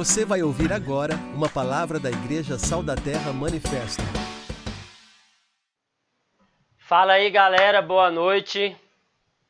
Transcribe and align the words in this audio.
Você 0.00 0.24
vai 0.24 0.42
ouvir 0.42 0.72
agora 0.72 1.14
uma 1.34 1.46
palavra 1.46 2.00
da 2.00 2.08
Igreja 2.08 2.56
Sal 2.56 2.82
da 2.82 2.96
Terra 2.96 3.34
Manifesto. 3.34 4.00
Fala 6.78 7.12
aí 7.12 7.28
galera, 7.28 7.82
boa 7.82 8.10
noite. 8.10 8.74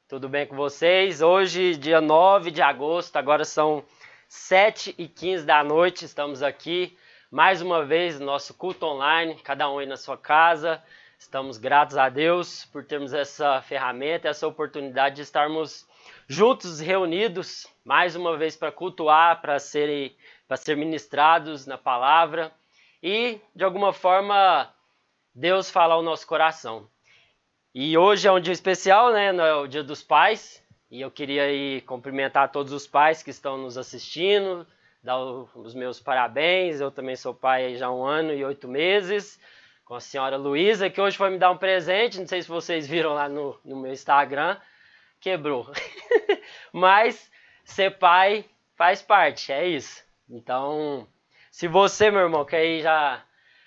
Tudo 0.08 0.28
bem 0.28 0.44
com 0.48 0.56
vocês? 0.56 1.22
Hoje, 1.22 1.76
dia 1.76 2.00
9 2.00 2.50
de 2.50 2.60
agosto, 2.60 3.14
agora 3.14 3.44
são 3.44 3.84
7 4.28 4.92
e 4.98 5.06
15 5.06 5.46
da 5.46 5.62
noite, 5.62 6.04
estamos 6.04 6.42
aqui 6.42 6.98
mais 7.30 7.62
uma 7.62 7.84
vez 7.84 8.18
no 8.18 8.26
nosso 8.26 8.52
culto 8.52 8.86
online, 8.86 9.36
cada 9.44 9.70
um 9.70 9.78
aí 9.78 9.86
na 9.86 9.96
sua 9.96 10.18
casa. 10.18 10.82
Estamos 11.16 11.58
gratos 11.58 11.96
a 11.96 12.08
Deus 12.08 12.64
por 12.72 12.84
termos 12.84 13.12
essa 13.12 13.62
ferramenta, 13.62 14.26
essa 14.26 14.48
oportunidade 14.48 15.14
de 15.14 15.22
estarmos 15.22 15.86
juntos, 16.26 16.80
reunidos, 16.80 17.68
mais 17.84 18.16
uma 18.16 18.36
vez 18.36 18.56
para 18.56 18.72
cultuar, 18.72 19.40
para 19.40 19.60
serem 19.60 20.12
para 20.50 20.56
ser 20.56 20.76
ministrados 20.76 21.64
na 21.64 21.78
palavra 21.78 22.50
e 23.00 23.40
de 23.54 23.62
alguma 23.62 23.92
forma 23.92 24.68
Deus 25.32 25.70
falar 25.70 25.94
ao 25.94 26.02
nosso 26.02 26.26
coração. 26.26 26.88
E 27.72 27.96
hoje 27.96 28.26
é 28.26 28.32
um 28.32 28.40
dia 28.40 28.52
especial, 28.52 29.12
né? 29.12 29.28
É 29.28 29.54
o 29.54 29.68
Dia 29.68 29.84
dos 29.84 30.02
Pais. 30.02 30.60
E 30.90 31.02
eu 31.02 31.08
queria 31.08 31.44
aí 31.44 31.80
cumprimentar 31.82 32.50
todos 32.50 32.72
os 32.72 32.84
pais 32.84 33.22
que 33.22 33.30
estão 33.30 33.56
nos 33.58 33.78
assistindo, 33.78 34.66
dar 35.00 35.20
os 35.20 35.72
meus 35.72 36.00
parabéns. 36.00 36.80
Eu 36.80 36.90
também 36.90 37.14
sou 37.14 37.32
pai 37.32 37.76
já 37.76 37.86
há 37.86 37.94
um 37.94 38.04
ano 38.04 38.34
e 38.34 38.44
oito 38.44 38.66
meses, 38.66 39.38
com 39.84 39.94
a 39.94 40.00
senhora 40.00 40.36
Luísa, 40.36 40.90
que 40.90 41.00
hoje 41.00 41.16
foi 41.16 41.30
me 41.30 41.38
dar 41.38 41.52
um 41.52 41.58
presente. 41.58 42.18
Não 42.18 42.26
sei 42.26 42.42
se 42.42 42.48
vocês 42.48 42.88
viram 42.88 43.14
lá 43.14 43.28
no, 43.28 43.56
no 43.64 43.76
meu 43.76 43.92
Instagram. 43.92 44.56
Quebrou. 45.20 45.70
Mas 46.74 47.30
ser 47.62 47.98
pai 47.98 48.44
faz 48.74 49.00
parte, 49.00 49.52
é 49.52 49.68
isso. 49.68 50.09
Então, 50.30 51.08
se 51.50 51.66
você, 51.66 52.10
meu 52.10 52.20
irmão, 52.20 52.44
que 52.44 52.54
aí 52.54 52.80
já 52.80 53.22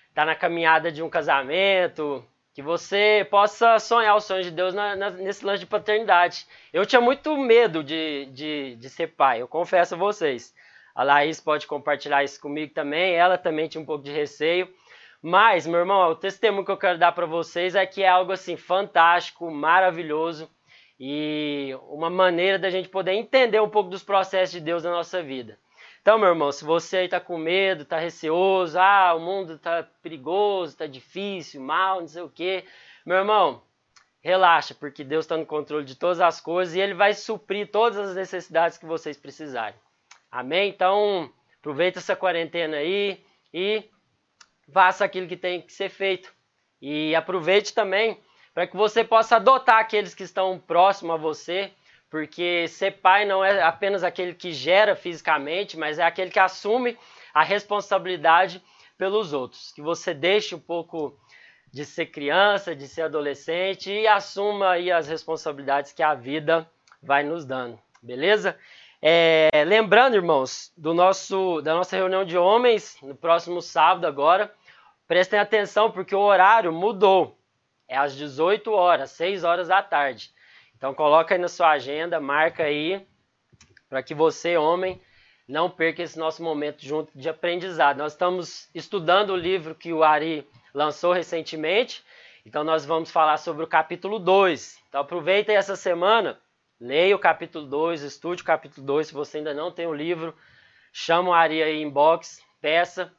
está 0.10 0.24
na 0.24 0.36
caminhada 0.36 0.92
de 0.92 1.04
um 1.04 1.10
casamento, 1.10 2.26
que 2.54 2.62
você 2.62 3.28
possa 3.30 3.80
sonhar 3.80 4.16
os 4.16 4.24
sonhos 4.24 4.46
de 4.46 4.52
Deus 4.52 4.74
na, 4.74 4.96
na, 4.96 5.10
nesse 5.10 5.46
lance 5.46 5.60
de 5.60 5.66
paternidade. 5.66 6.48
Eu 6.72 6.86
tinha 6.86 7.02
muito 7.02 7.36
medo 7.36 7.84
de, 7.84 8.28
de, 8.28 8.76
de 8.76 8.90
ser 8.90 9.08
pai, 9.08 9.42
eu 9.42 9.48
confesso 9.48 9.96
a 9.96 9.98
vocês. 9.98 10.54
A 10.96 11.04
Laís 11.04 11.42
pode 11.42 11.68
compartilhar 11.68 12.24
isso 12.24 12.40
comigo 12.40 12.74
também, 12.74 13.16
ela 13.16 13.38
também 13.38 13.68
tinha 13.68 13.82
um 13.82 13.86
pouco 13.86 14.04
de 14.04 14.12
receio. 14.12 14.72
Mas, 15.22 15.66
meu 15.66 15.80
irmão, 15.80 16.12
o 16.12 16.16
testemunho 16.16 16.66
que 16.66 16.72
eu 16.72 16.78
quero 16.78 17.00
dar 17.00 17.12
para 17.14 17.26
vocês 17.26 17.76
é 17.76 17.86
que 17.86 18.04
é 18.04 18.10
algo 18.10 18.32
assim 18.32 18.56
fantástico, 18.56 19.50
maravilhoso 19.50 20.50
e 21.00 21.76
uma 21.90 22.10
maneira 22.10 22.60
da 22.60 22.70
gente 22.70 22.88
poder 22.88 23.14
entender 23.14 23.60
um 23.62 23.70
pouco 23.70 23.90
dos 23.90 24.04
processos 24.04 24.52
de 24.52 24.62
Deus 24.62 24.84
na 24.84 24.92
nossa 24.92 25.24
vida. 25.24 25.58
Então, 26.04 26.20
meu 26.20 26.28
irmão, 26.28 26.52
se 26.52 26.66
você 26.66 26.98
aí 26.98 27.06
está 27.06 27.22
com 27.22 27.38
medo, 27.38 27.84
está 27.84 27.98
receoso, 27.98 28.78
ah, 28.78 29.14
o 29.16 29.22
mundo 29.22 29.54
está 29.54 29.84
perigoso, 30.02 30.74
está 30.74 30.86
difícil, 30.86 31.62
mal, 31.62 32.02
não 32.02 32.08
sei 32.10 32.22
o 32.22 32.30
quê, 32.30 32.66
meu 33.06 33.16
irmão, 33.16 33.64
relaxa, 34.20 34.76
porque 34.76 35.02
Deus 35.02 35.24
está 35.24 35.38
no 35.38 35.46
controle 35.46 35.86
de 35.86 35.96
todas 35.96 36.20
as 36.20 36.42
coisas 36.42 36.76
e 36.76 36.82
Ele 36.82 36.94
vai 36.94 37.14
suprir 37.14 37.72
todas 37.72 37.98
as 38.10 38.16
necessidades 38.18 38.78
que 38.78 38.86
vocês 38.86 39.16
precisarem. 39.16 39.80
Amém? 40.30 40.68
Então, 40.68 41.32
aproveita 41.62 42.00
essa 42.00 42.18
quarentena 42.18 42.76
aí 42.76 43.24
e 43.54 43.90
faça 44.74 45.06
aquilo 45.06 45.26
que 45.26 45.38
tem 45.38 45.62
que 45.62 45.72
ser 45.72 45.88
feito. 45.88 46.34
E 46.82 47.16
aproveite 47.16 47.74
também 47.74 48.20
para 48.54 48.68
que 48.68 48.76
você 48.76 49.06
possa 49.06 49.38
adotar 49.38 49.80
aqueles 49.80 50.14
que 50.14 50.24
estão 50.24 50.60
próximos 50.60 51.16
a 51.16 51.18
você 51.18 51.72
porque 52.14 52.68
ser 52.68 52.92
pai 53.02 53.26
não 53.26 53.44
é 53.44 53.64
apenas 53.64 54.04
aquele 54.04 54.36
que 54.36 54.52
gera 54.52 54.96
fisicamente, 54.96 55.76
mas 55.76 55.98
é 55.98 56.04
aquele 56.04 56.30
que 56.30 56.38
assume 56.38 56.96
a 57.34 57.42
responsabilidade 57.42 58.62
pelos 58.96 59.34
outros. 59.34 59.72
Que 59.72 59.82
você 59.82 60.14
deixe 60.14 60.54
um 60.54 60.60
pouco 60.60 61.20
de 61.72 61.84
ser 61.84 62.06
criança, 62.06 62.76
de 62.76 62.88
ser 62.88 63.02
adolescente 63.02 63.92
e 63.92 64.06
assuma 64.06 64.74
aí 64.74 64.92
as 64.92 65.08
responsabilidades 65.08 65.92
que 65.92 66.04
a 66.04 66.14
vida 66.14 66.70
vai 67.02 67.24
nos 67.24 67.46
dando, 67.46 67.80
beleza? 68.00 68.60
É, 69.02 69.50
lembrando, 69.66 70.14
irmãos, 70.14 70.72
do 70.78 70.94
nosso, 70.94 71.62
da 71.64 71.74
nossa 71.74 71.96
reunião 71.96 72.24
de 72.24 72.38
homens 72.38 72.96
no 73.02 73.16
próximo 73.16 73.60
sábado 73.60 74.06
agora, 74.06 74.54
prestem 75.08 75.40
atenção 75.40 75.90
porque 75.90 76.14
o 76.14 76.20
horário 76.20 76.72
mudou. 76.72 77.36
É 77.88 77.98
às 77.98 78.16
18 78.16 78.72
horas, 78.72 79.10
6 79.10 79.44
horas 79.44 79.68
da 79.70 79.82
tarde. 79.82 80.32
Então 80.84 80.94
coloca 80.94 81.34
aí 81.34 81.40
na 81.40 81.48
sua 81.48 81.70
agenda, 81.70 82.20
marca 82.20 82.64
aí, 82.64 83.08
para 83.88 84.04
que 84.04 84.14
você, 84.14 84.58
homem, 84.58 85.02
não 85.48 85.70
perca 85.70 86.04
esse 86.04 86.20
nosso 86.20 86.44
momento 86.44 86.86
junto 86.86 87.18
de 87.18 87.30
aprendizado. 87.30 88.00
Nós 88.00 88.12
estamos 88.12 88.70
estudando 88.76 89.30
o 89.30 89.38
livro 89.38 89.76
que 89.76 89.94
o 89.94 90.04
Ari 90.04 90.46
lançou 90.74 91.14
recentemente, 91.14 92.04
então 92.46 92.66
nós 92.66 92.86
vamos 92.86 93.10
falar 93.10 93.38
sobre 93.38 93.64
o 93.64 93.68
capítulo 93.68 94.20
2. 94.20 94.78
Então 94.90 95.00
aproveita 95.00 95.54
essa 95.54 95.78
semana, 95.78 96.38
leia 96.78 97.16
o 97.16 97.20
capítulo 97.20 97.66
2, 97.66 98.02
estude 98.02 98.42
o 98.42 98.46
capítulo 98.46 98.86
2, 98.86 99.08
se 99.08 99.14
você 99.14 99.38
ainda 99.38 99.54
não 99.54 99.72
tem 99.72 99.88
o 99.88 99.94
livro, 99.94 100.36
chama 100.92 101.30
o 101.30 101.34
Ari 101.34 101.64
aí 101.64 101.82
inbox, 101.82 102.44
peça 102.60 103.10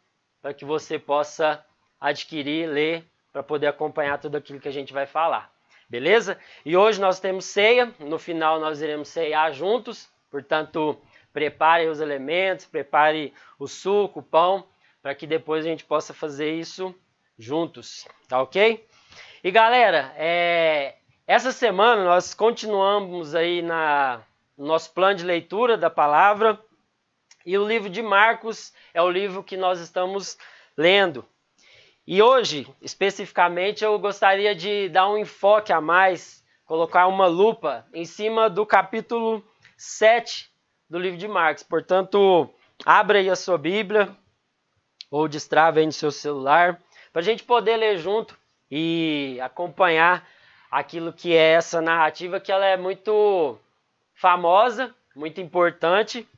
para 0.43 0.53
que 0.53 0.67
você 0.67 0.99
possa 0.99 1.65
adquirir, 1.99 2.69
ler, 2.69 3.11
para 3.33 3.43
poder 3.43 3.69
acompanhar 3.69 4.19
tudo 4.19 4.37
aquilo 4.37 4.61
que 4.61 4.69
a 4.69 4.71
gente 4.71 4.93
vai 4.93 5.07
falar. 5.07 5.54
Beleza? 5.89 6.39
E 6.65 6.77
hoje 6.77 7.01
nós 7.01 7.21
temos 7.21 7.45
ceia, 7.45 7.93
no 7.99 8.19
final 8.19 8.59
nós 8.59 8.81
iremos 8.81 9.09
ceiar 9.09 9.53
juntos, 9.53 10.09
portanto, 10.31 10.99
prepare 11.33 11.89
os 11.89 12.01
elementos, 12.01 12.67
prepare 12.67 13.33
o 13.59 13.67
suco, 13.67 14.21
o 14.21 14.23
pão, 14.23 14.67
para 15.03 15.15
que 15.15 15.27
depois 15.27 15.65
a 15.65 15.69
gente 15.69 15.85
possa 15.85 16.15
fazer 16.15 16.55
isso 16.55 16.95
juntos, 17.39 18.07
tá 18.29 18.41
ok? 18.41 18.87
E 19.43 19.51
galera, 19.51 20.15
é, 20.17 20.95
essa 21.27 21.53
semana 21.53 22.05
nós 22.05 22.33
continuamos 22.33 23.35
aí 23.35 23.61
na, 23.61 24.23
no 24.57 24.67
nosso 24.67 24.93
plano 24.93 25.17
de 25.17 25.25
leitura 25.25 25.77
da 25.77 25.91
palavra, 25.91 26.59
e 27.45 27.59
o 27.59 27.67
livro 27.67 27.91
de 27.91 28.01
Marcos 28.01 28.73
é 28.95 29.03
o 29.03 29.11
livro 29.11 29.43
que 29.43 29.57
nós 29.57 29.79
estamos 29.79 30.39
lendo. 30.77 31.27
E 32.07 32.23
hoje, 32.23 32.67
especificamente, 32.83 33.83
eu 33.83 33.99
gostaria 33.99 34.55
de 34.55 34.91
dar 34.91 35.09
um 35.09 35.17
enfoque 35.17 35.73
a 35.73 35.81
mais, 35.81 36.45
colocar 36.67 37.07
uma 37.07 37.27
lupa 37.27 37.87
em 37.95 38.05
cima 38.05 38.51
do 38.51 38.67
capítulo 38.67 39.43
7 39.75 40.51
do 40.89 40.99
livro 40.99 41.17
de 41.19 41.27
Marcos. 41.27 41.63
Portanto, 41.63 42.51
abra 42.85 43.21
aí 43.21 43.31
a 43.31 43.37
sua 43.37 43.57
Bíblia 43.57 44.15
ou 45.11 45.27
destrave 45.27 45.81
aí 45.81 45.87
no 45.87 45.93
seu 45.93 46.11
celular 46.11 46.79
para 47.11 47.23
a 47.23 47.25
gente 47.25 47.43
poder 47.43 47.77
ler 47.79 47.97
junto 47.97 48.37
e 48.71 49.39
acompanhar 49.41 50.29
aquilo 50.71 51.11
que 51.11 51.35
é 51.35 51.53
essa 51.53 51.81
narrativa 51.81 52.39
que 52.39 52.53
ela 52.53 52.67
é 52.67 52.77
muito 52.77 53.59
famosa, 54.15 54.95
muito 55.17 55.41
importante 55.41 56.29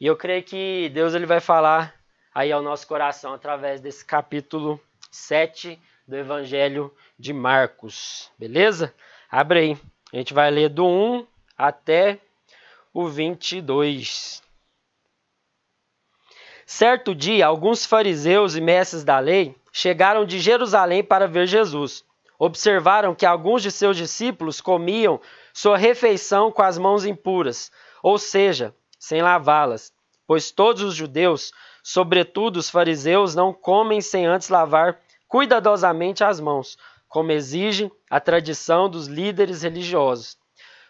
e 0.00 0.06
eu 0.06 0.16
creio 0.16 0.42
que 0.42 0.88
Deus 0.88 1.14
ele 1.14 1.26
vai 1.26 1.38
falar 1.38 1.94
aí 2.34 2.50
ao 2.50 2.62
nosso 2.62 2.88
coração 2.88 3.34
através 3.34 3.80
desse 3.80 4.04
capítulo 4.04 4.80
7 5.12 5.78
do 6.08 6.16
Evangelho 6.16 6.92
de 7.18 7.34
Marcos. 7.34 8.32
Beleza? 8.38 8.94
Abre 9.30 9.58
aí. 9.60 9.78
A 10.12 10.16
gente 10.16 10.32
vai 10.32 10.50
ler 10.50 10.70
do 10.70 10.86
1 10.86 11.26
até 11.56 12.18
o 12.92 13.06
22. 13.06 14.42
Certo 16.64 17.14
dia, 17.14 17.46
alguns 17.46 17.84
fariseus 17.84 18.56
e 18.56 18.60
mestres 18.60 19.04
da 19.04 19.18
lei 19.18 19.54
chegaram 19.70 20.24
de 20.24 20.40
Jerusalém 20.40 21.04
para 21.04 21.28
ver 21.28 21.46
Jesus. 21.46 22.04
Observaram 22.38 23.14
que 23.14 23.26
alguns 23.26 23.62
de 23.62 23.70
seus 23.70 23.96
discípulos 23.96 24.60
comiam 24.60 25.20
sua 25.52 25.76
refeição 25.76 26.50
com 26.50 26.62
as 26.62 26.78
mãos 26.78 27.04
impuras, 27.04 27.70
ou 28.02 28.18
seja, 28.18 28.74
sem 28.98 29.22
lavá-las, 29.22 29.92
pois 30.26 30.50
todos 30.50 30.82
os 30.82 30.94
judeus 30.94 31.52
Sobretudo, 31.82 32.58
os 32.58 32.70
fariseus 32.70 33.34
não 33.34 33.52
comem 33.52 34.00
sem 34.00 34.24
antes 34.24 34.48
lavar 34.48 35.00
cuidadosamente 35.32 36.22
as 36.22 36.38
mãos, 36.38 36.76
como 37.08 37.32
exige 37.32 37.90
a 38.10 38.20
tradição 38.20 38.86
dos 38.86 39.06
líderes 39.06 39.62
religiosos. 39.62 40.36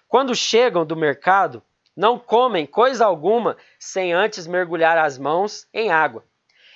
Quando 0.08 0.34
chegam 0.34 0.84
do 0.84 0.96
mercado, 0.96 1.62
não 1.96 2.18
comem 2.18 2.66
coisa 2.66 3.06
alguma 3.06 3.56
sem 3.78 4.12
antes 4.12 4.48
mergulhar 4.48 4.98
as 4.98 5.16
mãos 5.16 5.68
em 5.72 5.92
água. 5.92 6.24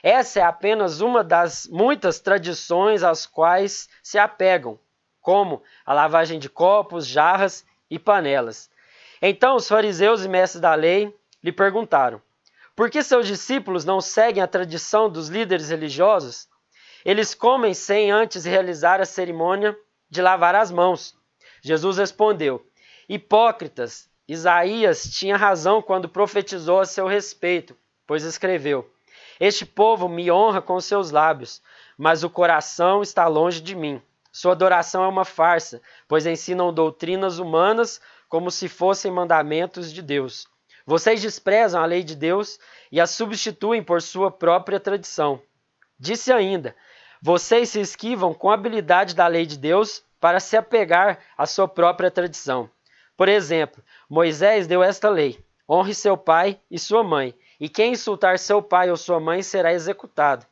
Essa 0.01 0.39
é 0.39 0.43
apenas 0.45 1.01
uma 1.01 1.25
das 1.25 1.67
muitas 1.67 2.21
tradições 2.21 3.03
às 3.03 3.27
quais 3.27 3.89
se 4.01 4.17
apegam, 4.17 4.79
como 5.21 5.61
a 5.85 5.93
lavagem 5.93 6.39
de 6.39 6.49
copos, 6.49 7.05
jarras 7.05 7.67
e 7.91 7.99
panelas. 7.99 8.71
Então 9.21 9.57
os 9.57 9.67
fariseus 9.67 10.25
e 10.25 10.29
mestres 10.29 10.61
da 10.61 10.77
lei 10.77 11.13
lhe 11.43 11.51
perguntaram: 11.51 12.23
por 12.77 12.89
que 12.91 13.03
seus 13.03 13.27
discípulos 13.27 13.85
não 13.85 14.01
seguem 14.01 14.41
a 14.41 14.47
tradição 14.47 15.11
dos 15.11 15.29
líderes 15.29 15.71
religiosos? 15.71 16.47
Eles 17.07 17.37
comem 17.37 17.73
sem 17.73 18.11
antes 18.11 18.45
realizar 18.45 19.01
a 19.01 19.05
cerimônia 19.05 19.79
de 20.11 20.21
lavar 20.21 20.57
as 20.57 20.73
mãos. 20.73 21.15
Jesus 21.63 21.99
respondeu: 21.99 22.67
Hipócritas, 23.09 24.11
Isaías 24.27 25.05
tinha 25.17 25.37
razão 25.37 25.81
quando 25.81 26.09
profetizou 26.09 26.81
a 26.81 26.85
seu 26.85 27.07
respeito, 27.07 27.77
pois 28.09 28.25
escreveu: 28.25 28.91
Este 29.39 29.65
povo 29.65 30.09
me 30.09 30.33
honra 30.33 30.61
com 30.61 30.81
seus 30.81 31.13
lábios, 31.13 31.63
mas 31.97 32.25
o 32.25 32.29
coração 32.29 33.03
está 33.03 33.29
longe 33.29 33.61
de 33.61 33.77
mim. 33.77 34.03
Sua 34.33 34.51
adoração 34.51 35.05
é 35.05 35.07
uma 35.07 35.25
farsa, 35.25 35.81
pois 36.09 36.27
ensinam 36.27 36.75
doutrinas 36.75 37.39
humanas 37.39 38.01
como 38.29 38.51
se 38.51 38.69
fossem 38.69 39.13
mandamentos 39.13 39.93
de 39.93 40.03
Deus. 40.03 40.49
Vocês 40.85 41.23
desprezam 41.23 41.81
a 41.81 41.87
lei 41.87 42.03
de 42.03 42.17
Deus 42.17 42.59
e 42.91 43.01
a 43.01 43.07
substituem 43.07 43.81
por 43.81 44.03
sua 44.03 44.29
própria 44.29 44.81
tradição. 44.81 45.41
Disse 45.99 46.33
ainda: 46.33 46.75
Vocês 47.21 47.71
se 47.71 47.81
esquivam 47.81 48.35
com 48.35 48.51
habilidade 48.51 49.15
da 49.15 49.27
lei 49.27 49.47
de 49.47 49.59
Deus 49.59 50.03
para 50.21 50.41
se 50.41 50.57
apegar 50.57 51.19
à 51.37 51.47
sua 51.47 51.67
própria 51.67 52.11
tradição. 52.11 52.71
Por 53.17 53.29
exemplo, 53.29 53.83
Moisés 54.09 54.67
deu 54.67 54.83
esta 54.83 55.09
lei: 55.09 55.39
honre 55.69 55.95
seu 55.95 56.17
pai 56.17 56.61
e 56.71 56.79
sua 56.79 57.03
mãe, 57.03 57.35
e 57.59 57.69
quem 57.69 57.93
insultar 57.93 58.39
seu 58.39 58.63
pai 58.63 58.91
ou 58.91 58.97
sua 58.97 59.19
mãe 59.19 59.43
será 59.43 59.73
executado. 59.73 60.47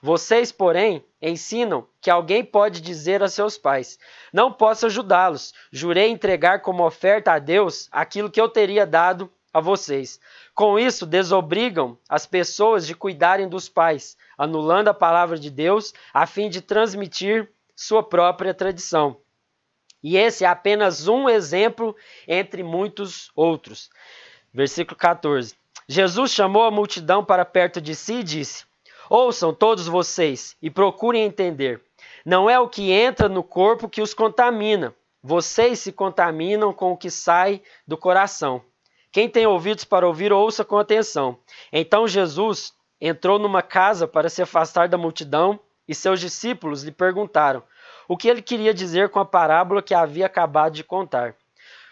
Vocês, 0.00 0.52
porém, 0.52 1.04
ensinam 1.20 1.86
que 2.00 2.10
alguém 2.10 2.44
pode 2.44 2.80
dizer 2.80 3.22
a 3.22 3.28
seus 3.28 3.58
pais: 3.58 3.98
Não 4.32 4.52
posso 4.52 4.86
ajudá-los. 4.86 5.52
Jurei 5.72 6.10
entregar 6.10 6.60
como 6.60 6.86
oferta 6.86 7.32
a 7.32 7.38
Deus 7.38 7.88
aquilo 7.90 8.30
que 8.30 8.40
eu 8.40 8.48
teria 8.48 8.86
dado 8.86 9.30
a 9.58 9.60
vocês. 9.60 10.18
Com 10.54 10.78
isso, 10.78 11.04
desobrigam 11.04 11.98
as 12.08 12.26
pessoas 12.26 12.86
de 12.86 12.94
cuidarem 12.94 13.48
dos 13.48 13.68
pais, 13.68 14.16
anulando 14.36 14.88
a 14.88 14.94
palavra 14.94 15.38
de 15.38 15.50
Deus 15.50 15.92
a 16.12 16.26
fim 16.26 16.48
de 16.48 16.60
transmitir 16.60 17.50
sua 17.76 18.02
própria 18.02 18.54
tradição. 18.54 19.18
E 20.02 20.16
esse 20.16 20.44
é 20.44 20.48
apenas 20.48 21.08
um 21.08 21.28
exemplo 21.28 21.94
entre 22.26 22.62
muitos 22.62 23.30
outros. 23.34 23.90
Versículo 24.52 24.96
14. 24.96 25.54
Jesus 25.88 26.32
chamou 26.32 26.64
a 26.64 26.70
multidão 26.70 27.24
para 27.24 27.44
perto 27.44 27.80
de 27.80 27.94
si 27.94 28.14
e 28.14 28.22
disse: 28.22 28.64
Ouçam 29.10 29.54
todos 29.54 29.86
vocês 29.86 30.56
e 30.60 30.70
procurem 30.70 31.24
entender. 31.24 31.82
Não 32.24 32.48
é 32.48 32.58
o 32.60 32.68
que 32.68 32.92
entra 32.92 33.28
no 33.28 33.42
corpo 33.42 33.88
que 33.88 34.02
os 34.02 34.12
contamina. 34.12 34.94
Vocês 35.22 35.80
se 35.80 35.92
contaminam 35.92 36.72
com 36.72 36.92
o 36.92 36.96
que 36.96 37.10
sai 37.10 37.62
do 37.86 37.96
coração. 37.96 38.62
Quem 39.10 39.28
tem 39.28 39.46
ouvidos 39.46 39.84
para 39.84 40.06
ouvir, 40.06 40.32
ouça 40.32 40.64
com 40.64 40.78
atenção. 40.78 41.38
Então 41.72 42.06
Jesus 42.06 42.74
entrou 43.00 43.38
numa 43.38 43.62
casa 43.62 44.06
para 44.06 44.28
se 44.28 44.42
afastar 44.42 44.88
da 44.88 44.98
multidão 44.98 45.58
e 45.86 45.94
seus 45.94 46.20
discípulos 46.20 46.82
lhe 46.82 46.92
perguntaram 46.92 47.62
o 48.08 48.16
que 48.16 48.28
ele 48.28 48.40
queria 48.40 48.72
dizer 48.72 49.10
com 49.10 49.20
a 49.20 49.24
parábola 49.24 49.82
que 49.82 49.94
havia 49.94 50.26
acabado 50.26 50.72
de 50.72 50.82
contar. 50.82 51.34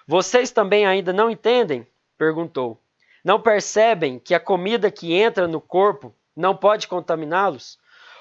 Vocês 0.07 0.51
também 0.51 0.87
ainda 0.87 1.13
não 1.13 1.31
entendem? 1.31 1.87
perguntou. 2.17 2.81
Não 3.23 3.41
percebem 3.41 4.19
que 4.19 4.35
a 4.35 4.41
comida 4.41 4.91
que 4.91 5.13
entra 5.13 5.47
no 5.47 5.61
corpo 5.61 6.15
não 6.35 6.57
pode 6.57 6.89
contaminá-los? 6.89 7.79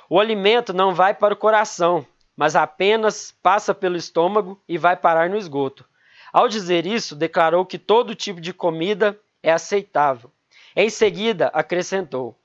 O 0.09 0.19
alimento 0.19 0.73
não 0.73 0.93
vai 0.93 1.13
para 1.13 1.33
o 1.33 1.37
coração, 1.37 2.05
mas 2.35 2.55
apenas 2.55 3.33
passa 3.41 3.73
pelo 3.73 3.95
estômago 3.95 4.59
e 4.67 4.77
vai 4.77 4.97
parar 4.97 5.29
no 5.29 5.37
esgoto. 5.37 5.85
Ao 6.35 6.49
dizer 6.49 6.85
isso, 6.85 7.15
declarou 7.15 7.65
que 7.65 7.79
todo 7.79 8.13
tipo 8.13 8.41
de 8.41 8.51
comida 8.51 9.17
é 9.41 9.53
aceitável. 9.53 10.29
Em 10.75 10.89
seguida, 10.89 11.47
acrescentou: 11.53 12.37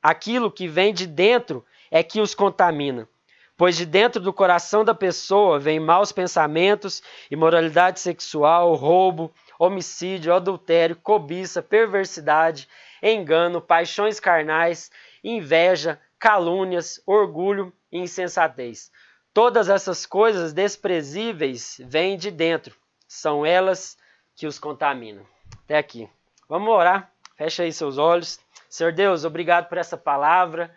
Aquilo 0.00 0.48
que 0.48 0.68
vem 0.68 0.94
de 0.94 1.08
dentro 1.08 1.66
é 1.90 2.04
que 2.04 2.20
os 2.20 2.36
contamina, 2.36 3.08
pois 3.56 3.76
de 3.76 3.84
dentro 3.84 4.22
do 4.22 4.32
coração 4.32 4.84
da 4.84 4.94
pessoa 4.94 5.58
vêm 5.58 5.80
maus 5.80 6.12
pensamentos, 6.12 7.02
imoralidade 7.32 7.98
sexual, 7.98 8.74
roubo, 8.74 9.34
homicídio, 9.58 10.32
adultério, 10.32 10.94
cobiça, 10.94 11.60
perversidade, 11.60 12.68
engano, 13.02 13.60
paixões 13.60 14.20
carnais, 14.20 14.88
inveja, 15.24 16.00
calúnias, 16.16 17.02
orgulho 17.04 17.72
e 17.90 17.98
insensatez. 17.98 18.92
Todas 19.34 19.68
essas 19.68 20.06
coisas 20.06 20.52
desprezíveis 20.52 21.80
vêm 21.84 22.16
de 22.16 22.30
dentro. 22.30 22.80
São 23.12 23.44
elas 23.44 23.98
que 24.34 24.46
os 24.46 24.58
contaminam. 24.58 25.26
Até 25.64 25.76
aqui. 25.76 26.08
Vamos 26.48 26.70
orar. 26.70 27.12
Fecha 27.36 27.62
aí 27.62 27.70
seus 27.70 27.98
olhos. 27.98 28.40
Senhor 28.70 28.90
Deus, 28.90 29.26
obrigado 29.26 29.68
por 29.68 29.76
essa 29.76 29.98
palavra. 29.98 30.74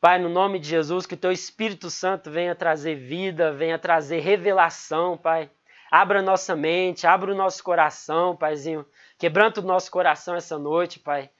Pai, 0.00 0.16
no 0.16 0.28
nome 0.28 0.60
de 0.60 0.68
Jesus, 0.68 1.06
que 1.06 1.14
o 1.14 1.18
teu 1.18 1.32
Espírito 1.32 1.90
Santo 1.90 2.30
venha 2.30 2.54
trazer 2.54 2.94
vida, 2.94 3.50
venha 3.50 3.80
trazer 3.80 4.20
revelação, 4.20 5.18
Pai. 5.18 5.50
Abra 5.90 6.22
nossa 6.22 6.54
mente, 6.54 7.04
abra 7.04 7.32
o 7.32 7.36
nosso 7.36 7.64
coração, 7.64 8.36
Paizinho. 8.36 8.86
Quebranta 9.18 9.60
o 9.60 9.64
nosso 9.64 9.90
coração 9.90 10.36
essa 10.36 10.56
noite, 10.56 11.00
Pai. 11.00 11.30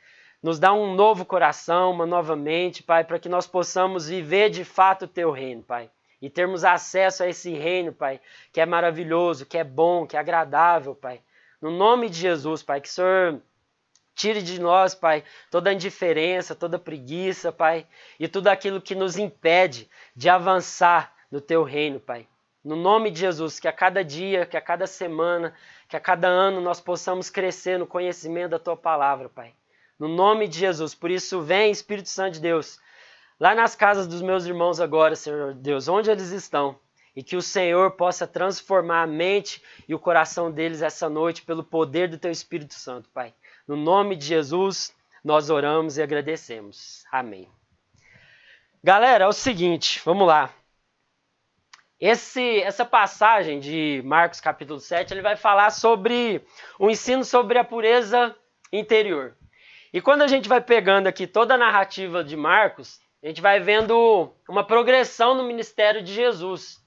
Nos 0.43 0.59
dá 0.59 0.73
um 0.73 0.93
novo 0.93 1.25
coração, 1.25 1.93
uma 1.93 2.05
nova 2.05 2.35
mente, 2.35 2.83
Pai, 2.83 3.05
para 3.05 3.21
que 3.21 3.29
nós 3.29 3.47
possamos 3.47 4.09
viver 4.09 4.51
de 4.51 4.65
fato 4.65 5.05
o 5.05 5.09
teu 5.09 5.31
reino, 5.31 5.63
Pai. 5.63 5.89
E 6.23 6.31
termos 6.31 6.65
acesso 6.65 7.25
a 7.25 7.29
esse 7.29 7.53
reino, 7.53 7.93
Pai, 7.93 8.21
que 8.53 8.61
é 8.61 8.65
maravilhoso, 8.65 9.45
que 9.45 9.59
é 9.59 9.65
bom, 9.65 10.07
que 10.07 10.17
é 10.17 10.21
agradável, 10.21 10.95
Pai. 10.95 11.21
No 11.61 11.71
nome 11.71 12.09
de 12.09 12.19
Jesus, 12.19 12.63
Pai, 12.63 12.81
que 12.81 12.89
o 12.89 12.91
Senhor 12.91 13.43
tire 14.15 14.41
de 14.41 14.61
nós, 14.61 14.95
Pai, 14.95 15.25
toda 15.51 15.69
a 15.69 15.73
indiferença, 15.73 16.55
toda 16.55 16.77
a 16.77 16.81
preguiça, 16.81 17.51
Pai, 17.51 17.87
e 18.21 18.29
tudo 18.29 18.49
aquilo 18.49 18.81
que 18.81 18.95
nos 18.95 19.19
impede 19.19 19.91
de 20.15 20.29
avançar 20.29 21.13
no 21.31 21.41
teu 21.41 21.65
reino, 21.65 21.99
Pai. 21.99 22.29
No 22.65 22.77
nome 22.77 23.11
de 23.11 23.19
Jesus, 23.19 23.59
que 23.59 23.67
a 23.67 23.73
cada 23.73 24.05
dia, 24.05 24.47
que 24.47 24.57
a 24.57 24.61
cada 24.61 24.87
semana, 24.87 25.53
que 25.89 25.97
a 25.97 26.01
cada 26.01 26.29
ano 26.29 26.61
nós 26.61 26.81
possamos 26.81 27.29
crescer 27.29 27.79
no 27.79 27.87
conhecimento 27.87 28.53
da 28.53 28.59
tua 28.61 28.77
palavra, 28.77 29.29
Pai 29.29 29.53
no 30.03 30.09
nome 30.09 30.49
de 30.49 30.59
Jesus. 30.59 30.97
Por 30.97 31.13
isso, 31.13 31.41
vem, 31.43 31.71
Espírito 31.71 32.09
Santo 32.09 32.35
de 32.35 32.41
Deus, 32.41 32.81
lá 33.39 33.55
nas 33.55 33.75
casas 33.75 34.07
dos 34.07 34.23
meus 34.23 34.47
irmãos 34.47 34.81
agora, 34.81 35.17
Senhor 35.17 35.55
Deus, 35.55 35.89
onde 35.89 36.11
eles 36.11 36.31
estão, 36.31 36.79
e 37.15 37.23
que 37.23 37.37
o 37.37 37.43
Senhor 37.43 37.93
possa 37.93 38.27
transformar 38.27 39.03
a 39.03 39.07
mente 39.07 39.63
e 39.87 39.95
o 39.95 39.99
coração 39.99 40.51
deles 40.51 40.83
essa 40.83 41.09
noite 41.09 41.43
pelo 41.43 41.63
poder 41.63 42.09
do 42.09 42.19
Teu 42.19 42.31
Espírito 42.31 42.75
Santo, 42.75 43.09
Pai. 43.11 43.35
No 43.67 43.77
nome 43.77 44.17
de 44.17 44.27
Jesus, 44.27 44.95
nós 45.23 45.51
oramos 45.51 45.99
e 45.99 46.03
agradecemos. 46.03 47.05
Amém. 47.13 47.49
Galera, 48.83 49.25
é 49.25 49.29
o 49.29 49.33
seguinte, 49.33 50.01
vamos 50.05 50.27
lá. 50.27 50.51
Esse, 52.01 52.61
essa 52.63 52.85
passagem 52.85 53.61
de 53.61 54.03
Marcos 54.05 54.41
capítulo 54.41 54.81
7, 54.81 55.15
ele 55.15 55.23
vai 55.23 55.37
falar 55.37 55.71
sobre 55.71 56.45
o 56.77 56.91
ensino 56.91 57.25
sobre 57.25 57.59
a 57.59 57.65
pureza 57.65 58.35
interior. 58.73 59.37
E 59.93 60.01
quando 60.01 60.23
a 60.23 60.27
gente 60.27 60.49
vai 60.49 60.61
pegando 60.61 61.07
aqui 61.07 61.29
toda 61.29 61.55
a 61.55 61.59
narrativa 61.59 62.25
de 62.25 62.37
Marcos, 62.37 63.01
a 63.23 63.29
gente 63.29 63.41
vai 63.41 63.61
vendo 63.61 64.33
uma 64.49 64.65
progressão 64.65 65.35
no 65.35 65.45
ministério 65.45 66.03
de 66.03 66.13
Jesus. 66.13 66.85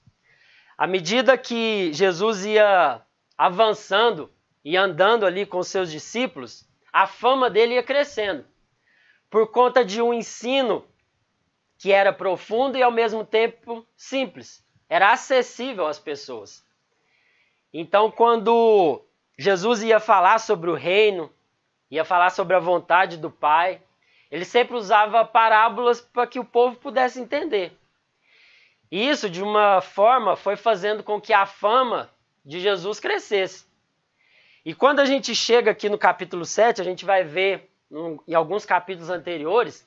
À 0.76 0.86
medida 0.86 1.38
que 1.38 1.92
Jesus 1.94 2.44
ia 2.44 3.00
avançando 3.38 4.30
e 4.62 4.76
andando 4.76 5.24
ali 5.24 5.46
com 5.46 5.62
seus 5.62 5.90
discípulos, 5.90 6.68
a 6.92 7.06
fama 7.06 7.48
dele 7.48 7.74
ia 7.74 7.82
crescendo. 7.82 8.44
Por 9.30 9.50
conta 9.50 9.82
de 9.82 10.02
um 10.02 10.12
ensino 10.12 10.86
que 11.78 11.90
era 11.92 12.12
profundo 12.12 12.76
e 12.76 12.82
ao 12.82 12.90
mesmo 12.90 13.24
tempo 13.24 13.86
simples. 13.96 14.64
Era 14.88 15.12
acessível 15.12 15.86
às 15.86 15.98
pessoas. 15.98 16.64
Então, 17.72 18.10
quando 18.10 19.02
Jesus 19.38 19.82
ia 19.82 20.00
falar 20.00 20.38
sobre 20.38 20.70
o 20.70 20.74
reino, 20.74 21.32
ia 21.90 22.04
falar 22.04 22.30
sobre 22.30 22.56
a 22.56 22.60
vontade 22.60 23.16
do 23.16 23.30
Pai. 23.30 23.82
Ele 24.30 24.44
sempre 24.44 24.76
usava 24.76 25.24
parábolas 25.24 26.00
para 26.00 26.26
que 26.26 26.38
o 26.38 26.44
povo 26.44 26.76
pudesse 26.76 27.20
entender. 27.20 27.76
E 28.90 29.08
isso, 29.08 29.28
de 29.28 29.42
uma 29.42 29.80
forma, 29.80 30.36
foi 30.36 30.56
fazendo 30.56 31.02
com 31.02 31.20
que 31.20 31.32
a 31.32 31.46
fama 31.46 32.10
de 32.44 32.60
Jesus 32.60 33.00
crescesse. 33.00 33.66
E 34.64 34.74
quando 34.74 35.00
a 35.00 35.04
gente 35.04 35.34
chega 35.34 35.70
aqui 35.70 35.88
no 35.88 35.98
capítulo 35.98 36.44
7, 36.44 36.80
a 36.80 36.84
gente 36.84 37.04
vai 37.04 37.24
ver 37.24 37.70
em 38.26 38.34
alguns 38.34 38.64
capítulos 38.64 39.10
anteriores 39.10 39.86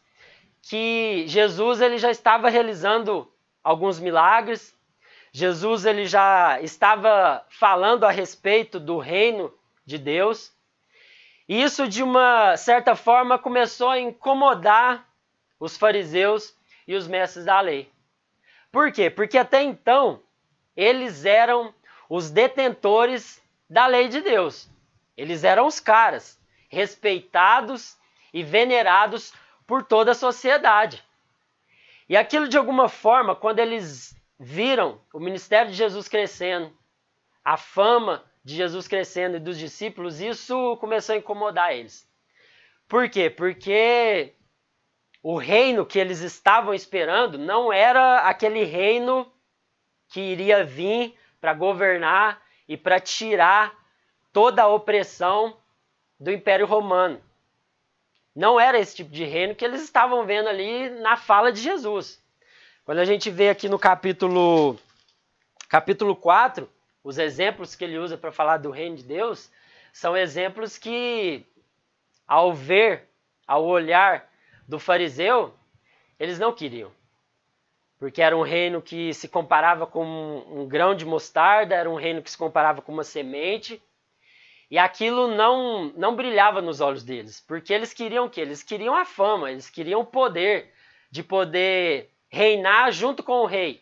que 0.61 1.25
Jesus 1.27 1.81
ele 1.81 1.97
já 1.97 2.11
estava 2.11 2.49
realizando 2.49 3.31
alguns 3.63 3.99
milagres. 3.99 4.75
Jesus 5.31 5.85
ele 5.85 6.05
já 6.05 6.61
estava 6.61 7.45
falando 7.49 8.03
a 8.03 8.11
respeito 8.11 8.79
do 8.79 8.97
reino 8.97 9.53
de 9.85 9.97
Deus. 9.97 10.51
E 11.49 11.63
isso, 11.63 11.87
de 11.87 12.03
uma 12.03 12.55
certa 12.55 12.95
forma, 12.95 13.39
começou 13.39 13.89
a 13.89 13.99
incomodar 13.99 15.09
os 15.59 15.75
fariseus 15.75 16.55
e 16.87 16.93
os 16.93 17.07
mestres 17.07 17.43
da 17.43 17.59
lei. 17.59 17.91
Por 18.71 18.91
quê? 18.91 19.09
Porque 19.09 19.35
até 19.35 19.63
então 19.63 20.21
eles 20.77 21.25
eram 21.25 21.73
os 22.07 22.29
detentores 22.29 23.41
da 23.67 23.87
lei 23.87 24.07
de 24.07 24.21
Deus. 24.21 24.69
Eles 25.17 25.43
eram 25.43 25.65
os 25.65 25.79
caras 25.79 26.39
respeitados 26.69 27.97
e 28.31 28.43
venerados 28.43 29.33
por 29.65 29.81
toda 29.81 30.11
a 30.11 30.15
sociedade. 30.15 31.03
E 32.07 32.15
aquilo, 32.15 32.47
de 32.47 32.59
alguma 32.59 32.87
forma, 32.87 33.35
quando 33.35 33.57
eles 33.57 34.15
viram 34.39 35.01
o 35.11 35.19
ministério 35.19 35.71
de 35.71 35.77
Jesus 35.77 36.07
crescendo, 36.07 36.71
a 37.43 37.57
fama 37.57 38.23
de 38.49 38.55
Jesus 38.55 38.87
crescendo 38.87 39.37
e 39.37 39.39
dos 39.39 39.57
discípulos, 39.57 40.19
isso 40.19 40.75
começou 40.77 41.13
a 41.13 41.17
incomodar 41.17 41.73
eles. 41.73 42.09
Por 42.87 43.07
quê? 43.07 43.29
Porque 43.29 44.33
o 45.21 45.37
reino 45.37 45.85
que 45.85 45.99
eles 45.99 46.21
estavam 46.21 46.73
esperando 46.73 47.37
não 47.37 47.71
era 47.71 48.21
aquele 48.27 48.63
reino 48.63 49.31
que 50.07 50.19
iria 50.19 50.63
vir 50.63 51.15
para 51.39 51.53
governar 51.53 52.41
e 52.67 52.75
para 52.75 52.99
tirar 52.99 53.77
toda 54.33 54.63
a 54.63 54.67
opressão 54.67 55.55
do 56.19 56.31
Império 56.31 56.65
Romano. 56.65 57.21
Não 58.35 58.59
era 58.59 58.79
esse 58.79 58.95
tipo 58.95 59.11
de 59.11 59.23
reino 59.23 59.53
que 59.53 59.63
eles 59.63 59.83
estavam 59.83 60.25
vendo 60.25 60.49
ali 60.49 60.89
na 61.01 61.15
fala 61.15 61.51
de 61.51 61.61
Jesus. 61.61 62.23
Quando 62.83 62.99
a 62.99 63.05
gente 63.05 63.29
vê 63.29 63.49
aqui 63.49 63.69
no 63.69 63.77
capítulo 63.77 64.79
capítulo 65.67 66.15
4, 66.15 66.67
os 67.03 67.17
exemplos 67.17 67.75
que 67.75 67.83
ele 67.83 67.97
usa 67.97 68.17
para 68.17 68.31
falar 68.31 68.57
do 68.57 68.71
reino 68.71 68.95
de 68.95 69.03
Deus, 69.03 69.51
são 69.93 70.15
exemplos 70.15 70.77
que 70.77 71.45
ao 72.27 72.53
ver, 72.53 73.09
ao 73.47 73.65
olhar 73.65 74.29
do 74.67 74.77
fariseu, 74.77 75.53
eles 76.19 76.37
não 76.37 76.53
queriam. 76.53 76.91
Porque 77.97 78.21
era 78.21 78.37
um 78.37 78.43
reino 78.43 78.81
que 78.81 79.13
se 79.13 79.27
comparava 79.27 79.87
com 79.87 80.05
um 80.05 80.67
grão 80.67 80.93
de 80.95 81.05
mostarda, 81.05 81.75
era 81.75 81.89
um 81.89 81.95
reino 81.95 82.21
que 82.21 82.29
se 82.31 82.37
comparava 82.37 82.81
com 82.81 82.91
uma 82.91 83.03
semente, 83.03 83.81
e 84.69 84.77
aquilo 84.77 85.27
não, 85.27 85.85
não 85.95 86.15
brilhava 86.15 86.61
nos 86.61 86.79
olhos 86.79 87.03
deles, 87.03 87.43
porque 87.47 87.73
eles 87.73 87.91
queriam 87.91 88.25
o 88.25 88.29
quê? 88.29 88.41
Eles 88.41 88.61
queriam 88.61 88.95
a 88.95 89.03
fama, 89.03 89.51
eles 89.51 89.69
queriam 89.69 90.01
o 90.01 90.05
poder 90.05 90.71
de 91.09 91.23
poder 91.23 92.11
reinar 92.29 92.91
junto 92.91 93.23
com 93.23 93.41
o 93.41 93.45
rei. 93.47 93.81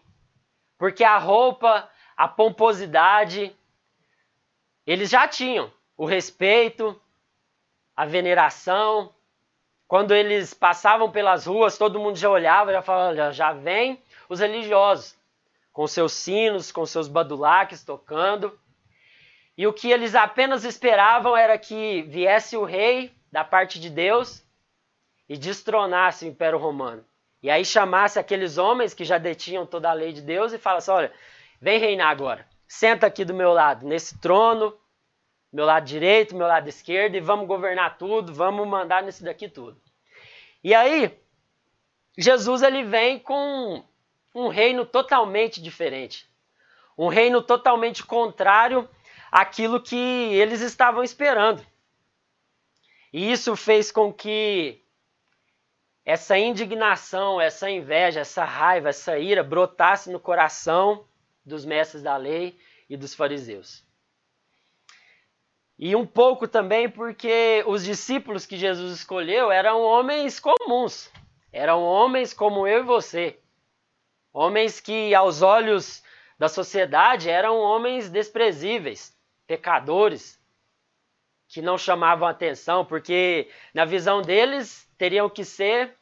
Porque 0.77 1.03
a 1.03 1.17
roupa, 1.17 1.89
a 2.17 2.27
pomposidade, 2.27 3.55
eles 4.85 5.09
já 5.11 5.27
tinham 5.27 5.71
o 5.95 6.03
respeito, 6.03 6.99
a 7.95 8.05
veneração. 8.05 9.13
Quando 9.87 10.13
eles 10.15 10.53
passavam 10.53 11.11
pelas 11.11 11.45
ruas, 11.45 11.77
todo 11.77 11.99
mundo 11.99 12.17
já 12.17 12.29
olhava, 12.29 12.73
já 12.73 12.81
falava, 12.81 13.31
já 13.31 13.53
vem 13.53 14.01
os 14.27 14.39
religiosos, 14.39 15.15
com 15.71 15.85
seus 15.85 16.11
sinos, 16.11 16.71
com 16.71 16.85
seus 16.85 17.07
badulaques 17.07 17.83
tocando. 17.83 18.59
E 19.55 19.67
o 19.67 19.73
que 19.73 19.91
eles 19.91 20.15
apenas 20.15 20.65
esperavam 20.65 21.37
era 21.37 21.57
que 21.57 22.01
viesse 22.03 22.57
o 22.57 22.63
rei 22.63 23.15
da 23.31 23.43
parte 23.43 23.79
de 23.79 23.89
Deus 23.89 24.43
e 25.29 25.37
destronasse 25.37 26.25
o 26.25 26.27
Império 26.27 26.57
Romano. 26.57 27.05
E 27.41 27.49
aí 27.49 27.63
chamasse 27.63 28.17
aqueles 28.17 28.57
homens 28.57 28.93
que 28.93 29.05
já 29.05 29.17
detinham 29.17 29.65
toda 29.65 29.89
a 29.89 29.93
lei 29.93 30.11
de 30.11 30.21
Deus 30.21 30.53
e 30.53 30.57
falasse: 30.57 30.89
olha, 30.89 31.11
vem 31.61 31.79
reinar 31.79 32.09
agora. 32.09 32.47
Senta 32.67 33.07
aqui 33.07 33.23
do 33.23 33.33
meu 33.33 33.53
lado, 33.53 33.85
nesse 33.85 34.19
trono, 34.19 34.77
meu 35.51 35.65
lado 35.65 35.85
direito, 35.85 36.35
meu 36.35 36.47
lado 36.47 36.67
esquerdo, 36.67 37.15
e 37.15 37.21
vamos 37.21 37.47
governar 37.47 37.97
tudo, 37.97 38.33
vamos 38.33 38.67
mandar 38.67 39.03
nisso 39.03 39.23
daqui 39.23 39.47
tudo. 39.47 39.81
E 40.63 40.73
aí, 40.73 41.17
Jesus 42.17 42.61
ele 42.61 42.83
vem 42.83 43.19
com 43.19 43.83
um 44.35 44.49
reino 44.49 44.85
totalmente 44.85 45.61
diferente. 45.61 46.29
Um 46.97 47.07
reino 47.07 47.41
totalmente 47.41 48.03
contrário 48.03 48.89
aquilo 49.31 49.81
que 49.81 49.95
eles 49.95 50.61
estavam 50.61 51.03
esperando. 51.03 51.65
E 53.13 53.31
isso 53.31 53.55
fez 53.55 53.91
com 53.91 54.11
que 54.11 54.83
essa 56.03 56.37
indignação, 56.37 57.39
essa 57.39 57.69
inveja, 57.69 58.21
essa 58.21 58.43
raiva, 58.43 58.89
essa 58.89 59.17
ira 59.17 59.43
brotasse 59.43 60.09
no 60.09 60.19
coração 60.19 61.05
dos 61.47 61.65
mestres 61.65 62.03
da 62.03 62.17
lei 62.17 62.57
e 62.89 62.97
dos 62.97 63.15
fariseus. 63.15 63.83
E 65.79 65.95
um 65.95 66.05
pouco 66.05 66.47
também 66.47 66.89
porque 66.89 67.63
os 67.67 67.83
discípulos 67.83 68.45
que 68.45 68.57
Jesus 68.57 68.91
escolheu 68.91 69.51
eram 69.51 69.81
homens 69.81 70.39
comuns, 70.39 71.11
eram 71.51 71.83
homens 71.83 72.33
como 72.33 72.67
eu 72.67 72.79
e 72.79 72.85
você, 72.85 73.39
homens 74.33 74.79
que 74.79 75.13
aos 75.15 75.41
olhos 75.41 76.03
da 76.37 76.49
sociedade 76.49 77.29
eram 77.29 77.57
homens 77.57 78.09
desprezíveis, 78.09 79.15
pecadores 79.45 80.39
que 81.47 81.61
não 81.61 81.77
chamavam 81.77 82.27
atenção, 82.27 82.83
porque 82.83 83.49
na 83.73 83.85
visão 83.85 84.21
deles 84.21 84.87
teriam 84.97 85.29
que 85.29 85.45
ser, 85.45 85.95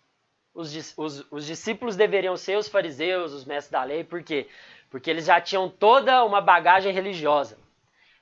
os, 0.53 0.97
os, 0.97 1.31
os 1.31 1.45
discípulos 1.45 1.95
deveriam 1.95 2.35
ser 2.35 2.57
os 2.57 2.67
fariseus, 2.67 3.33
os 3.33 3.45
mestres 3.45 3.71
da 3.71 3.83
lei, 3.83 4.03
por 4.03 4.23
quê? 4.23 4.47
Porque 4.95 5.09
eles 5.09 5.25
já 5.25 5.41
tinham 5.41 5.67
toda 5.67 6.23
uma 6.23 6.39
bagagem 6.39 6.93
religiosa. 6.93 7.59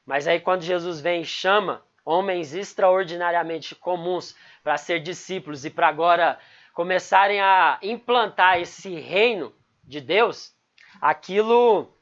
Mas 0.03 0.27
aí 0.27 0.39
quando 0.39 0.63
Jesus 0.63 0.99
vem 0.99 1.21
e 1.21 1.23
chama 1.23 1.85
homens 2.03 2.55
extraordinariamente 2.55 3.75
comuns 3.75 4.35
para 4.63 4.75
ser 4.75 4.99
discípulos 4.99 5.65
e 5.65 5.69
para 5.69 5.87
agora 5.87 6.39
começarem 6.73 7.39
a 7.39 7.77
implantar 7.83 8.59
esse 8.59 8.89
reino 8.95 9.53
de 9.83 10.01
Deus, 10.01 10.51
aquilo 10.99 11.95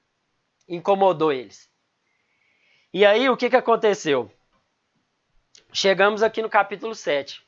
incomodou 0.70 1.34
eles. 1.34 1.70
E 2.94 3.06
aí, 3.06 3.28
o 3.28 3.36
que, 3.36 3.50
que 3.50 3.58
aconteceu? 3.58 4.32
Chegamos 5.74 6.24
aqui 6.24 6.42
no 6.42 6.50
capítulo 6.50 6.96
7. 6.96 7.46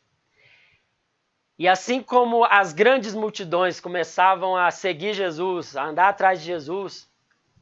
E 1.58 1.70
assim 1.70 2.04
como 2.04 2.44
as 2.44 2.74
grandes 2.74 3.16
multidões 3.16 3.80
começavam 3.80 4.58
a 4.58 4.70
seguir 4.72 5.14
Jesus, 5.14 5.78
a 5.78 5.86
andar 5.86 6.10
atrás 6.10 6.42
de 6.42 6.48
Jesus, 6.48 7.13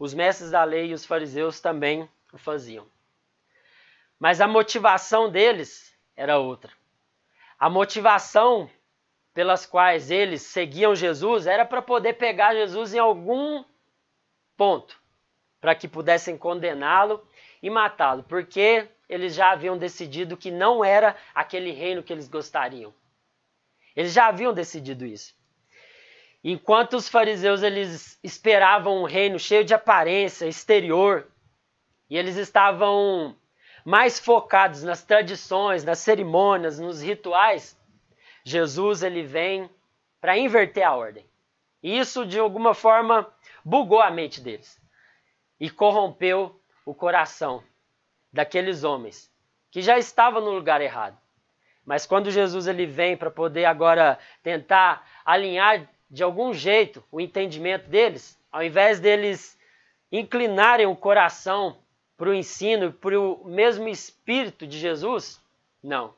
os 0.02 0.16
mestres 0.16 0.50
da 0.50 0.64
lei 0.64 0.88
e 0.88 0.94
os 0.96 1.06
fariseus 1.06 1.60
também 1.60 2.10
o 2.34 2.38
faziam. 2.40 2.88
Mas 4.18 4.42
a 4.42 4.48
motivação 4.48 5.30
deles 5.30 5.96
era 6.16 6.40
outra. 6.40 6.74
A 7.60 7.70
motivação 7.70 8.68
pelas 9.32 9.64
quais 9.68 10.10
eles 10.10 10.42
seguiam 10.42 10.96
Jesus 10.96 11.46
era 11.46 11.64
para 11.66 11.84
poder 11.84 12.14
pegar 12.14 12.56
Jesus 12.56 12.96
em 12.96 12.98
algum 12.98 13.64
ponto, 14.58 15.00
para 15.60 15.76
que 15.76 15.88
pudessem 15.88 16.36
condená-lo 16.36 17.24
e 17.62 17.70
matá-lo, 17.70 18.24
porque 18.24 18.90
eles 19.08 19.36
já 19.36 19.52
haviam 19.52 19.78
decidido 19.78 20.36
que 20.36 20.50
não 20.50 20.84
era 20.84 21.16
aquele 21.32 21.70
reino 21.70 22.02
que 22.02 22.12
eles 22.12 22.28
gostariam. 22.28 22.92
Eles 23.96 24.14
já 24.14 24.30
haviam 24.30 24.52
decidido 24.52 25.06
isso. 25.06 25.36
Enquanto 26.44 26.96
os 26.96 27.08
fariseus 27.08 27.62
eles 27.62 28.20
esperavam 28.24 29.02
um 29.02 29.06
reino 29.06 29.38
cheio 29.38 29.64
de 29.64 29.74
aparência 29.74 30.48
exterior, 30.48 31.28
e 32.10 32.18
eles 32.18 32.36
estavam 32.36 33.36
mais 33.86 34.20
focados 34.20 34.84
nas 34.84 35.04
tradições, 35.04 35.84
nas 35.84 36.00
cerimônias, 36.00 36.80
nos 36.80 37.02
rituais, 37.02 37.78
Jesus 38.44 39.04
ele 39.04 39.24
vem 39.24 39.70
para 40.20 40.38
inverter 40.38 40.84
a 40.86 40.96
ordem. 40.96 41.26
E 41.82 41.98
isso 41.98 42.26
de 42.26 42.40
alguma 42.40 42.74
forma 42.74 43.32
bugou 43.64 44.02
a 44.02 44.12
mente 44.12 44.42
deles 44.42 44.80
e 45.60 45.70
corrompeu 45.70 46.60
o 46.86 46.94
coração 46.94 47.64
daqueles 48.34 48.84
homens 48.84 49.32
que 49.70 49.82
já 49.82 49.98
estavam 49.98 50.42
no 50.42 50.52
lugar 50.52 50.82
errado. 50.82 51.18
Mas 51.86 52.06
quando 52.06 52.30
Jesus 52.30 52.68
ele 52.68 52.86
vem 52.86 53.16
para 53.16 53.32
poder 53.32 53.66
agora 53.66 54.20
tentar 54.44 55.08
alinhar 55.26 55.88
de 56.12 56.22
algum 56.22 56.54
jeito 56.54 57.02
o 57.10 57.22
entendimento 57.22 57.90
deles, 57.90 58.38
ao 58.52 58.62
invés 58.62 59.00
deles 59.00 59.58
inclinarem 60.12 60.86
o 60.86 60.96
coração 60.96 61.78
para 62.18 62.30
o 62.30 62.34
ensino, 62.34 62.92
para 62.92 63.18
o 63.18 63.46
mesmo 63.46 63.88
espírito 63.88 64.68
de 64.68 64.78
Jesus, 64.78 65.42
não. 65.82 66.14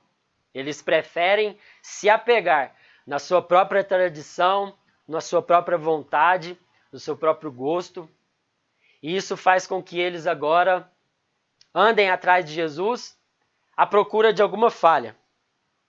Eles 0.51 0.81
preferem 0.81 1.57
se 1.81 2.09
apegar 2.09 2.75
na 3.05 3.19
sua 3.19 3.41
própria 3.41 3.83
tradição, 3.83 4.75
na 5.07 5.21
sua 5.21 5.41
própria 5.41 5.77
vontade, 5.77 6.57
no 6.91 6.99
seu 6.99 7.15
próprio 7.15 7.51
gosto, 7.51 8.09
e 9.01 9.15
isso 9.15 9.37
faz 9.37 9.67
com 9.67 9.83
que 9.83 9.99
eles 9.99 10.25
agora 10.25 10.89
andem 11.73 12.09
atrás 12.09 12.45
de 12.45 12.53
Jesus 12.53 13.17
à 13.75 13.85
procura 13.85 14.33
de 14.33 14.41
alguma 14.41 14.69
falha, 14.69 15.15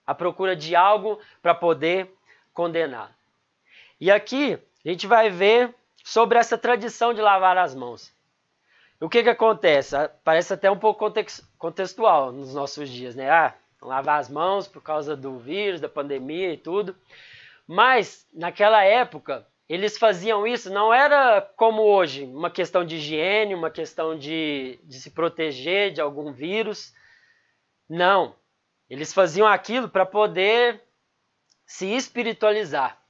à 0.07 0.15
procura 0.15 0.55
de 0.55 0.75
algo 0.75 1.19
para 1.41 1.55
poder 1.55 2.13
condenar. 2.53 3.15
E 4.01 4.11
aqui 4.11 4.59
a 4.85 4.89
gente 4.89 5.07
vai 5.07 5.31
ver 5.31 5.75
sobre 6.05 6.39
essa 6.39 6.59
tradição 6.59 7.15
de 7.15 7.21
lavar 7.21 7.57
as 7.57 7.75
mãos. 7.75 8.13
O 9.01 9.09
que 9.09 9.23
que 9.23 9.31
acontece? 9.31 9.97
Parece 10.23 10.53
até 10.53 10.71
um 10.71 10.79
pouco 10.79 11.11
contextual 11.59 12.33
nos 12.33 12.55
nossos 12.55 12.89
dias, 12.89 13.15
né? 13.15 13.31
Ah, 13.31 13.55
lavar 13.83 14.21
as 14.21 14.29
mãos 14.29 14.67
por 14.67 14.83
causa 14.83 15.17
do 15.17 15.39
vírus, 15.39 15.81
da 15.81 15.89
pandemia 15.89 16.53
e 16.53 16.57
tudo. 16.57 16.97
Mas 17.67 18.27
naquela 18.33 18.83
época 18.85 19.47
eles 19.69 19.97
faziam 19.97 20.47
isso, 20.47 20.71
não 20.71 20.93
era 20.93 21.41
como 21.57 21.83
hoje, 21.83 22.25
uma 22.25 22.51
questão 22.51 22.85
de 22.85 22.97
higiene, 22.97 23.55
uma 23.55 23.71
questão 23.71 24.17
de, 24.17 24.79
de 24.85 25.01
se 25.01 25.11
proteger 25.11 25.93
de 25.93 26.01
algum 26.01 26.33
vírus. 26.33 26.93
Não. 27.89 28.37
Eles 28.89 29.13
faziam 29.15 29.47
aquilo 29.47 29.89
para 29.89 30.05
poder 30.05 30.83
se 31.67 31.87
espiritualizar. 31.87 33.01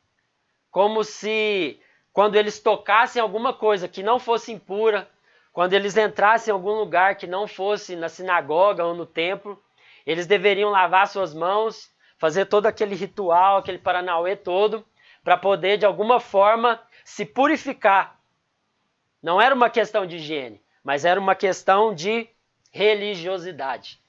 Como 0.74 1.04
se 1.04 1.80
quando 2.12 2.34
eles 2.34 2.58
tocassem 2.58 3.22
alguma 3.22 3.52
coisa 3.52 3.86
que 3.86 4.02
não 4.02 4.18
fosse 4.18 4.50
impura, 4.50 5.08
quando 5.52 5.72
eles 5.72 5.96
entrassem 5.96 6.50
em 6.50 6.52
algum 6.52 6.72
lugar 6.72 7.14
que 7.14 7.28
não 7.28 7.46
fosse 7.46 7.94
na 7.94 8.08
sinagoga 8.08 8.84
ou 8.84 8.92
no 8.92 9.06
templo, 9.06 9.62
eles 10.04 10.26
deveriam 10.26 10.70
lavar 10.70 11.06
suas 11.06 11.32
mãos, 11.32 11.88
fazer 12.18 12.46
todo 12.46 12.66
aquele 12.66 12.96
ritual, 12.96 13.58
aquele 13.58 13.78
paranauê 13.78 14.34
todo, 14.34 14.84
para 15.22 15.36
poder 15.36 15.78
de 15.78 15.86
alguma 15.86 16.18
forma 16.18 16.82
se 17.04 17.24
purificar. 17.24 18.18
Não 19.22 19.40
era 19.40 19.54
uma 19.54 19.70
questão 19.70 20.04
de 20.04 20.16
higiene, 20.16 20.60
mas 20.82 21.04
era 21.04 21.20
uma 21.20 21.36
questão 21.36 21.94
de 21.94 22.28
religiosidade. 22.72 24.00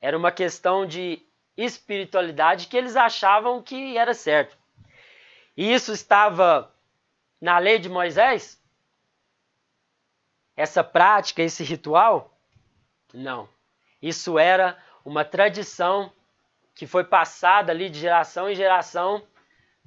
Era 0.00 0.16
uma 0.16 0.32
questão 0.32 0.86
de 0.86 1.22
espiritualidade 1.58 2.68
que 2.68 2.76
eles 2.78 2.96
achavam 2.96 3.62
que 3.62 3.98
era 3.98 4.14
certo. 4.14 4.56
E 5.56 5.72
isso 5.72 5.92
estava 5.92 6.72
na 7.40 7.58
lei 7.58 7.78
de 7.78 7.88
Moisés? 7.88 8.62
Essa 10.56 10.84
prática, 10.84 11.42
esse 11.42 11.64
ritual? 11.64 12.38
Não. 13.12 13.48
Isso 14.00 14.38
era 14.38 14.76
uma 15.04 15.24
tradição 15.24 16.12
que 16.74 16.86
foi 16.86 17.04
passada 17.04 17.72
ali 17.72 17.88
de 17.88 17.98
geração 17.98 18.50
em 18.50 18.54
geração 18.54 19.26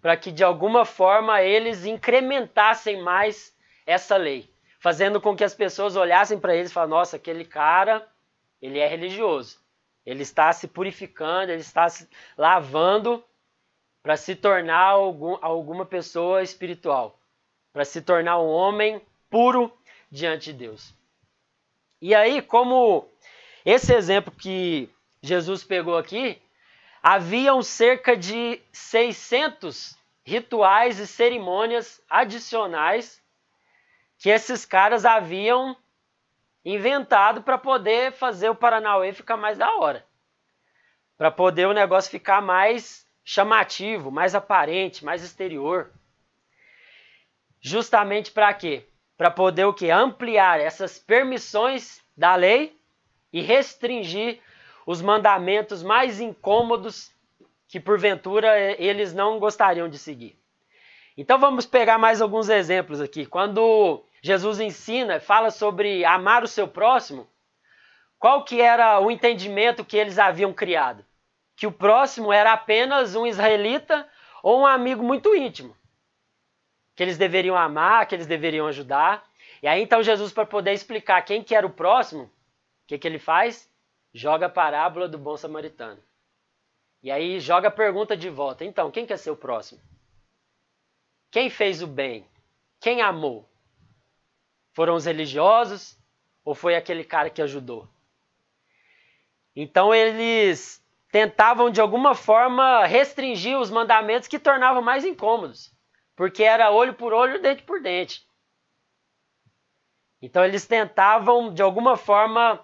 para 0.02 0.18
que 0.18 0.32
de 0.32 0.44
alguma 0.44 0.86
forma 0.86 1.42
eles 1.42 1.86
incrementassem 1.86 3.02
mais 3.02 3.56
essa 3.86 4.16
lei, 4.16 4.50
fazendo 4.80 5.20
com 5.20 5.36
que 5.36 5.44
as 5.44 5.54
pessoas 5.54 5.96
olhassem 5.96 6.40
para 6.40 6.56
eles 6.56 6.72
e 6.72 6.74
falassem: 6.74 6.96
nossa, 6.96 7.16
aquele 7.18 7.46
cara, 7.46 8.08
ele 8.62 8.80
é 8.80 8.88
religioso, 8.88 9.60
ele 10.06 10.24
está 10.24 10.52
se 10.54 10.68
purificando, 10.68 11.52
ele 11.52 11.62
está 11.62 11.88
se 11.90 12.10
lavando 12.38 13.24
para 14.10 14.18
se 14.18 14.36
tornar 14.36 14.86
algum, 14.86 15.38
alguma 15.40 15.86
pessoa 15.86 16.42
espiritual, 16.42 17.20
para 17.72 17.86
se 17.86 18.02
tornar 18.02 18.40
um 18.40 18.48
homem 18.48 19.00
puro 19.30 19.72
diante 20.10 20.52
de 20.52 20.58
Deus. 20.66 20.96
E 22.02 22.16
aí, 22.16 22.42
como 22.42 23.08
esse 23.64 23.94
exemplo 23.94 24.34
que 24.34 24.90
Jesus 25.22 25.64
pegou 25.64 25.96
aqui, 25.96 26.42
haviam 27.04 27.62
cerca 27.62 28.18
de 28.18 28.60
600 28.74 29.96
rituais 30.24 30.98
e 30.98 31.06
cerimônias 31.06 32.02
adicionais 32.10 33.22
que 34.18 34.32
esses 34.32 34.66
caras 34.66 35.06
haviam 35.06 35.78
inventado 36.66 37.44
para 37.44 37.60
poder 37.60 38.12
fazer 38.14 38.50
o 38.50 38.56
Paranauê 38.56 39.14
ficar 39.14 39.38
mais 39.38 39.60
da 39.60 39.72
hora. 39.76 40.04
Para 41.16 41.30
poder 41.30 41.68
o 41.68 41.74
negócio 41.74 42.10
ficar 42.10 42.42
mais 42.42 43.08
chamativo, 43.30 44.10
mais 44.10 44.34
aparente, 44.34 45.06
mais 45.06 45.24
exterior. 45.24 45.92
Justamente 47.62 48.32
para 48.32 48.52
quê? 48.56 48.88
Para 49.16 49.30
poder 49.30 49.66
o 49.66 49.74
que? 49.74 49.92
Ampliar 49.92 50.60
essas 50.60 50.98
permissões 50.98 52.02
da 52.18 52.34
lei 52.34 52.76
e 53.32 53.40
restringir 53.40 54.40
os 54.84 55.00
mandamentos 55.00 55.84
mais 55.84 56.20
incômodos 56.20 57.12
que 57.68 57.80
porventura 57.80 58.60
eles 58.82 59.14
não 59.14 59.38
gostariam 59.38 59.88
de 59.88 60.00
seguir. 60.00 60.36
Então 61.16 61.38
vamos 61.38 61.68
pegar 61.68 62.00
mais 62.00 62.24
alguns 62.24 62.50
exemplos 62.50 63.00
aqui. 63.00 63.28
Quando 63.28 64.04
Jesus 64.24 64.60
ensina, 64.60 65.20
fala 65.20 65.52
sobre 65.52 66.04
amar 66.04 66.44
o 66.44 66.48
seu 66.48 66.68
próximo, 66.68 67.30
qual 68.18 68.44
que 68.44 68.60
era 68.60 69.00
o 69.00 69.12
entendimento 69.12 69.86
que 69.86 69.98
eles 69.98 70.18
haviam 70.18 70.52
criado? 70.52 71.06
Que 71.60 71.68
o 71.68 71.72
próximo 71.72 72.32
era 72.32 72.54
apenas 72.54 73.16
um 73.16 73.28
israelita 73.28 74.08
ou 74.42 74.62
um 74.62 74.66
amigo 74.66 75.04
muito 75.04 75.36
íntimo. 75.36 75.76
Que 76.96 77.04
eles 77.04 77.18
deveriam 77.18 77.56
amar, 77.56 78.08
que 78.08 78.16
eles 78.16 78.28
deveriam 78.28 78.66
ajudar. 78.68 79.28
E 79.62 79.68
aí 79.68 79.82
então 79.82 80.02
Jesus, 80.02 80.32
para 80.32 80.46
poder 80.46 80.74
explicar 80.74 81.22
quem 81.22 81.44
que 81.44 81.54
era 81.54 81.68
o 81.68 81.70
próximo, 81.72 82.24
o 82.24 82.30
que, 82.88 82.98
que 82.98 83.08
ele 83.08 83.20
faz? 83.20 83.70
joga 84.14 84.48
a 84.48 84.50
parábola 84.50 85.08
do 85.08 85.18
bom 85.18 85.38
samaritano. 85.38 86.02
E 87.02 87.12
aí 87.12 87.40
joga 87.40 87.70
a 87.70 87.72
pergunta 87.72 88.16
de 88.18 88.30
volta. 88.30 88.66
Então, 88.66 88.92
quem 88.92 89.06
quer 89.06 89.18
ser 89.18 89.32
o 89.32 89.38
próximo? 89.38 89.80
Quem 91.32 91.50
fez 91.50 91.82
o 91.82 91.88
bem? 91.88 92.26
Quem 92.80 93.02
amou? 93.02 93.48
Foram 94.74 94.96
os 94.96 95.06
religiosos 95.06 95.98
ou 96.44 96.56
foi 96.56 96.76
aquele 96.76 97.04
cara 97.04 97.30
que 97.30 97.42
ajudou? 97.42 97.88
Então 99.56 99.94
eles 99.94 100.84
tentavam 101.12 101.70
de 101.70 101.82
alguma 101.82 102.14
forma 102.14 102.86
restringir 102.86 103.58
os 103.58 103.70
mandamentos 103.70 104.28
que 104.28 104.40
tornavam 104.40 104.82
mais 104.82 105.04
incômodos, 105.04 105.72
porque 106.16 106.44
era 106.44 106.72
olho 106.72 106.94
por 106.94 107.14
olho, 107.14 107.42
dente 107.42 107.64
por 107.64 107.82
dente. 107.82 108.28
Então 110.22 110.44
eles 110.44 110.68
tentavam 110.68 111.54
de 111.54 111.62
alguma 111.62 111.96
forma 111.96 112.64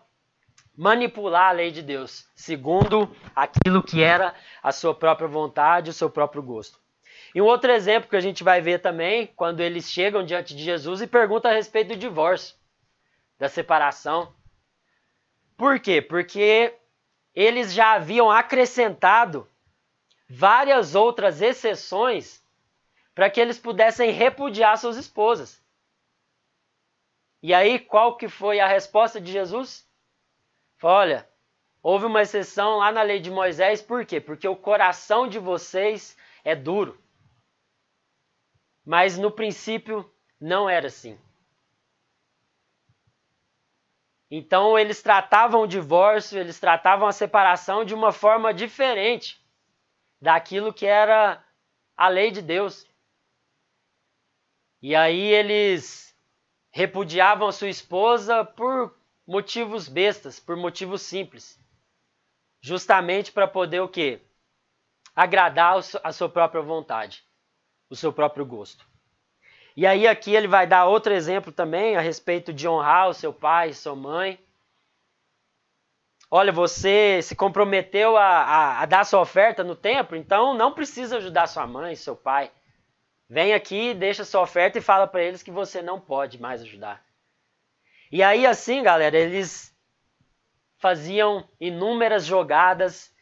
manipular 0.78 1.50
a 1.50 1.54
lei 1.54 1.72
de 1.72 1.82
Deus, 1.82 2.28
segundo 2.36 3.10
aquilo 3.36 3.82
que 3.82 4.04
era 4.04 4.36
a 4.62 4.72
sua 4.72 4.94
própria 4.94 5.28
vontade, 5.28 5.90
o 5.90 5.94
seu 5.94 6.10
próprio 6.10 6.44
gosto. 6.44 6.80
E 7.34 7.42
um 7.42 7.46
outro 7.46 7.72
exemplo 7.72 8.10
que 8.10 8.16
a 8.16 8.22
gente 8.22 8.44
vai 8.44 8.62
ver 8.62 8.80
também, 8.80 9.28
quando 9.36 9.62
eles 9.62 9.90
chegam 9.90 10.26
diante 10.26 10.56
de 10.56 10.64
Jesus 10.64 11.02
e 11.02 11.08
perguntam 11.08 11.50
a 11.50 11.54
respeito 11.54 11.90
do 11.90 11.96
divórcio, 11.96 12.56
da 13.40 13.50
separação. 13.50 14.34
Por 15.58 15.80
quê? 15.80 16.02
Porque 16.02 16.74
eles 17.36 17.74
já 17.74 17.94
haviam 17.94 18.32
acrescentado 18.32 19.48
várias 20.30 20.96
outras 20.96 21.42
exceções 21.42 22.44
para 23.14 23.30
que 23.30 23.40
eles 23.40 23.60
pudessem 23.60 24.12
repudiar 24.12 24.78
suas 24.78 24.98
esposas. 24.98 25.64
E 27.44 27.54
aí, 27.54 27.78
qual 27.78 28.18
que 28.18 28.28
foi 28.28 28.60
a 28.60 28.68
resposta 28.68 29.22
de 29.22 29.32
Jesus? 29.32 29.88
Olha, 30.82 31.30
houve 31.84 32.06
uma 32.06 32.22
exceção 32.22 32.78
lá 32.78 32.92
na 32.92 33.02
lei 33.02 33.20
de 33.20 33.30
Moisés, 33.30 33.82
por 33.82 34.06
quê? 34.06 34.20
Porque 34.20 34.48
o 34.48 34.56
coração 34.56 35.28
de 35.28 35.38
vocês 35.38 36.18
é 36.44 36.56
duro. 36.56 37.00
Mas 38.84 39.18
no 39.18 39.32
princípio 39.32 40.10
não 40.40 40.70
era 40.70 40.88
assim. 40.88 41.20
Então 44.30 44.78
eles 44.78 45.02
tratavam 45.02 45.62
o 45.62 45.68
divórcio, 45.68 46.40
eles 46.40 46.60
tratavam 46.60 47.08
a 47.08 47.12
separação 47.12 47.86
de 47.86 47.94
uma 47.94 48.12
forma 48.12 48.54
diferente 48.54 49.44
daquilo 50.20 50.74
que 50.74 50.86
era 50.86 51.44
a 51.96 52.08
lei 52.08 52.32
de 52.32 52.42
Deus. 52.42 52.88
E 54.82 54.96
aí 54.96 55.22
eles 55.22 56.16
repudiavam 56.72 57.48
a 57.48 57.52
sua 57.52 57.70
esposa 57.70 58.44
por 58.44 58.98
motivos 59.26 59.88
bestas, 59.88 60.40
por 60.40 60.56
motivos 60.56 61.02
simples. 61.02 61.60
Justamente 62.62 63.32
para 63.32 63.48
poder 63.48 63.80
o 63.80 63.88
quê? 63.88 64.22
Agradar 65.16 65.78
a 66.04 66.12
sua 66.12 66.28
própria 66.28 66.62
vontade, 66.62 67.24
o 67.90 67.96
seu 67.96 68.12
próprio 68.12 68.46
gosto. 68.46 68.86
E 69.76 69.86
aí 69.86 70.08
aqui 70.08 70.34
ele 70.34 70.48
vai 70.48 70.66
dar 70.66 70.86
outro 70.86 71.14
exemplo 71.14 71.52
também 71.52 71.98
a 71.98 72.02
respeito 72.02 72.54
de 72.54 72.68
honrar 72.68 73.10
o 73.10 73.14
seu 73.14 73.34
pai, 73.34 73.74
sua 73.74 73.96
mãe. 73.96 74.40
Olha, 76.32 76.52
você 76.52 77.22
se 77.22 77.36
comprometeu 77.36 78.18
a, 78.18 78.26
a, 78.26 78.82
a 78.82 78.86
dar 78.86 79.06
sua 79.06 79.22
oferta 79.22 79.64
no 79.64 79.76
templo, 79.76 80.16
então 80.16 80.54
não 80.54 80.74
precisa 80.74 81.18
ajudar 81.18 81.48
sua 81.48 81.68
mãe, 81.68 81.96
seu 81.96 82.16
pai. 82.16 82.52
Vem 83.30 83.54
aqui, 83.54 83.94
deixa 83.94 84.24
sua 84.24 84.42
oferta 84.42 84.78
e 84.78 84.82
fala 84.82 85.08
para 85.08 85.24
eles 85.24 85.44
que 85.44 85.52
você 85.52 85.82
não 85.82 86.00
pode 86.00 86.40
mais 86.40 86.62
ajudar. 86.62 87.04
E 88.12 88.24
aí, 88.24 88.46
assim, 88.46 88.84
galera, 88.84 89.18
eles 89.18 89.76
faziam 90.78 91.48
inúmeras 91.60 92.26
jogadas, 92.26 93.14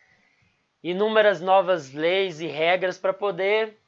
inúmeras 0.84 1.40
novas 1.40 1.94
leis 1.94 2.42
e 2.42 2.48
regras 2.48 2.98
para 2.98 3.14
poder, 3.14 3.80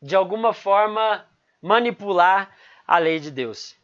de 0.00 0.16
alguma 0.16 0.52
forma, 0.52 1.24
manipular 1.62 2.54
a 2.86 2.98
lei 2.98 3.20
de 3.20 3.30
Deus. 3.30 3.76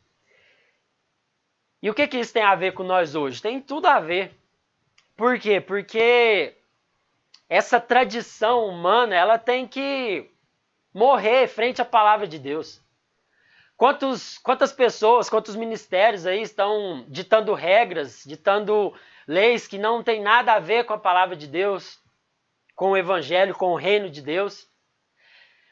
E 1.81 1.88
o 1.88 1.95
que, 1.95 2.09
que 2.09 2.19
isso 2.19 2.33
tem 2.33 2.43
a 2.43 2.57
ver 2.57 2.73
com 2.75 2.83
nós 2.83 3.14
hoje? 3.14 3.41
Tem 3.41 3.61
tudo 3.61 3.87
a 3.87 4.01
ver. 4.01 4.37
Por 5.17 5.38
quê? 5.38 5.61
Porque 5.61 6.57
essa 7.49 7.81
tradição 7.81 8.67
humana 8.67 9.14
ela 9.14 9.38
tem 9.38 9.67
que 9.67 10.31
morrer 10.93 11.47
frente 11.47 11.81
à 11.81 11.85
palavra 11.85 12.27
de 12.27 12.38
Deus. 12.38 12.83
Quantos, 13.77 14.38
quantas 14.38 14.73
pessoas, 14.73 15.31
quantos 15.31 15.55
ministérios 15.55 16.27
aí 16.27 16.43
estão 16.43 17.05
ditando 17.09 17.55
regras, 17.55 18.25
ditando 18.27 18.93
leis 19.27 19.69
que 19.69 19.79
não 19.79 20.03
tem 20.03 20.21
nada 20.21 20.55
a 20.55 20.59
ver 20.59 20.85
com 20.85 20.93
a 20.93 20.99
palavra 20.99 21.37
de 21.37 21.47
Deus, 21.47 22.01
com 22.75 22.91
o 22.91 22.97
evangelho, 22.97 23.55
com 23.55 23.73
o 23.73 23.77
reino 23.77 24.11
de 24.11 24.21
Deus? 24.21 24.68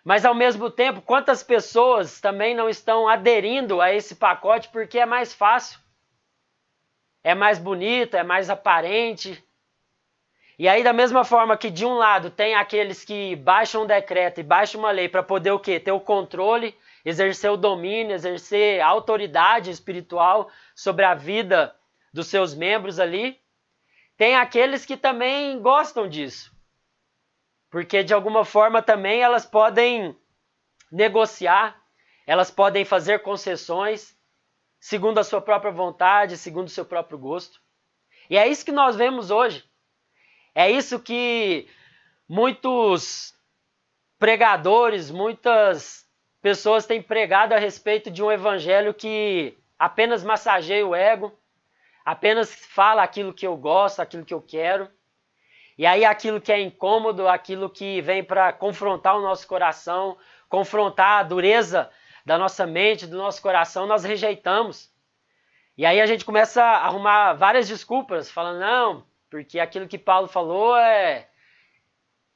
Mas 0.07 0.25
ao 0.25 0.37
mesmo 0.37 0.71
tempo, 0.71 1.03
quantas 1.03 1.43
pessoas 1.43 2.21
também 2.21 2.55
não 2.55 2.69
estão 2.69 3.09
aderindo 3.09 3.81
a 3.81 3.93
esse 3.93 4.15
pacote 4.15 4.69
porque 4.69 5.01
é 5.01 5.05
mais 5.05 5.35
fácil, 5.35 5.81
é 7.25 7.35
mais 7.35 7.59
bonito, 7.59 8.17
é 8.17 8.23
mais 8.23 8.49
aparente. 8.49 9.43
E 10.57 10.69
aí, 10.69 10.85
da 10.85 10.93
mesma 10.93 11.25
forma 11.25 11.57
que 11.57 11.69
de 11.69 11.85
um 11.85 11.95
lado 11.95 12.31
tem 12.31 12.55
aqueles 12.55 13.05
que 13.05 13.35
baixam 13.35 13.83
um 13.83 13.87
decreto 13.87 14.39
e 14.39 14.45
baixam 14.45 14.79
uma 14.79 14.93
lei 14.93 15.09
para 15.09 15.25
poder 15.25 15.51
o 15.51 15.59
quê? 15.59 15.81
Ter 15.81 15.91
o 15.91 15.99
controle 15.99 16.73
exercer 17.07 17.51
o 17.53 17.57
domínio, 17.57 18.15
exercer 18.15 18.81
a 18.81 18.87
autoridade 18.87 19.71
espiritual 19.71 20.51
sobre 20.75 21.05
a 21.05 21.15
vida 21.15 21.75
dos 22.13 22.29
seus 22.29 22.55
membros 22.55 22.99
ali. 22.99 23.39
Tem 24.17 24.35
aqueles 24.35 24.87
que 24.87 24.97
também 24.97 25.61
gostam 25.61 26.09
disso. 26.09 26.56
Porque 27.71 28.03
de 28.03 28.15
alguma 28.15 28.45
forma 28.45 28.83
também 28.83 29.21
elas 29.21 29.45
podem 29.45 30.17
negociar, 30.91 31.81
elas 32.27 32.51
podem 32.51 32.85
fazer 32.85 33.21
concessões 33.21 34.17
segundo 34.79 35.19
a 35.19 35.25
sua 35.25 35.41
própria 35.41 35.73
vontade, 35.73 36.37
segundo 36.37 36.69
o 36.69 36.71
seu 36.71 36.85
próprio 36.85 37.19
gosto. 37.19 37.61
E 38.31 38.37
é 38.37 38.47
isso 38.47 38.65
que 38.65 38.73
nós 38.73 38.97
vemos 38.97 39.31
hoje. 39.31 39.65
É 40.55 40.71
isso 40.71 41.01
que 41.01 41.69
muitos 42.29 43.35
pregadores, 44.19 45.11
muitas 45.11 46.07
pessoas 46.41 46.87
têm 46.87 47.03
pregado 47.03 47.53
a 47.53 47.59
respeito 47.59 48.11
de 48.11 48.23
um 48.23 48.31
evangelho 48.31 48.95
que 48.95 49.57
apenas 49.79 50.25
massageia 50.25 50.87
o 50.87 50.95
ego, 50.95 51.37
apenas 52.05 52.55
fala 52.55 53.03
aquilo 53.03 53.35
que 53.35 53.47
eu 53.47 53.57
gosto, 53.57 54.01
aquilo 54.01 54.25
que 54.25 54.33
eu 54.33 54.41
quero. 54.41 54.91
E 55.79 55.85
aí 55.85 56.05
aquilo 56.05 56.41
que 56.41 56.51
é 56.51 56.61
incômodo, 56.61 57.29
aquilo 57.29 57.69
que 57.69 58.01
vem 58.01 58.25
para 58.25 58.53
confrontar 58.53 59.17
o 59.17 59.23
nosso 59.23 59.47
coração, 59.47 60.17
confrontar 60.49 61.21
a 61.21 61.23
dureza 61.23 61.91
da 62.25 62.39
nossa 62.39 62.67
mente, 62.67 63.07
do 63.07 63.17
nosso 63.17 63.43
coração, 63.43 63.87
nós 63.87 64.03
rejeitamos. 64.03 64.91
E 65.77 65.85
aí 65.85 66.01
a 66.01 66.07
gente 66.07 66.25
começa 66.25 66.63
a 66.63 66.87
arrumar 66.87 67.35
várias 67.35 67.69
desculpas, 67.69 68.31
falando, 68.31 68.61
não, 68.61 69.05
porque 69.29 69.61
aquilo 69.61 69.87
que 69.87 69.99
Paulo 69.99 70.27
falou 70.27 70.77
é 70.77 71.29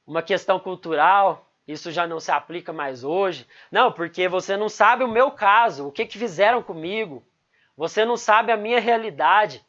uma 0.07 0.22
questão 0.22 0.61
cultural, 0.61 1.50
isso 1.66 1.90
já 1.90 2.07
não 2.07 2.18
se 2.18 2.33
aplica 2.33 2.72
mais 2.72 3.05
hoje. 3.05 3.46
Não, 3.70 3.92
porque 3.92 4.29
você 4.29 4.57
não 4.57 4.68
sabe 4.68 5.05
o 5.05 5.09
meu 5.09 5.31
caso, 5.31 5.87
o 5.87 5.92
que, 5.92 6.05
que 6.05 6.18
fizeram 6.18 6.62
comigo. 6.62 7.24
Você 7.76 8.05
não 8.05 8.16
sabe 8.16 8.50
a 8.53 8.57
minha 8.57 8.81
realidade. 8.81 9.64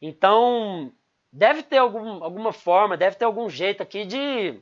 Então, 0.00 0.92
deve 1.32 1.62
ter 1.62 1.78
algum, 1.78 2.22
alguma 2.22 2.52
forma, 2.52 2.96
deve 2.96 3.16
ter 3.16 3.24
algum 3.24 3.48
jeito 3.48 3.82
aqui 3.82 4.04
de, 4.04 4.60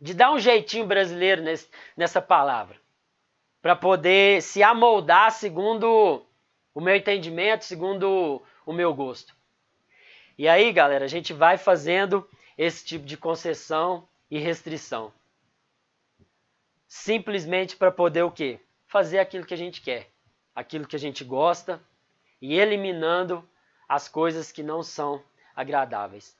de 0.00 0.14
dar 0.14 0.32
um 0.32 0.38
jeitinho 0.38 0.86
brasileiro 0.86 1.42
nesse, 1.42 1.68
nessa 1.96 2.20
palavra. 2.20 2.76
Para 3.60 3.76
poder 3.76 4.42
se 4.42 4.62
amoldar 4.62 5.32
segundo 5.32 6.24
o 6.74 6.80
meu 6.80 6.94
entendimento, 6.94 7.64
segundo 7.64 8.42
o 8.64 8.72
meu 8.72 8.94
gosto. 8.94 9.34
E 10.38 10.46
aí, 10.46 10.70
galera, 10.72 11.04
a 11.04 11.08
gente 11.08 11.32
vai 11.32 11.56
fazendo 11.56 12.28
esse 12.56 12.84
tipo 12.84 13.06
de 13.06 13.16
concessão 13.16 14.08
e 14.30 14.38
restrição. 14.38 15.12
Simplesmente 16.86 17.76
para 17.76 17.90
poder 17.90 18.22
o 18.22 18.30
quê? 18.30 18.60
Fazer 18.86 19.18
aquilo 19.18 19.46
que 19.46 19.54
a 19.54 19.56
gente 19.56 19.80
quer, 19.80 20.10
aquilo 20.54 20.86
que 20.86 20.96
a 20.96 20.98
gente 20.98 21.24
gosta 21.24 21.82
e 22.40 22.54
eliminando 22.58 23.48
as 23.88 24.08
coisas 24.08 24.52
que 24.52 24.62
não 24.62 24.82
são 24.82 25.22
agradáveis. 25.56 26.36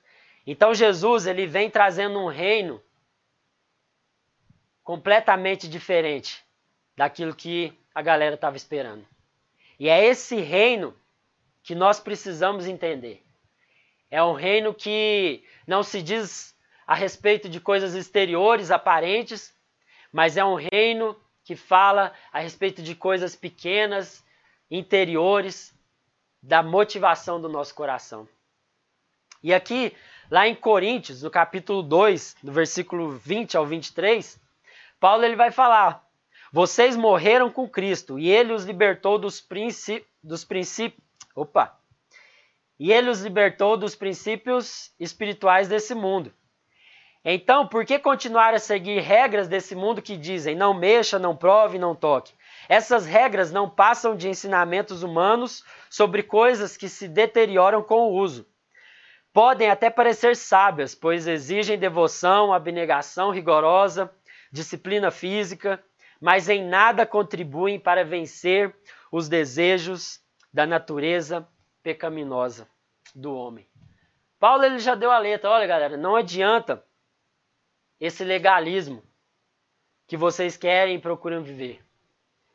Então 0.47 0.75
Jesus, 0.75 1.27
ele 1.27 1.47
vem 1.47 1.69
trazendo 1.69 2.21
um 2.21 2.29
reino 2.29 2.81
completamente 4.85 5.67
diferente 5.67 6.45
daquilo 6.97 7.35
que 7.35 7.77
a 7.93 8.01
galera 8.03 8.37
estava 8.37 8.57
esperando. 8.57 9.05
E 9.81 9.89
é 9.89 10.05
esse 10.05 10.37
reino 10.37 10.95
que 11.63 11.75
nós 11.75 11.99
precisamos 11.99 12.67
entender. 12.67 13.25
É 14.09 14.23
um 14.23 14.35
reino 14.35 14.73
que 14.73 15.43
não 15.67 15.83
se 15.83 16.01
diz 16.01 16.55
a 16.87 16.95
respeito 16.95 17.49
de 17.49 17.61
coisas 17.61 17.95
exteriores, 17.95 18.71
aparentes, 18.71 19.53
mas 20.13 20.37
é 20.37 20.45
um 20.45 20.55
reino 20.55 21.21
que 21.43 21.57
fala 21.57 22.13
a 22.33 22.39
respeito 22.39 22.81
de 22.81 22.95
coisas 22.95 23.35
pequenas, 23.35 24.25
interiores, 24.71 25.75
da 26.41 26.63
motivação 26.63 27.41
do 27.41 27.49
nosso 27.49 27.75
coração. 27.75 28.29
E 29.47 29.55
aqui, 29.55 29.95
lá 30.29 30.49
em 30.49 30.57
Coríntios, 30.57 31.23
no 31.23 31.31
capítulo 31.31 31.81
2, 31.81 32.35
do 32.43 32.51
versículo 32.51 33.11
20 33.11 33.57
ao 33.57 33.65
23, 33.65 34.41
Paulo 34.99 35.25
ele 35.25 35.37
vai 35.37 35.53
falar: 35.53 36.05
Vocês 36.53 36.97
morreram 36.97 37.49
com 37.49 37.69
Cristo 37.69 38.19
e 38.19 38.29
ele 38.29 38.53
os 38.53 38.65
libertou 38.65 39.21
dos, 39.21 39.41
princípios 39.41 40.11
dos 40.21 40.45
princípios. 40.45 41.01
Opa! 41.33 41.79
E 42.77 42.93
ele 42.93 43.09
os 43.09 43.23
libertou 43.23 43.77
dos 43.77 43.95
princípios 43.95 44.91
espirituais 44.99 45.69
desse 45.69 45.95
mundo. 45.95 46.35
Então, 47.25 47.69
por 47.69 47.87
que 47.87 48.01
continuar 48.01 48.53
a 48.53 48.59
seguir 48.59 48.99
regras 48.99 49.47
desse 49.47 49.77
mundo 49.77 50.03
que 50.03 50.17
dizem 50.17 50.57
não 50.57 50.75
mexa, 50.75 51.21
não 51.21 51.37
prove, 51.37 51.79
não 51.79 51.95
toque? 51.95 52.35
Essas 52.69 53.07
regras 53.07 53.53
não 53.53 53.71
passam 53.71 54.17
de 54.17 54.29
ensinamentos 54.29 55.05
humanos 55.05 55.63
sobre 55.89 56.25
coisas 56.25 56.77
que 56.77 56.89
se 56.89 57.07
deterioram 57.07 57.81
com 57.81 58.09
o 58.09 58.15
uso. 58.15 58.45
Podem 59.37 59.69
até 59.69 59.91
parecer 59.91 60.35
sábias, 60.35 60.95
pois 60.95 61.27
exigem 61.27 61.79
devoção, 61.79 62.55
abnegação 62.55 63.31
rigorosa, 63.31 64.11
disciplina 64.51 65.11
física, 65.11 65.79
mas 66.19 66.49
em 66.49 66.65
nada 66.65 67.05
contribuem 67.05 67.79
para 67.79 68.03
vencer 68.03 68.75
os 69.13 69.29
desejos 69.29 70.25
da 70.51 70.65
natureza 70.65 71.47
pecaminosa 71.83 72.67
do 73.15 73.35
homem. 73.37 73.69
Paulo 74.41 74.65
ele 74.65 74.79
já 74.79 74.95
deu 74.95 75.11
a 75.11 75.19
letra, 75.19 75.51
olha 75.51 75.67
galera, 75.67 75.99
não 75.99 76.17
adianta 76.17 76.83
esse 78.01 78.25
legalismo 78.25 79.03
que 80.07 80.17
vocês 80.17 80.57
querem 80.57 80.97
e 80.97 80.99
procuram 80.99 81.43
viver. 81.43 81.85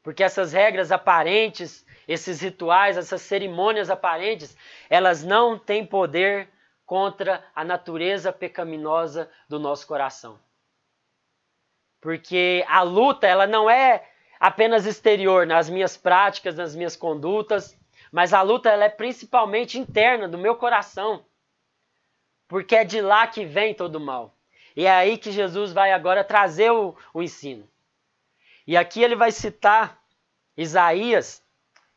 Porque 0.02 0.24
essas 0.24 0.52
regras 0.52 0.92
aparentes, 0.92 1.86
esses 2.08 2.42
rituais, 2.42 2.98
essas 2.98 3.22
cerimônias 3.22 3.92
aparentes, 3.92 4.58
elas 4.90 5.24
não 5.24 5.60
têm 5.60 5.86
poder 5.86 6.50
contra 6.92 7.42
a 7.56 7.64
natureza 7.64 8.34
pecaminosa 8.34 9.32
do 9.48 9.58
nosso 9.58 9.88
coração. 9.88 10.38
Porque 12.02 12.66
a 12.68 12.82
luta, 12.82 13.26
ela 13.26 13.48
não 13.48 13.70
é 13.70 14.06
apenas 14.38 14.86
exterior 14.86 15.48
nas 15.48 15.70
minhas 15.70 15.96
práticas, 15.96 16.58
nas 16.58 16.76
minhas 16.76 16.98
condutas, 16.98 17.80
mas 18.12 18.34
a 18.34 18.42
luta 18.42 18.70
ela 18.70 18.84
é 18.84 18.90
principalmente 18.90 19.80
interna 19.80 20.28
do 20.28 20.38
meu 20.38 20.54
coração. 20.58 21.24
Porque 22.46 22.76
é 22.76 22.84
de 22.84 23.00
lá 23.00 23.26
que 23.26 23.46
vem 23.46 23.74
todo 23.74 23.96
o 23.96 24.02
mal. 24.02 24.36
E 24.76 24.86
é 24.86 24.92
aí 24.92 25.18
que 25.18 25.32
Jesus 25.32 25.72
vai 25.72 25.94
agora 25.94 26.26
trazer 26.26 26.72
o, 26.72 26.94
o 27.14 27.24
ensino. 27.24 27.66
E 28.68 28.76
aqui 28.76 29.02
ele 29.02 29.16
vai 29.16 29.32
citar 29.32 29.98
Isaías, 30.58 31.42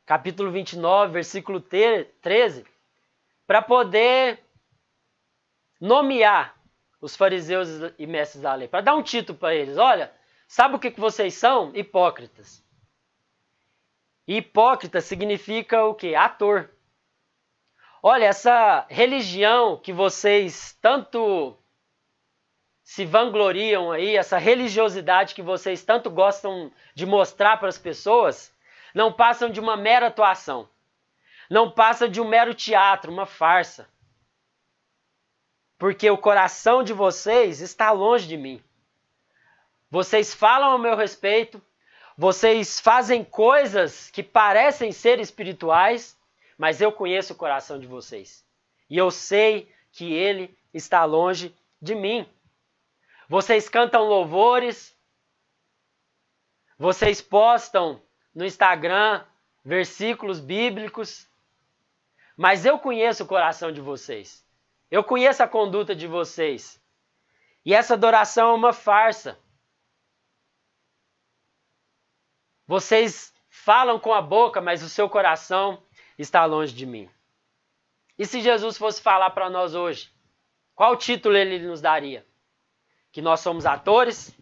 capítulo 0.07 0.52
29, 0.52 1.14
versículo 1.14 1.61
13, 1.61 2.64
para 3.44 3.61
poder 3.61 4.44
nomear 5.85 6.59
os 6.99 7.14
fariseus 7.14 7.68
e 7.99 8.07
mestres 8.07 8.42
da 8.42 8.55
lei, 8.55 8.66
para 8.66 8.81
dar 8.81 8.94
um 8.94 9.03
título 9.03 9.38
para 9.38 9.55
eles. 9.55 9.77
Olha, 9.77 10.11
sabe 10.49 10.77
o 10.77 10.79
que, 10.79 10.88
vocês 10.99 11.35
são? 11.35 11.73
Hipócritas. 11.75 12.64
Hipócrita 14.27 15.03
significa 15.03 15.85
o 15.85 15.94
que? 15.94 16.14
Ator. 16.14 16.70
Olha, 18.03 18.25
essa 18.25 18.87
religião 18.88 19.77
que 19.77 19.92
vocês 19.92 20.73
tanto 20.81 21.55
se 22.83 23.05
vangloriam 23.05 23.92
aí, 23.92 24.16
essa 24.16 24.38
religiosidade 24.38 25.35
que 25.35 25.42
vocês 25.42 25.83
tanto 25.83 26.11
gostam 26.11 26.73
de 26.94 27.05
mostrar 27.05 27.59
para 27.59 27.68
as 27.68 27.79
pessoas, 27.79 28.55
não 28.94 29.12
passam 29.12 29.51
de 29.51 29.61
uma 29.61 29.77
mera 29.77 30.07
atuação. 30.07 30.66
Não 31.51 31.70
passa 31.70 32.09
de 32.09 32.23
um 32.23 32.29
mero 32.29 32.55
teatro, 32.55 33.12
uma 33.12 33.27
farsa. 33.27 33.87
Porque 35.85 36.11
o 36.11 36.16
coração 36.16 36.83
de 36.83 36.94
vocês 36.94 37.61
está 37.61 37.90
longe 37.90 38.27
de 38.27 38.38
mim. 38.38 38.59
Vocês 39.90 40.33
falam 40.33 40.70
ao 40.70 40.79
meu 40.79 40.97
respeito, 40.97 41.61
vocês 42.16 42.81
fazem 42.81 43.23
coisas 43.23 44.09
que 44.11 44.23
parecem 44.23 44.92
ser 44.92 45.20
espirituais, 45.20 46.18
mas 46.57 46.81
eu 46.81 46.90
conheço 46.90 47.35
o 47.35 47.37
coração 47.37 47.79
de 47.79 47.87
vocês. 47.87 48.42
E 48.88 48.97
eu 48.97 49.11
sei 49.11 49.70
que 49.92 50.11
ele 50.11 50.57
está 50.73 51.05
longe 51.05 51.55
de 51.83 51.94
mim. 51.94 52.27
Vocês 53.29 53.68
cantam 53.68 54.05
louvores, 54.05 54.97
vocês 56.79 57.20
postam 57.20 58.01
no 58.35 58.47
Instagram 58.47 59.23
versículos 59.62 60.40
bíblicos, 60.40 61.29
mas 62.35 62.64
eu 62.64 62.79
conheço 62.79 63.25
o 63.25 63.27
coração 63.27 63.70
de 63.70 63.83
vocês. 63.83 64.43
Eu 64.90 65.03
conheço 65.03 65.42
a 65.42 65.49
conduta 65.49 65.94
de 65.94 66.07
vocês. 66.07 66.81
E 67.64 67.75
essa 67.75 67.94
adoração 67.94 68.51
é 68.51 68.55
uma 68.55 68.73
farsa. 68.73 69.38
Vocês 72.66 73.33
falam 73.49 73.99
com 73.99 74.12
a 74.12 74.23
boca, 74.23 74.61
mas 74.61 74.83
o 74.83 74.88
seu 74.88 75.09
coração 75.09 75.83
está 76.18 76.44
longe 76.44 76.75
de 76.75 76.87
mim. 76.87 77.11
E 78.18 78.27
se 78.27 78.40
Jesus 78.40 78.79
fosse 78.79 79.03
falar 79.03 79.31
para 79.31 79.51
nós 79.51 79.75
hoje, 79.75 80.12
qual 80.75 80.97
título 80.97 81.37
ele 81.37 81.59
nos 81.59 81.81
daria? 81.81 82.27
que 83.14 83.23
nós 83.23 83.38
somos 83.38 83.64
atores 83.64 84.37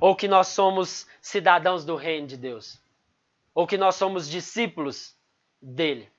ou 0.00 0.16
que 0.16 0.26
nós 0.26 0.48
somos 0.48 1.06
cidadãos 1.22 1.84
do 1.84 1.94
reino 1.94 2.26
de 2.26 2.36
Deus? 2.36 2.82
Ou 3.54 3.68
que 3.68 3.78
nós 3.78 3.94
somos 3.94 4.28
discípulos 4.28 5.16
dele? 5.62 6.10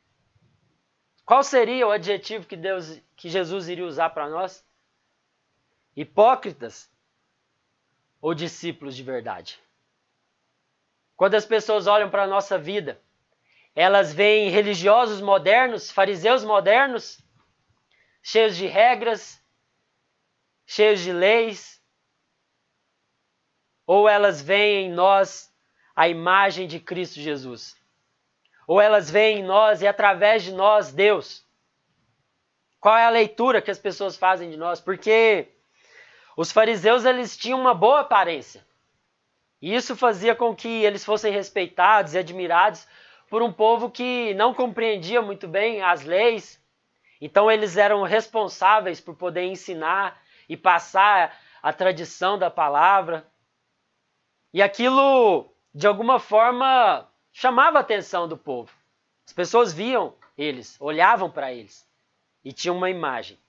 Qual 1.31 1.43
seria 1.43 1.87
o 1.87 1.91
adjetivo 1.91 2.45
que 2.45 2.57
Deus, 2.57 3.01
que 3.15 3.29
Jesus 3.29 3.69
iria 3.69 3.85
usar 3.85 4.09
para 4.09 4.27
nós? 4.27 4.67
Hipócritas 5.95 6.91
ou 8.19 8.33
discípulos 8.33 8.97
de 8.97 9.01
verdade? 9.01 9.57
Quando 11.15 11.35
as 11.35 11.45
pessoas 11.45 11.87
olham 11.87 12.09
para 12.09 12.23
a 12.23 12.27
nossa 12.27 12.57
vida, 12.57 13.01
elas 13.73 14.11
veem 14.11 14.49
religiosos 14.49 15.21
modernos, 15.21 15.89
fariseus 15.89 16.43
modernos, 16.43 17.23
cheios 18.21 18.57
de 18.57 18.67
regras, 18.67 19.41
cheios 20.65 20.99
de 20.99 21.13
leis, 21.13 21.81
ou 23.87 24.09
elas 24.09 24.41
veem 24.41 24.87
em 24.87 24.91
nós 24.91 25.49
a 25.95 26.09
imagem 26.09 26.67
de 26.67 26.77
Cristo 26.77 27.21
Jesus, 27.21 27.80
ou 28.71 28.79
elas 28.79 29.11
veem 29.11 29.39
em 29.39 29.43
nós 29.43 29.81
e 29.81 29.87
através 29.87 30.43
de 30.43 30.53
nós 30.53 30.93
Deus. 30.93 31.45
Qual 32.79 32.95
é 32.95 33.03
a 33.03 33.09
leitura 33.09 33.61
que 33.61 33.69
as 33.69 33.77
pessoas 33.77 34.15
fazem 34.15 34.49
de 34.49 34.55
nós? 34.55 34.79
Porque 34.79 35.49
os 36.37 36.53
fariseus 36.53 37.03
eles 37.03 37.35
tinham 37.35 37.59
uma 37.59 37.73
boa 37.73 37.99
aparência. 37.99 38.65
E 39.61 39.75
isso 39.75 39.93
fazia 39.93 40.33
com 40.33 40.55
que 40.55 40.69
eles 40.85 41.03
fossem 41.03 41.33
respeitados 41.33 42.13
e 42.13 42.17
admirados 42.17 42.87
por 43.29 43.41
um 43.41 43.51
povo 43.51 43.91
que 43.91 44.33
não 44.35 44.53
compreendia 44.53 45.21
muito 45.21 45.49
bem 45.49 45.81
as 45.81 46.03
leis. 46.05 46.57
Então 47.19 47.51
eles 47.51 47.75
eram 47.75 48.03
responsáveis 48.03 49.01
por 49.01 49.17
poder 49.17 49.43
ensinar 49.43 50.17
e 50.47 50.55
passar 50.55 51.37
a 51.61 51.73
tradição 51.73 52.39
da 52.39 52.49
palavra. 52.49 53.27
E 54.53 54.61
aquilo, 54.61 55.53
de 55.75 55.87
alguma 55.87 56.19
forma, 56.19 57.10
chamava 57.31 57.77
a 57.77 57.81
atenção 57.81 58.27
do 58.27 58.37
povo. 58.37 58.71
As 59.25 59.33
pessoas 59.33 59.71
viam 59.73 60.15
eles, 60.37 60.75
olhavam 60.79 61.29
para 61.29 61.53
eles 61.53 61.87
e 62.43 62.51
tinham 62.51 62.77
uma 62.77 62.89
imagem. 62.89 63.39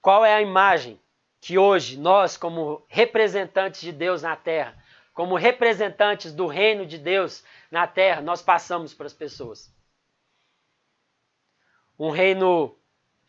Qual 0.00 0.24
é 0.24 0.34
a 0.34 0.42
imagem 0.42 1.00
que 1.40 1.58
hoje 1.58 1.98
nós, 1.98 2.36
como 2.36 2.84
representantes 2.88 3.80
de 3.80 3.92
Deus 3.92 4.22
na 4.22 4.36
terra, 4.36 4.76
como 5.14 5.36
representantes 5.36 6.32
do 6.32 6.46
reino 6.46 6.84
de 6.84 6.98
Deus 6.98 7.44
na 7.70 7.86
terra, 7.86 8.20
nós 8.20 8.42
passamos 8.42 8.92
para 8.92 9.06
as 9.06 9.14
pessoas. 9.14 9.74
Um 11.98 12.10
reino 12.10 12.76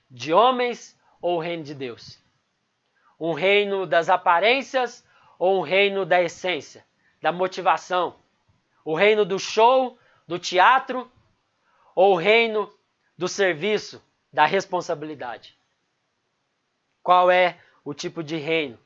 de 0.10 0.34
homens 0.34 1.00
ou 1.22 1.38
o 1.38 1.39
reino 1.39 1.63
de 1.63 1.74
Deus? 1.74 2.22
Um 3.20 3.34
reino 3.34 3.86
das 3.86 4.10
aparências 4.10 5.06
ou 5.39 5.60
um 5.60 5.62
reino 5.62 6.06
da 6.06 6.22
essência, 6.22 6.86
da 7.22 7.32
motivação? 7.32 8.20
O 8.88 8.95
reino 8.95 9.26
do 9.26 9.38
show, 9.38 9.97
do 10.28 10.39
teatro 10.39 11.12
ou 11.93 12.13
o 12.13 12.17
reino 12.17 12.71
do 13.17 13.28
serviço, 13.28 14.02
da 14.32 14.45
responsabilidade? 14.45 15.58
Qual 17.04 17.30
é 17.30 17.60
o 17.84 17.93
tipo 17.93 18.23
de 18.23 18.38
reino 18.38 18.78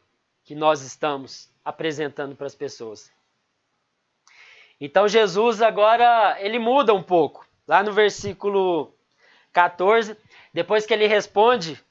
que 0.43 0.55
nós 0.55 0.81
estamos 0.81 1.49
apresentando 1.63 2.35
para 2.35 2.47
as 2.47 2.55
pessoas. 2.55 3.11
Então 4.79 5.07
Jesus 5.07 5.61
agora 5.61 6.37
ele 6.39 6.59
muda 6.59 6.93
um 6.93 7.03
pouco. 7.03 7.45
Lá 7.67 7.83
no 7.83 7.93
versículo 7.93 8.93
14, 9.53 10.17
depois 10.53 10.85
que 10.85 10.93
ele 10.93 11.07
responde 11.07 11.81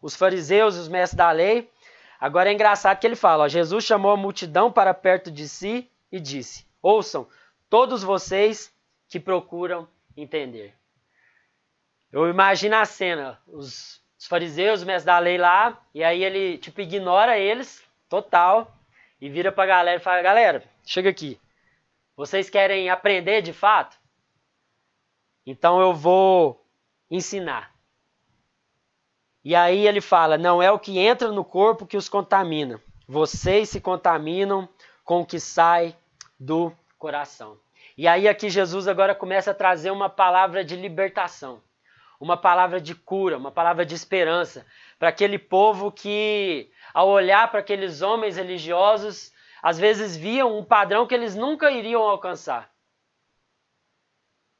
os 0.00 0.16
fariseus, 0.16 0.76
os 0.76 0.88
mestres 0.88 1.16
da 1.16 1.30
lei, 1.30 1.70
agora 2.18 2.50
é 2.50 2.52
engraçado 2.52 2.98
que 2.98 3.06
ele 3.06 3.16
fala: 3.16 3.44
ó, 3.44 3.48
Jesus 3.48 3.84
chamou 3.84 4.10
a 4.10 4.16
multidão 4.16 4.72
para 4.72 4.94
perto 4.94 5.30
de 5.30 5.48
si 5.48 5.90
e 6.10 6.18
disse: 6.18 6.66
Ouçam, 6.82 7.28
todos 7.70 8.02
vocês 8.02 8.72
que 9.08 9.20
procuram 9.20 9.88
entender. 10.16 10.74
Eu 12.10 12.28
imagino 12.28 12.76
a 12.76 12.84
cena, 12.84 13.40
os 13.46 14.02
os 14.18 14.26
fariseus, 14.26 14.80
os 14.80 14.86
mestres 14.86 15.04
da 15.04 15.18
lei 15.18 15.38
lá, 15.38 15.80
e 15.94 16.02
aí 16.02 16.24
ele, 16.24 16.58
tipo, 16.58 16.80
ignora 16.80 17.38
eles, 17.38 17.82
total, 18.08 18.76
e 19.20 19.30
vira 19.30 19.52
pra 19.52 19.64
galera 19.64 20.00
e 20.00 20.02
fala, 20.02 20.20
galera, 20.20 20.64
chega 20.84 21.08
aqui, 21.08 21.40
vocês 22.16 22.50
querem 22.50 22.90
aprender 22.90 23.42
de 23.42 23.52
fato? 23.52 23.96
Então 25.46 25.80
eu 25.80 25.94
vou 25.94 26.64
ensinar. 27.08 27.72
E 29.44 29.54
aí 29.54 29.86
ele 29.86 30.00
fala, 30.00 30.36
não 30.36 30.60
é 30.60 30.70
o 30.70 30.80
que 30.80 30.98
entra 30.98 31.30
no 31.30 31.44
corpo 31.44 31.86
que 31.86 31.96
os 31.96 32.08
contamina, 32.08 32.82
vocês 33.06 33.68
se 33.68 33.80
contaminam 33.80 34.68
com 35.04 35.20
o 35.20 35.26
que 35.26 35.38
sai 35.38 35.96
do 36.38 36.72
coração. 36.98 37.58
E 37.96 38.06
aí 38.06 38.28
aqui 38.28 38.50
Jesus 38.50 38.86
agora 38.86 39.14
começa 39.14 39.52
a 39.52 39.54
trazer 39.54 39.90
uma 39.90 40.08
palavra 40.08 40.64
de 40.64 40.76
libertação 40.76 41.62
uma 42.20 42.36
palavra 42.36 42.80
de 42.80 42.94
cura, 42.94 43.36
uma 43.36 43.50
palavra 43.50 43.86
de 43.86 43.94
esperança 43.94 44.66
para 44.98 45.08
aquele 45.08 45.38
povo 45.38 45.92
que, 45.92 46.70
ao 46.92 47.08
olhar 47.08 47.48
para 47.50 47.60
aqueles 47.60 48.02
homens 48.02 48.36
religiosos, 48.36 49.32
às 49.62 49.78
vezes 49.78 50.16
viam 50.16 50.58
um 50.58 50.64
padrão 50.64 51.06
que 51.06 51.14
eles 51.14 51.34
nunca 51.34 51.70
iriam 51.70 52.02
alcançar. 52.02 52.70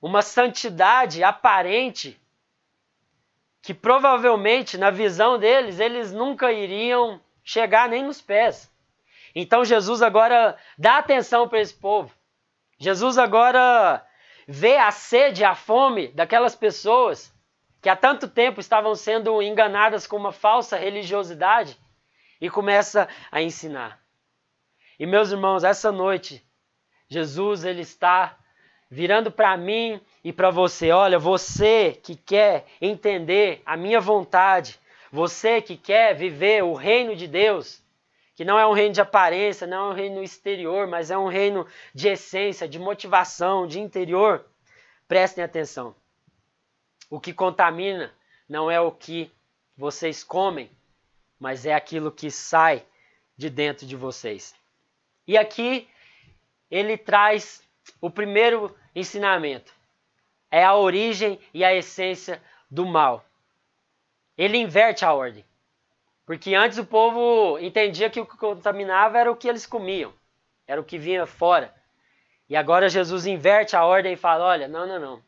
Uma 0.00 0.22
santidade 0.22 1.24
aparente 1.24 2.20
que 3.60 3.74
provavelmente, 3.74 4.78
na 4.78 4.90
visão 4.90 5.36
deles, 5.36 5.80
eles 5.80 6.12
nunca 6.12 6.52
iriam 6.52 7.20
chegar 7.42 7.88
nem 7.88 8.04
nos 8.04 8.22
pés. 8.22 8.72
Então 9.34 9.64
Jesus 9.64 10.00
agora 10.00 10.56
dá 10.78 10.98
atenção 10.98 11.48
para 11.48 11.60
esse 11.60 11.74
povo. 11.74 12.14
Jesus 12.78 13.18
agora 13.18 14.04
vê 14.46 14.76
a 14.76 14.90
sede, 14.90 15.44
a 15.44 15.54
fome 15.54 16.08
daquelas 16.08 16.54
pessoas 16.54 17.34
que 17.82 17.88
há 17.88 17.96
tanto 17.96 18.28
tempo 18.28 18.60
estavam 18.60 18.94
sendo 18.94 19.42
enganadas 19.42 20.06
com 20.06 20.16
uma 20.16 20.32
falsa 20.32 20.76
religiosidade 20.76 21.78
e 22.40 22.48
começa 22.48 23.08
a 23.30 23.42
ensinar. 23.42 24.00
E 24.98 25.06
meus 25.06 25.30
irmãos, 25.30 25.64
essa 25.64 25.92
noite, 25.92 26.44
Jesus 27.08 27.64
ele 27.64 27.82
está 27.82 28.36
virando 28.90 29.30
para 29.30 29.56
mim 29.56 30.00
e 30.24 30.32
para 30.32 30.50
você. 30.50 30.90
Olha, 30.90 31.18
você 31.18 31.92
que 32.02 32.16
quer 32.16 32.64
entender 32.80 33.62
a 33.66 33.76
minha 33.76 34.00
vontade, 34.00 34.78
você 35.10 35.60
que 35.60 35.76
quer 35.76 36.14
viver 36.14 36.64
o 36.64 36.74
reino 36.74 37.14
de 37.14 37.26
Deus, 37.26 37.82
que 38.38 38.44
não 38.44 38.56
é 38.56 38.64
um 38.64 38.72
reino 38.72 38.94
de 38.94 39.00
aparência, 39.00 39.66
não 39.66 39.88
é 39.88 39.90
um 39.90 39.96
reino 39.96 40.22
exterior, 40.22 40.86
mas 40.86 41.10
é 41.10 41.18
um 41.18 41.26
reino 41.26 41.66
de 41.92 42.06
essência, 42.06 42.68
de 42.68 42.78
motivação, 42.78 43.66
de 43.66 43.80
interior, 43.80 44.46
prestem 45.08 45.42
atenção. 45.42 45.92
O 47.10 47.18
que 47.18 47.32
contamina 47.32 48.14
não 48.48 48.70
é 48.70 48.80
o 48.80 48.92
que 48.92 49.28
vocês 49.76 50.22
comem, 50.22 50.70
mas 51.36 51.66
é 51.66 51.74
aquilo 51.74 52.12
que 52.12 52.30
sai 52.30 52.86
de 53.36 53.50
dentro 53.50 53.84
de 53.84 53.96
vocês. 53.96 54.54
E 55.26 55.36
aqui 55.36 55.88
ele 56.70 56.96
traz 56.96 57.60
o 58.00 58.08
primeiro 58.08 58.72
ensinamento. 58.94 59.74
É 60.48 60.62
a 60.62 60.76
origem 60.76 61.40
e 61.52 61.64
a 61.64 61.74
essência 61.74 62.40
do 62.70 62.86
mal. 62.86 63.26
Ele 64.36 64.58
inverte 64.58 65.04
a 65.04 65.12
ordem. 65.12 65.44
Porque 66.28 66.54
antes 66.54 66.76
o 66.76 66.84
povo 66.84 67.58
entendia 67.58 68.10
que 68.10 68.20
o 68.20 68.26
que 68.26 68.36
contaminava 68.36 69.16
era 69.16 69.32
o 69.32 69.34
que 69.34 69.48
eles 69.48 69.64
comiam, 69.64 70.12
era 70.66 70.78
o 70.78 70.84
que 70.84 70.98
vinha 70.98 71.24
fora. 71.24 71.74
E 72.50 72.54
agora 72.54 72.90
Jesus 72.90 73.24
inverte 73.24 73.74
a 73.74 73.82
ordem 73.82 74.12
e 74.12 74.16
fala: 74.16 74.44
olha, 74.44 74.68
não, 74.68 74.86
não, 74.86 75.00
não. 75.00 75.22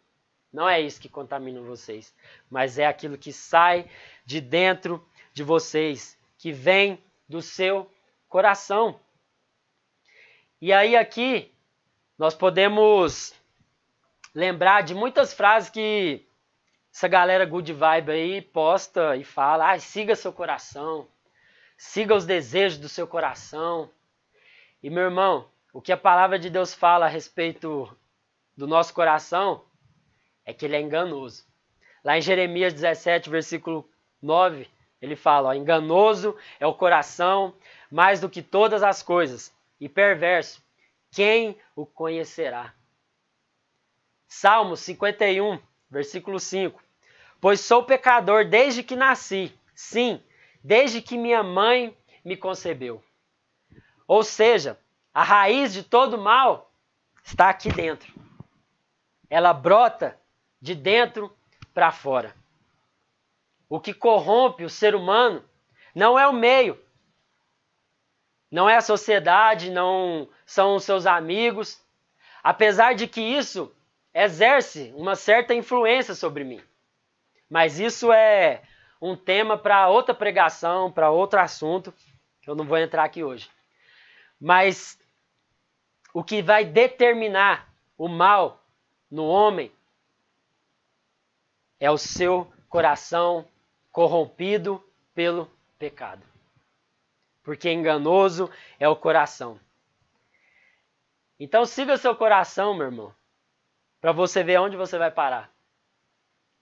Não 0.52 0.68
é 0.68 0.78
isso 0.78 1.00
que 1.00 1.08
contamina 1.08 1.58
vocês, 1.62 2.14
mas 2.50 2.78
é 2.78 2.84
aquilo 2.86 3.16
que 3.16 3.32
sai 3.32 3.88
de 4.26 4.42
dentro 4.42 5.02
de 5.32 5.42
vocês, 5.42 6.18
que 6.36 6.52
vem 6.52 7.02
do 7.26 7.40
seu 7.40 7.90
coração. 8.28 9.00
E 10.60 10.70
aí 10.70 10.96
aqui 10.96 11.50
nós 12.18 12.34
podemos 12.34 13.32
lembrar 14.34 14.82
de 14.82 14.94
muitas 14.94 15.32
frases 15.32 15.70
que 15.70 16.26
essa 16.92 17.07
galera 17.07 17.46
good 17.46 17.72
vibe 17.72 18.11
aí 18.11 18.42
posta 18.42 19.16
e 19.16 19.24
fala: 19.24 19.72
ah, 19.72 19.79
siga 19.79 20.16
seu 20.16 20.33
coração, 20.33 21.07
siga 21.76 22.14
os 22.14 22.26
desejos 22.26 22.79
do 22.79 22.88
seu 22.88 23.07
coração. 23.07 23.90
E 24.83 24.90
meu 24.90 25.05
irmão, 25.05 25.48
o 25.72 25.81
que 25.81 25.92
a 25.92 25.96
palavra 25.96 26.38
de 26.38 26.50
Deus 26.50 26.74
fala 26.74 27.07
a 27.07 27.09
respeito 27.09 27.96
do 28.57 28.66
nosso 28.66 28.92
coração 28.92 29.64
é 30.44 30.53
que 30.53 30.64
ele 30.64 30.76
é 30.76 30.81
enganoso. 30.81 31.44
Lá 32.03 32.18
em 32.18 32.22
Jeremias 32.22 32.72
17, 32.72 33.31
versículo 33.31 33.88
9, 34.20 34.68
ele 35.00 35.14
fala: 35.14 35.50
ó, 35.50 35.55
enganoso 35.55 36.37
é 36.59 36.66
o 36.66 36.74
coração 36.74 37.55
mais 37.90 38.20
do 38.20 38.29
que 38.29 38.42
todas 38.42 38.83
as 38.83 39.03
coisas, 39.03 39.55
e 39.81 39.88
perverso, 39.88 40.62
quem 41.12 41.59
o 41.74 41.87
conhecerá? 41.87 42.74
Salmo 44.29 44.76
51, 44.76 45.59
versículo 45.90 46.38
5: 46.38 46.83
Pois 47.40 47.61
sou 47.61 47.85
pecador 47.85 48.44
desde 48.44 48.83
que 48.83 48.94
nasci, 48.94 49.53
sim, 49.74 50.22
desde 50.62 51.03
que 51.03 51.18
minha 51.18 51.42
mãe 51.42 51.96
me 52.24 52.37
concebeu. 52.37 53.03
Ou 54.07 54.22
seja, 54.22 54.79
a 55.12 55.22
raiz 55.22 55.72
de 55.72 55.83
todo 55.83 56.18
mal 56.18 56.70
está 57.24 57.48
aqui 57.48 57.70
dentro. 57.72 58.12
Ela 59.29 59.53
brota 59.53 60.18
de 60.61 60.74
dentro 60.74 61.35
para 61.72 61.90
fora. 61.90 62.35
O 63.68 63.81
que 63.81 63.94
corrompe 63.94 64.64
o 64.64 64.70
ser 64.70 64.94
humano 64.94 65.44
não 65.94 66.18
é 66.18 66.26
o 66.26 66.33
meio, 66.33 66.79
não 68.50 68.68
é 68.68 68.76
a 68.76 68.81
sociedade, 68.81 69.70
não 69.70 70.29
são 70.44 70.74
os 70.74 70.85
seus 70.85 71.07
amigos, 71.07 71.81
apesar 72.42 72.94
de 72.94 73.07
que 73.07 73.20
isso 73.20 73.72
exerce 74.14 74.92
uma 74.96 75.14
certa 75.14 75.55
influência 75.55 76.14
sobre 76.14 76.44
mim. 76.44 76.61
Mas 77.49 77.79
isso 77.79 78.12
é 78.12 78.62
um 79.01 79.16
tema 79.16 79.57
para 79.57 79.88
outra 79.88 80.14
pregação, 80.14 80.90
para 80.90 81.11
outro 81.11 81.40
assunto, 81.40 81.92
que 82.40 82.49
eu 82.49 82.55
não 82.55 82.64
vou 82.64 82.79
entrar 82.79 83.05
aqui 83.05 83.25
hoje. 83.25 83.51
Mas 84.40 84.99
o 86.12 86.23
que 86.23 86.42
vai 86.42 86.64
determinar 86.64 87.73
o 87.96 88.09
mal 88.09 88.62
no 89.11 89.27
homem 89.27 89.73
é 91.79 91.90
o 91.90 91.99
seu 91.99 92.53
coração 92.68 93.46
corrompido 93.90 94.83
pelo 95.14 95.51
pecado 95.79 96.31
porque 97.42 97.68
enganoso 97.70 98.51
é 98.79 98.88
o 98.88 98.96
coração. 98.96 99.59
Então 101.38 101.64
siga 101.64 101.96
seu 101.96 102.14
coração, 102.14 102.75
meu 102.75 102.87
irmão, 102.87 103.14
para 104.00 104.12
você 104.12 104.42
ver 104.42 104.58
onde 104.58 104.76
você 104.76 104.98
vai 104.98 105.10
parar. 105.10 105.50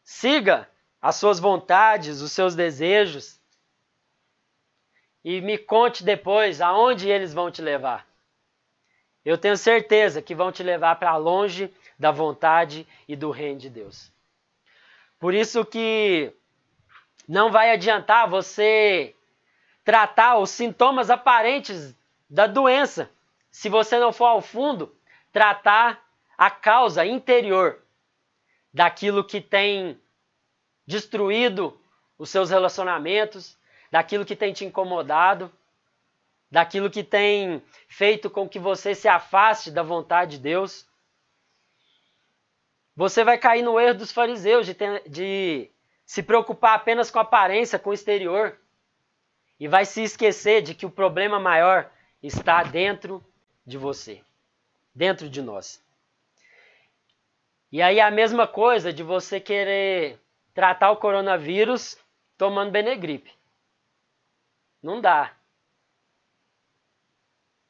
Siga 0.03 0.69
as 1.01 1.17
suas 1.17 1.39
vontades, 1.39 2.21
os 2.21 2.33
seus 2.33 2.55
desejos 2.55 3.39
e 5.25 5.41
me 5.41 5.59
conte 5.59 6.05
depois 6.05 6.61
aonde 6.61 7.09
eles 7.09 7.35
vão 7.35 7.51
te 7.51 7.61
levar. 7.61 8.07
Eu 9.25 9.37
tenho 9.37 9.57
certeza 9.57 10.23
que 10.23 10.35
vão 10.35 10.51
te 10.51 10.63
levar 10.63 10.97
para 10.97 11.17
longe 11.17 11.73
da 11.99 12.11
vontade 12.11 12.87
e 13.07 13.15
do 13.15 13.31
reino 13.31 13.59
de 13.59 13.69
Deus. 13.69 14.11
Por 15.19 15.35
isso 15.35 15.65
que 15.65 16.33
não 17.29 17.51
vai 17.51 17.71
adiantar 17.71 18.29
você 18.29 19.15
tratar 19.85 20.39
os 20.39 20.51
sintomas 20.51 21.11
aparentes 21.11 21.95
da 22.31 22.47
doença. 22.47 23.11
Se 23.51 23.69
você 23.69 23.99
não 23.99 24.13
for 24.13 24.27
ao 24.27 24.41
fundo, 24.41 24.95
tratar 25.33 26.08
a 26.39 26.49
causa 26.49 27.05
interior 27.05 27.83
daquilo 28.73 29.25
que 29.25 29.41
tem 29.41 30.01
destruído 30.87 31.79
os 32.17 32.31
seus 32.31 32.51
relacionamentos, 32.51 33.59
daquilo 33.91 34.25
que 34.25 34.37
tem 34.37 34.53
te 34.53 34.65
incomodado, 34.65 35.53
daquilo 36.49 36.89
que 36.89 37.03
tem 37.03 37.61
feito 37.89 38.31
com 38.31 38.49
que 38.49 38.59
você 38.59 38.95
se 38.95 39.09
afaste 39.09 39.71
da 39.73 39.83
vontade 39.83 40.37
de 40.37 40.43
Deus. 40.45 40.87
Você 42.95 43.25
vai 43.25 43.37
cair 43.37 43.63
no 43.63 43.79
erro 43.79 43.99
dos 43.99 44.13
fariseus 44.13 44.65
de, 44.65 44.75
ter, 44.75 45.09
de 45.09 45.71
se 46.07 46.23
preocupar 46.23 46.75
apenas 46.75 47.11
com 47.11 47.19
a 47.19 47.23
aparência, 47.23 47.79
com 47.79 47.91
o 47.91 47.95
exterior 47.95 48.59
e 49.59 49.67
vai 49.67 49.85
se 49.85 50.03
esquecer 50.03 50.63
de 50.63 50.73
que 50.75 50.87
o 50.87 50.91
problema 50.91 51.41
maior 51.41 51.91
está 52.23 52.63
dentro 52.63 53.25
de 53.67 53.77
você, 53.77 54.23
dentro 54.95 55.29
de 55.29 55.43
nós. 55.43 55.83
E 57.71 57.83
aí 57.83 58.01
a 58.01 58.11
mesma 58.11 58.47
coisa 58.47 58.93
de 58.93 59.03
você 59.03 59.39
querer 59.39 60.19
tratar 60.55 60.91
o 60.91 60.97
coronavírus 60.97 61.99
tomando 62.37 62.71
Benegripe. 62.71 63.33
Não 64.83 65.01
dá. 65.01 65.37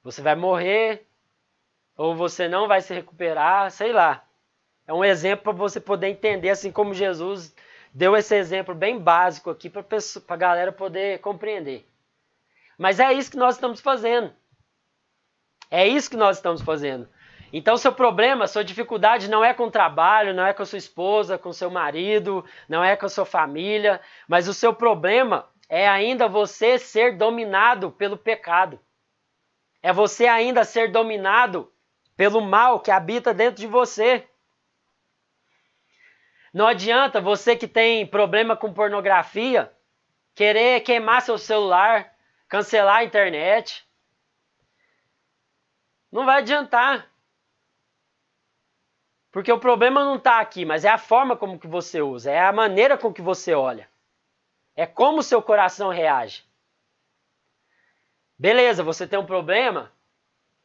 Você 0.02 0.22
vai 0.22 0.36
morrer 0.36 1.06
ou 1.96 2.14
você 2.14 2.48
não 2.48 2.68
vai 2.68 2.80
se 2.80 2.94
recuperar, 2.94 3.70
sei 3.70 3.92
lá. 3.92 4.24
É 4.86 4.92
um 4.94 5.04
exemplo 5.04 5.44
para 5.44 5.52
você 5.52 5.80
poder 5.80 6.08
entender, 6.08 6.50
assim 6.50 6.70
como 6.70 6.94
Jesus 6.94 7.54
deu 7.92 8.16
esse 8.16 8.34
exemplo 8.36 8.74
bem 8.74 8.98
básico 8.98 9.50
aqui 9.50 9.68
para 9.68 9.84
a 10.28 10.36
galera 10.36 10.72
poder 10.72 11.20
compreender. 11.20 11.86
Mas 12.78 13.00
é 13.00 13.12
isso 13.12 13.30
que 13.30 13.36
nós 13.36 13.56
estamos 13.56 13.80
fazendo. 13.80 14.32
É 15.70 15.86
isso 15.86 16.08
que 16.08 16.16
nós 16.16 16.36
estamos 16.36 16.62
fazendo. 16.62 17.08
Então, 17.52 17.76
seu 17.76 17.92
problema, 17.92 18.46
sua 18.46 18.62
dificuldade 18.62 19.28
não 19.28 19.42
é 19.42 19.54
com 19.54 19.64
o 19.64 19.70
trabalho, 19.70 20.34
não 20.34 20.44
é 20.44 20.52
com 20.52 20.62
a 20.62 20.66
sua 20.66 20.78
esposa, 20.78 21.38
com 21.38 21.52
seu 21.52 21.70
marido, 21.70 22.44
não 22.68 22.84
é 22.84 22.94
com 22.94 23.06
a 23.06 23.08
sua 23.08 23.24
família, 23.24 24.00
mas 24.26 24.48
o 24.48 24.54
seu 24.54 24.74
problema 24.74 25.48
é 25.68 25.88
ainda 25.88 26.28
você 26.28 26.78
ser 26.78 27.16
dominado 27.16 27.90
pelo 27.90 28.18
pecado. 28.18 28.78
É 29.82 29.92
você 29.92 30.26
ainda 30.26 30.64
ser 30.64 30.90
dominado 30.90 31.72
pelo 32.16 32.40
mal 32.40 32.80
que 32.80 32.90
habita 32.90 33.32
dentro 33.32 33.60
de 33.60 33.66
você. 33.66 34.28
Não 36.52 36.66
adianta 36.66 37.20
você 37.20 37.54
que 37.54 37.68
tem 37.68 38.06
problema 38.06 38.56
com 38.56 38.72
pornografia 38.72 39.72
querer 40.34 40.80
queimar 40.80 41.22
seu 41.22 41.38
celular, 41.38 42.12
cancelar 42.48 42.96
a 42.96 43.04
internet. 43.04 43.86
Não 46.10 46.24
vai 46.24 46.38
adiantar. 46.38 47.08
Porque 49.38 49.52
o 49.52 49.60
problema 49.60 50.04
não 50.04 50.16
está 50.16 50.40
aqui, 50.40 50.64
mas 50.64 50.84
é 50.84 50.88
a 50.88 50.98
forma 50.98 51.36
como 51.36 51.60
que 51.60 51.68
você 51.68 52.02
usa, 52.02 52.28
é 52.28 52.40
a 52.40 52.50
maneira 52.50 52.98
com 52.98 53.12
que 53.12 53.22
você 53.22 53.54
olha. 53.54 53.88
É 54.74 54.84
como 54.84 55.18
o 55.18 55.22
seu 55.22 55.40
coração 55.40 55.90
reage. 55.90 56.42
Beleza, 58.36 58.82
você 58.82 59.06
tem 59.06 59.16
um 59.16 59.24
problema? 59.24 59.92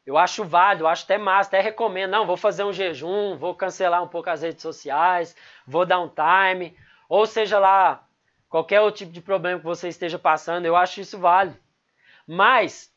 Eu 0.04 0.18
acho 0.18 0.44
válido, 0.44 0.86
eu 0.86 0.88
acho 0.88 1.04
até 1.04 1.20
massa, 1.20 1.50
até 1.50 1.62
recomendo. 1.62 2.10
Não, 2.10 2.26
vou 2.26 2.36
fazer 2.36 2.64
um 2.64 2.74
jejum, 2.74 3.38
vou 3.38 3.54
cancelar 3.54 4.02
um 4.02 4.08
pouco 4.08 4.32
as 4.32 4.42
redes 4.42 4.64
sociais, 4.64 5.36
vou 5.68 5.86
dar 5.86 6.00
um 6.00 6.10
time, 6.10 6.76
ou 7.08 7.28
seja 7.28 7.60
lá, 7.60 8.04
qualquer 8.50 8.82
outro 8.82 8.98
tipo 8.98 9.12
de 9.12 9.22
problema 9.22 9.60
que 9.60 9.66
você 9.66 9.88
esteja 9.88 10.18
passando, 10.18 10.66
eu 10.66 10.76
acho 10.76 11.00
isso 11.00 11.20
válido. 11.20 11.60
Mas, 12.26 12.92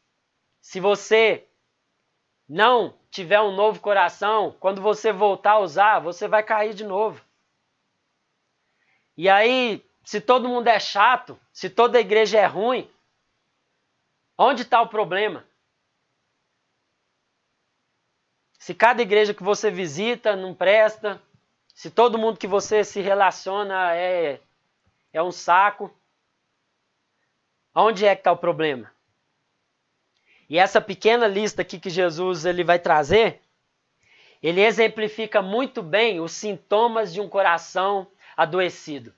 se 0.59 0.81
você 0.81 1.47
não 2.49 2.95
tiver 3.11 3.41
um 3.41 3.55
novo 3.55 3.81
coração, 3.81 4.55
quando 4.61 4.81
você 4.81 5.13
voltar 5.13 5.53
a 5.53 5.59
usar, 5.59 6.01
você 6.01 6.29
vai 6.29 6.43
cair 6.43 6.75
de 6.75 6.85
novo. 6.85 7.25
E 9.17 9.29
aí, 9.29 9.85
se 10.05 10.21
todo 10.21 10.49
mundo 10.49 10.69
é 10.69 10.79
chato, 10.79 11.39
se 11.53 11.71
toda 11.71 12.01
igreja 12.01 12.39
é 12.39 12.47
ruim, 12.47 12.91
onde 14.39 14.63
está 14.63 14.81
o 14.81 14.89
problema? 14.89 15.45
Se 18.59 18.75
cada 18.75 19.01
igreja 19.01 19.33
que 19.33 19.43
você 19.43 19.71
visita 19.71 20.37
não 20.37 20.55
presta, 20.55 21.23
se 21.75 21.91
todo 21.91 22.19
mundo 22.19 22.39
que 22.39 22.47
você 22.47 22.83
se 22.85 23.01
relaciona 23.01 23.95
é, 23.95 24.41
é 25.13 25.23
um 25.23 25.33
saco, 25.33 25.95
onde 27.75 28.05
é 28.05 28.15
que 28.15 28.21
está 28.21 28.33
o 28.33 28.37
problema? 28.37 28.96
E 30.49 30.59
essa 30.59 30.81
pequena 30.81 31.27
lista 31.27 31.63
aqui 31.63 31.79
que 31.79 31.91
Jesus 31.91 32.45
ele 32.45 32.63
vai 32.63 32.79
trazer, 32.79 33.41
ele 34.43 34.61
exemplifica 34.61 35.43
muito 35.43 35.83
bem 35.83 36.21
os 36.21 36.33
sintomas 36.33 37.13
de 37.13 37.21
um 37.21 37.29
coração 37.29 38.07
adoecido, 38.37 39.13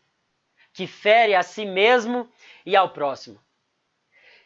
que 0.73 0.87
fere 0.87 1.35
a 1.35 1.43
si 1.43 1.67
mesmo 1.67 2.29
e 2.65 2.75
ao 2.77 2.91
próximo. 2.91 3.39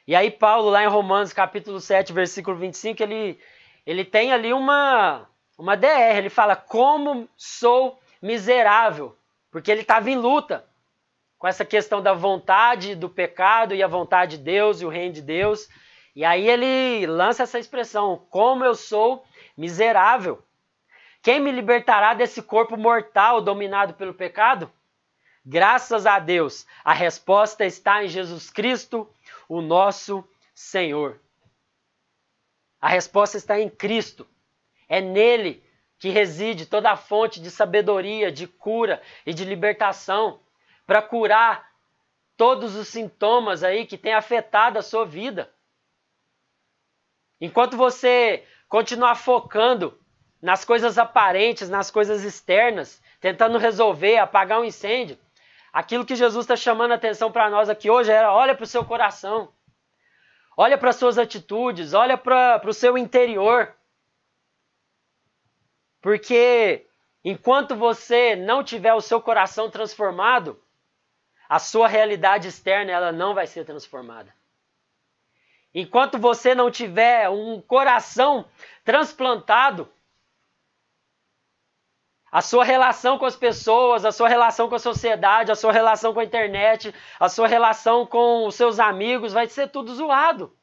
E 0.06 0.16
aí 0.16 0.30
Paulo 0.30 0.70
lá 0.70 0.82
em 0.82 0.88
Romanos 0.88 1.32
capítulo 1.32 1.80
7, 1.80 2.12
versículo 2.12 2.56
25, 2.56 3.02
ele 3.02 3.38
ele 3.86 4.04
tem 4.04 4.32
ali 4.32 4.52
uma, 4.52 5.28
uma 5.58 5.76
DR. 5.76 6.16
Ele 6.16 6.30
fala: 6.30 6.56
Como 6.56 7.28
sou 7.36 8.00
miserável. 8.20 9.16
Porque 9.50 9.70
ele 9.70 9.82
estava 9.82 10.10
em 10.10 10.16
luta 10.16 10.64
com 11.38 11.46
essa 11.46 11.64
questão 11.64 12.00
da 12.00 12.14
vontade 12.14 12.94
do 12.94 13.08
pecado 13.08 13.74
e 13.74 13.82
a 13.82 13.88
vontade 13.88 14.38
de 14.38 14.44
Deus 14.44 14.80
e 14.80 14.86
o 14.86 14.88
reino 14.88 15.14
de 15.14 15.22
Deus. 15.22 15.68
E 16.14 16.24
aí 16.24 16.48
ele 16.48 17.06
lança 17.06 17.42
essa 17.42 17.58
expressão: 17.58 18.26
Como 18.30 18.64
eu 18.64 18.74
sou 18.74 19.24
miserável. 19.56 20.42
Quem 21.22 21.38
me 21.38 21.52
libertará 21.52 22.14
desse 22.14 22.42
corpo 22.42 22.76
mortal 22.76 23.40
dominado 23.40 23.94
pelo 23.94 24.12
pecado? 24.12 24.70
Graças 25.44 26.06
a 26.06 26.18
Deus, 26.18 26.66
a 26.84 26.92
resposta 26.92 27.64
está 27.64 28.04
em 28.04 28.08
Jesus 28.08 28.50
Cristo, 28.50 29.08
o 29.48 29.60
nosso 29.60 30.24
Senhor. 30.54 31.20
A 32.80 32.88
resposta 32.88 33.36
está 33.36 33.60
em 33.60 33.68
Cristo. 33.68 34.26
É 34.88 35.00
nele 35.00 35.64
que 35.98 36.08
reside 36.08 36.66
toda 36.66 36.90
a 36.90 36.96
fonte 36.96 37.40
de 37.40 37.50
sabedoria, 37.50 38.32
de 38.32 38.48
cura 38.48 39.00
e 39.24 39.32
de 39.32 39.44
libertação 39.44 40.40
para 40.84 41.00
curar 41.00 41.70
todos 42.36 42.74
os 42.74 42.88
sintomas 42.88 43.62
aí 43.62 43.86
que 43.86 43.96
têm 43.96 44.12
afetado 44.12 44.78
a 44.78 44.82
sua 44.82 45.06
vida. 45.06 45.52
Enquanto 47.42 47.76
você 47.76 48.44
continuar 48.68 49.16
focando 49.16 49.98
nas 50.40 50.64
coisas 50.64 50.96
aparentes, 50.96 51.68
nas 51.68 51.90
coisas 51.90 52.22
externas, 52.22 53.02
tentando 53.20 53.58
resolver, 53.58 54.18
apagar 54.18 54.60
um 54.60 54.64
incêndio, 54.64 55.18
aquilo 55.72 56.06
que 56.06 56.14
Jesus 56.14 56.44
está 56.44 56.54
chamando 56.54 56.92
a 56.92 56.94
atenção 56.94 57.32
para 57.32 57.50
nós 57.50 57.68
aqui 57.68 57.90
hoje 57.90 58.12
era: 58.12 58.32
olha 58.32 58.54
para 58.54 58.62
o 58.62 58.68
seu 58.68 58.84
coração. 58.84 59.52
Olha 60.56 60.78
para 60.78 60.92
suas 60.92 61.18
atitudes, 61.18 61.94
olha 61.94 62.16
para 62.16 62.62
o 62.64 62.72
seu 62.72 62.96
interior. 62.96 63.74
Porque 66.00 66.86
enquanto 67.24 67.74
você 67.74 68.36
não 68.36 68.62
tiver 68.62 68.94
o 68.94 69.00
seu 69.00 69.20
coração 69.20 69.68
transformado, 69.68 70.62
a 71.48 71.58
sua 71.58 71.88
realidade 71.88 72.46
externa 72.46 72.92
ela 72.92 73.10
não 73.10 73.34
vai 73.34 73.48
ser 73.48 73.64
transformada. 73.64 74.32
Enquanto 75.74 76.18
você 76.18 76.54
não 76.54 76.70
tiver 76.70 77.30
um 77.30 77.60
coração 77.60 78.48
transplantado, 78.84 79.90
a 82.30 82.40
sua 82.40 82.64
relação 82.64 83.18
com 83.18 83.26
as 83.26 83.36
pessoas, 83.36 84.04
a 84.04 84.12
sua 84.12 84.28
relação 84.28 84.68
com 84.68 84.74
a 84.74 84.78
sociedade, 84.78 85.52
a 85.52 85.54
sua 85.54 85.72
relação 85.72 86.14
com 86.14 86.20
a 86.20 86.24
internet, 86.24 86.94
a 87.20 87.28
sua 87.28 87.46
relação 87.46 88.06
com 88.06 88.46
os 88.46 88.54
seus 88.54 88.80
amigos 88.80 89.32
vai 89.34 89.46
ser 89.46 89.68
tudo 89.68 89.94
zoado. 89.94 90.56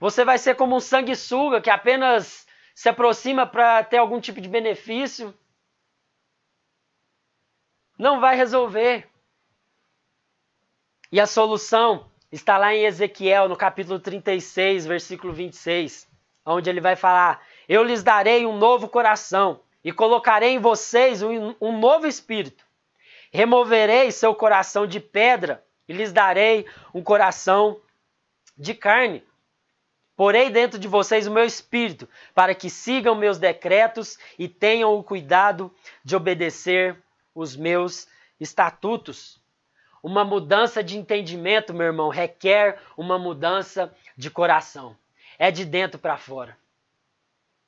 Você 0.00 0.24
vai 0.24 0.38
ser 0.38 0.56
como 0.56 0.76
um 0.76 0.80
sanguessuga 0.80 1.60
que 1.60 1.70
apenas 1.70 2.46
se 2.74 2.88
aproxima 2.88 3.46
para 3.46 3.82
ter 3.82 3.98
algum 3.98 4.20
tipo 4.20 4.40
de 4.40 4.48
benefício. 4.48 5.36
Não 7.98 8.20
vai 8.20 8.36
resolver. 8.36 9.08
E 11.10 11.20
a 11.20 11.26
solução 11.26 12.07
está 12.30 12.58
lá 12.58 12.74
em 12.74 12.84
Ezequiel, 12.84 13.48
no 13.48 13.56
capítulo 13.56 13.98
36, 13.98 14.86
versículo 14.86 15.32
26, 15.32 16.08
onde 16.44 16.68
ele 16.68 16.80
vai 16.80 16.96
falar: 16.96 17.42
Eu 17.68 17.82
lhes 17.82 18.02
darei 18.02 18.46
um 18.46 18.56
novo 18.56 18.88
coração 18.88 19.60
e 19.82 19.92
colocarei 19.92 20.50
em 20.50 20.58
vocês 20.58 21.22
um, 21.22 21.54
um 21.60 21.78
novo 21.78 22.06
espírito. 22.06 22.64
Removerei 23.32 24.10
seu 24.10 24.34
coração 24.34 24.86
de 24.86 25.00
pedra 25.00 25.64
e 25.88 25.92
lhes 25.92 26.12
darei 26.12 26.66
um 26.94 27.02
coração 27.02 27.80
de 28.56 28.74
carne. 28.74 29.22
Porei 30.16 30.50
dentro 30.50 30.78
de 30.78 30.88
vocês 30.88 31.26
o 31.28 31.30
meu 31.30 31.44
espírito, 31.44 32.08
para 32.34 32.54
que 32.54 32.68
sigam 32.68 33.14
meus 33.14 33.38
decretos 33.38 34.18
e 34.36 34.48
tenham 34.48 34.92
o 34.94 35.04
cuidado 35.04 35.72
de 36.04 36.16
obedecer 36.16 37.00
os 37.34 37.54
meus 37.54 38.08
estatutos. 38.40 39.37
Uma 40.08 40.24
mudança 40.24 40.82
de 40.82 40.96
entendimento, 40.96 41.74
meu 41.74 41.84
irmão, 41.84 42.08
requer 42.08 42.80
uma 42.96 43.18
mudança 43.18 43.94
de 44.16 44.30
coração. 44.30 44.96
É 45.38 45.50
de 45.50 45.66
dentro 45.66 45.98
para 46.00 46.16
fora. 46.16 46.56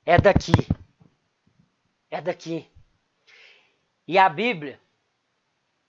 É 0.07 0.17
daqui. 0.17 0.55
É 2.11 2.19
daqui. 2.19 2.67
E 4.09 4.17
a 4.17 4.27
Bíblia, 4.27 4.81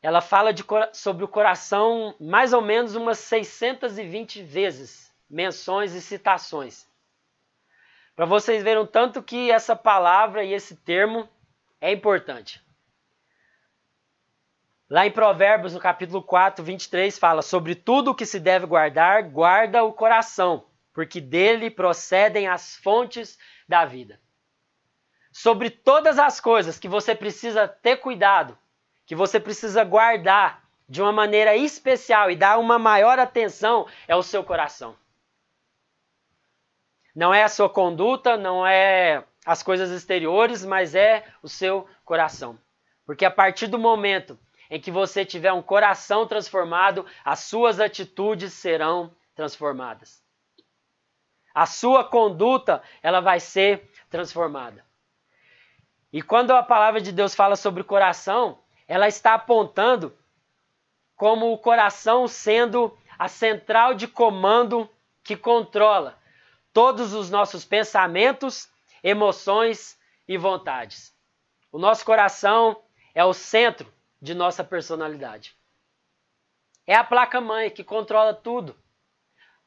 ela 0.02 0.20
fala 0.20 0.52
de, 0.52 0.66
sobre 0.92 1.24
o 1.24 1.28
coração 1.30 2.14
mais 2.20 2.52
ou 2.52 2.62
menos 2.62 2.96
umas 2.96 3.20
620 3.20 4.44
vezes 4.44 5.10
menções 5.30 5.94
e 5.94 6.02
citações. 6.02 6.86
Para 8.14 8.26
vocês 8.26 8.62
verem 8.62 8.86
tanto 8.86 9.24
que 9.24 9.50
essa 9.50 9.74
palavra 9.74 10.44
e 10.44 10.52
esse 10.52 10.76
termo 10.76 11.30
é 11.80 11.94
importante. 11.94 12.62
Lá 14.92 15.08
em 15.08 15.12
Provérbios, 15.12 15.74
no 15.74 15.80
capítulo 15.80 16.22
4, 16.22 16.66
23, 16.66 17.18
fala: 17.18 17.42
Sobre 17.42 17.76
tudo 17.76 18.12
o 18.12 18.14
que 18.16 18.26
se 18.26 18.42
deve 18.42 18.66
guardar, 18.66 19.24
guarda 19.24 19.86
o 19.86 19.94
coração, 19.94 20.66
porque 20.92 21.22
dele 21.22 21.72
procedem 21.72 22.50
as 22.50 22.76
fontes 22.76 23.40
da 23.70 23.86
vida. 23.86 24.20
Sobre 25.32 25.70
todas 25.70 26.20
as 26.20 26.42
coisas 26.42 26.78
que 26.78 26.90
você 26.90 27.16
precisa 27.16 27.70
ter 27.70 28.02
cuidado, 28.02 28.58
que 29.06 29.16
você 29.16 29.40
precisa 29.40 29.82
guardar 29.86 30.62
de 30.90 31.02
uma 31.02 31.14
maneira 31.14 31.56
especial 31.56 32.30
e 32.30 32.36
dar 32.36 32.60
uma 32.60 32.78
maior 32.78 33.18
atenção, 33.18 33.88
é 34.10 34.16
o 34.18 34.22
seu 34.22 34.44
coração. 34.44 34.98
Não 37.16 37.34
é 37.34 37.44
a 37.44 37.50
sua 37.50 37.70
conduta, 37.70 38.36
não 38.36 38.68
é 38.68 39.24
as 39.46 39.64
coisas 39.64 39.90
exteriores, 39.90 40.66
mas 40.66 40.96
é 40.96 41.24
o 41.42 41.48
seu 41.48 41.88
coração. 42.04 42.60
Porque 43.06 43.24
a 43.24 43.32
partir 43.32 43.68
do 43.68 43.80
momento 43.80 44.38
em 44.72 44.80
que 44.80 44.90
você 44.90 45.26
tiver 45.26 45.52
um 45.52 45.62
coração 45.62 46.26
transformado, 46.26 47.06
as 47.26 47.42
suas 47.42 47.78
atitudes 47.82 48.54
serão 48.54 49.14
transformadas. 49.36 50.24
A 51.54 51.66
sua 51.66 52.06
conduta, 52.06 52.82
ela 53.04 53.20
vai 53.20 53.42
ser 53.42 53.92
transformada. 54.10 54.86
E 56.14 56.22
quando 56.22 56.52
a 56.52 56.64
palavra 56.64 57.02
de 57.02 57.12
Deus 57.12 57.36
fala 57.36 57.58
sobre 57.58 57.82
o 57.82 57.86
coração, 57.86 58.60
ela 58.88 59.10
está 59.10 59.34
apontando 59.34 60.18
como 61.18 61.52
o 61.52 61.58
coração 61.58 62.26
sendo 62.26 62.98
a 63.20 63.28
central 63.28 63.94
de 63.94 64.08
comando 64.08 64.90
que 65.22 65.36
controla 65.36 66.18
todos 66.72 67.14
os 67.14 67.30
nossos 67.30 67.66
pensamentos, 67.66 68.70
emoções 69.04 70.00
e 70.26 70.38
vontades. 70.38 71.14
O 71.74 71.78
nosso 71.78 72.06
coração 72.06 72.82
é 73.14 73.24
o 73.26 73.34
centro 73.34 73.92
de 74.22 74.34
nossa 74.34 74.64
personalidade. 74.64 75.56
É 76.86 76.96
a 76.96 77.04
placa-mãe 77.04 77.70
que 77.70 77.84
controla 77.84 78.34
tudo. 78.34 78.76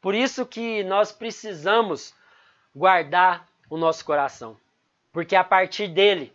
Por 0.01 0.15
isso 0.15 0.47
que 0.47 0.85
nós 0.85 1.11
precisamos 1.11 2.15
guardar 2.75 3.49
o 3.71 3.77
nosso 3.77 4.05
coração, 4.05 4.59
porque 5.13 5.35
é 5.35 5.39
a 5.39 5.45
partir 5.45 5.89
dele 5.89 6.33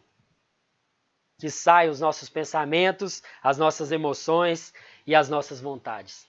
que 1.37 1.49
saem 1.49 1.89
os 1.89 2.01
nossos 2.01 2.27
pensamentos, 2.27 3.23
as 3.41 3.57
nossas 3.57 3.91
emoções 3.91 4.73
e 5.07 5.15
as 5.15 5.29
nossas 5.29 5.61
vontades. 5.61 6.27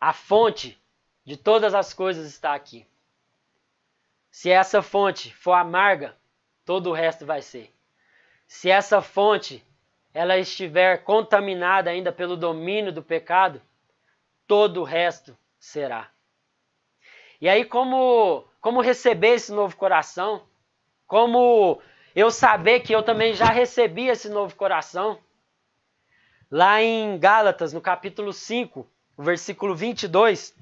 A 0.00 0.12
fonte 0.12 0.80
de 1.24 1.36
todas 1.36 1.74
as 1.74 1.94
coisas 1.94 2.26
está 2.26 2.54
aqui. 2.54 2.86
Se 4.30 4.50
essa 4.50 4.82
fonte 4.82 5.32
for 5.34 5.52
amarga, 5.52 6.16
todo 6.64 6.90
o 6.90 6.92
resto 6.92 7.24
vai 7.24 7.40
ser. 7.40 7.72
Se 8.48 8.68
essa 8.68 9.00
fonte 9.00 9.64
ela 10.14 10.38
estiver 10.38 11.02
contaminada 11.02 11.90
ainda 11.90 12.12
pelo 12.12 12.36
domínio 12.36 12.92
do 12.92 13.02
pecado, 13.02 13.60
todo 14.46 14.80
o 14.80 14.84
resto 14.84 15.36
será. 15.58 16.08
E 17.40 17.48
aí 17.48 17.64
como 17.64 18.46
como 18.60 18.80
receber 18.80 19.34
esse 19.34 19.52
novo 19.52 19.76
coração? 19.76 20.46
Como 21.06 21.82
eu 22.14 22.30
saber 22.30 22.80
que 22.80 22.94
eu 22.94 23.02
também 23.02 23.34
já 23.34 23.46
recebi 23.46 24.06
esse 24.08 24.28
novo 24.28 24.54
coração? 24.54 25.18
Lá 26.50 26.80
em 26.80 27.18
Gálatas, 27.18 27.72
no 27.72 27.80
capítulo 27.80 28.32
5, 28.32 28.88
o 29.16 29.22
versículo 29.22 29.74
22, 29.74 30.54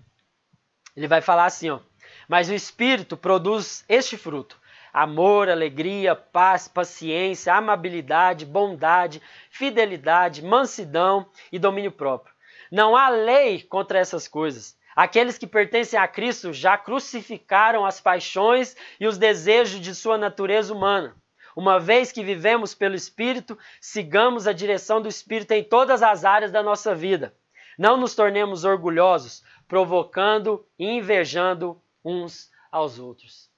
ele 0.97 1.07
vai 1.07 1.21
falar 1.21 1.45
assim, 1.45 1.69
ó: 1.71 1.81
mas 2.27 2.49
o 2.49 2.55
Espírito 2.55 3.17
produz 3.17 3.85
este 3.89 4.17
fruto: 4.17 4.59
amor, 4.93 5.49
alegria, 5.49 6.15
paz, 6.15 6.69
paciência, 6.69 7.55
amabilidade, 7.55 8.45
bondade, 8.45 9.23
fidelidade, 9.51 10.45
mansidão 10.45 11.27
e 11.51 11.59
domínio 11.59 11.93
próprio. 11.93 12.35
Não 12.71 12.97
há 12.97 13.09
lei 13.09 13.63
contra 13.63 13.99
essas 13.99 14.29
coisas. 14.29 14.77
Aqueles 14.95 15.39
que 15.39 15.47
pertencem 15.47 15.99
a 15.99 16.07
Cristo 16.07 16.53
já 16.53 16.77
crucificaram 16.77 17.87
as 17.87 18.01
paixões 18.01 18.77
e 19.01 19.07
os 19.07 19.17
desejos 19.17 19.81
de 19.81 19.95
sua 19.95 20.19
natureza 20.19 20.75
humana. 20.75 21.17
Uma 21.57 21.79
vez 21.79 22.11
que 22.11 22.25
vivemos 22.25 22.75
pelo 22.75 22.95
Espírito, 22.95 23.59
sigamos 23.81 24.47
a 24.47 24.53
direção 24.53 25.01
do 25.01 25.09
Espírito 25.09 25.53
em 25.53 25.65
todas 25.65 26.03
as 26.03 26.25
áreas 26.25 26.51
da 26.51 26.63
nossa 26.63 26.95
vida. 26.95 27.35
Não 27.79 27.97
nos 27.97 28.15
tornemos 28.15 28.65
orgulhosos, 28.65 29.43
provocando 29.69 30.67
e 30.79 30.87
invejando 30.87 31.81
uns 32.05 32.51
aos 32.71 32.99
outros. 32.99 33.52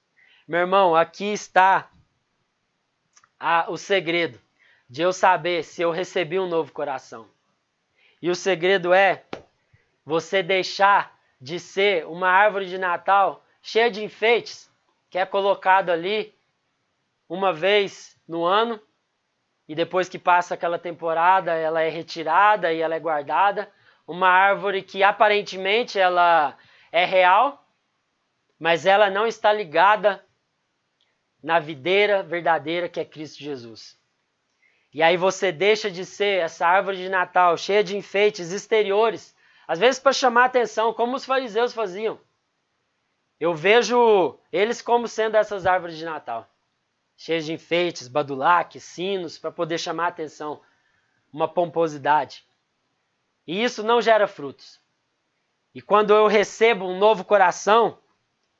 Meu 0.47 0.59
irmão, 0.59 0.95
aqui 0.95 1.33
está 1.33 1.89
a, 3.39 3.65
o 3.67 3.77
segredo 3.77 4.39
de 4.87 5.01
eu 5.01 5.11
saber 5.11 5.63
se 5.63 5.81
eu 5.81 5.89
recebi 5.89 6.39
um 6.39 6.47
novo 6.47 6.71
coração. 6.71 7.27
E 8.21 8.29
o 8.29 8.35
segredo 8.35 8.93
é 8.93 9.23
você 10.05 10.43
deixar 10.43 11.17
de 11.41 11.59
ser 11.59 12.05
uma 12.05 12.29
árvore 12.29 12.67
de 12.67 12.77
Natal 12.77 13.43
cheia 13.59 13.89
de 13.89 14.03
enfeites, 14.03 14.71
que 15.09 15.17
é 15.17 15.25
colocado 15.25 15.89
ali 15.89 16.31
uma 17.27 17.51
vez 17.51 18.15
no 18.27 18.45
ano 18.45 18.79
e 19.67 19.73
depois 19.73 20.07
que 20.07 20.19
passa 20.19 20.53
aquela 20.53 20.77
temporada, 20.77 21.53
ela 21.53 21.81
é 21.81 21.89
retirada 21.89 22.71
e 22.71 22.81
ela 22.81 22.93
é 22.93 22.99
guardada. 22.99 23.67
Uma 24.07 24.29
árvore 24.29 24.83
que 24.83 25.01
aparentemente 25.01 25.97
ela 25.97 26.55
é 26.91 27.03
real, 27.03 27.67
mas 28.59 28.85
ela 28.85 29.09
não 29.09 29.25
está 29.25 29.51
ligada 29.51 30.23
na 31.45 31.59
videira 31.59 32.23
verdadeira 32.23 32.89
que 32.89 32.99
é 32.99 33.05
Cristo 33.05 33.43
Jesus. 33.43 33.95
E 34.91 35.03
aí 35.03 35.15
você 35.15 35.51
deixa 35.51 35.91
de 35.91 36.03
ser 36.03 36.41
essa 36.41 36.65
árvore 36.65 36.97
de 36.97 37.07
Natal 37.07 37.55
cheia 37.55 37.83
de 37.83 37.95
enfeites 37.95 38.51
exteriores, 38.51 39.35
às 39.67 39.77
vezes 39.77 39.99
para 39.99 40.11
chamar 40.11 40.45
atenção, 40.45 40.91
como 40.91 41.15
os 41.15 41.23
fariseus 41.23 41.71
faziam. 41.71 42.19
Eu 43.39 43.53
vejo 43.53 44.39
eles 44.51 44.81
como 44.81 45.07
sendo 45.07 45.37
essas 45.37 45.67
árvores 45.67 45.99
de 45.99 46.03
Natal, 46.03 46.49
cheias 47.15 47.45
de 47.45 47.53
enfeites, 47.53 48.07
badulaques, 48.07 48.81
sinos, 48.83 49.37
para 49.37 49.51
poder 49.51 49.77
chamar 49.77 50.07
atenção, 50.07 50.59
uma 51.31 51.47
pomposidade. 51.47 52.43
E 53.45 53.63
isso 53.63 53.83
não 53.83 54.01
gera 54.01 54.27
frutos. 54.27 54.81
E 55.75 55.81
quando 55.81 56.11
eu 56.11 56.25
recebo 56.25 56.87
um 56.87 56.97
novo 56.97 57.23
coração, 57.23 57.99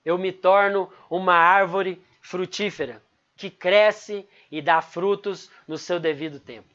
eu 0.03 0.19
me 0.19 0.31
torno 0.31 0.87
uma 1.09 1.33
árvore 1.33 1.99
frutífera 2.25 3.01
que 3.35 3.49
cresce 3.49 4.27
e 4.51 4.61
dá 4.61 4.81
frutos 4.81 5.49
no 5.67 5.77
seu 5.77 5.99
devido 5.99 6.39
tempo. 6.39 6.73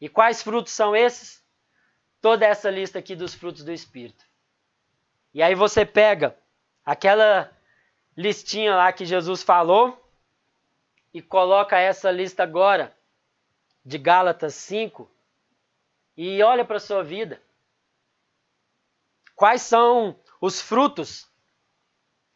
E 0.00 0.08
quais 0.08 0.42
frutos 0.42 0.72
são 0.72 0.94
esses? 0.94 1.44
toda 2.26 2.44
essa 2.44 2.68
lista 2.68 2.98
aqui 2.98 3.14
dos 3.14 3.34
frutos 3.34 3.62
do 3.62 3.72
Espírito. 3.72 4.24
E 5.32 5.40
aí 5.40 5.54
você 5.54 5.86
pega 5.86 6.36
aquela 6.84 7.52
listinha 8.16 8.74
lá 8.74 8.92
que 8.92 9.04
Jesus 9.04 9.44
falou 9.44 9.96
e 11.14 11.22
coloca 11.22 11.78
essa 11.78 12.10
lista 12.10 12.42
agora 12.42 12.92
de 13.84 13.96
Gálatas 13.96 14.54
5 14.54 15.08
e 16.16 16.42
olha 16.42 16.64
para 16.64 16.78
a 16.78 16.80
sua 16.80 17.04
vida. 17.04 17.40
Quais 19.36 19.62
são 19.62 20.18
os 20.40 20.60
frutos? 20.60 21.28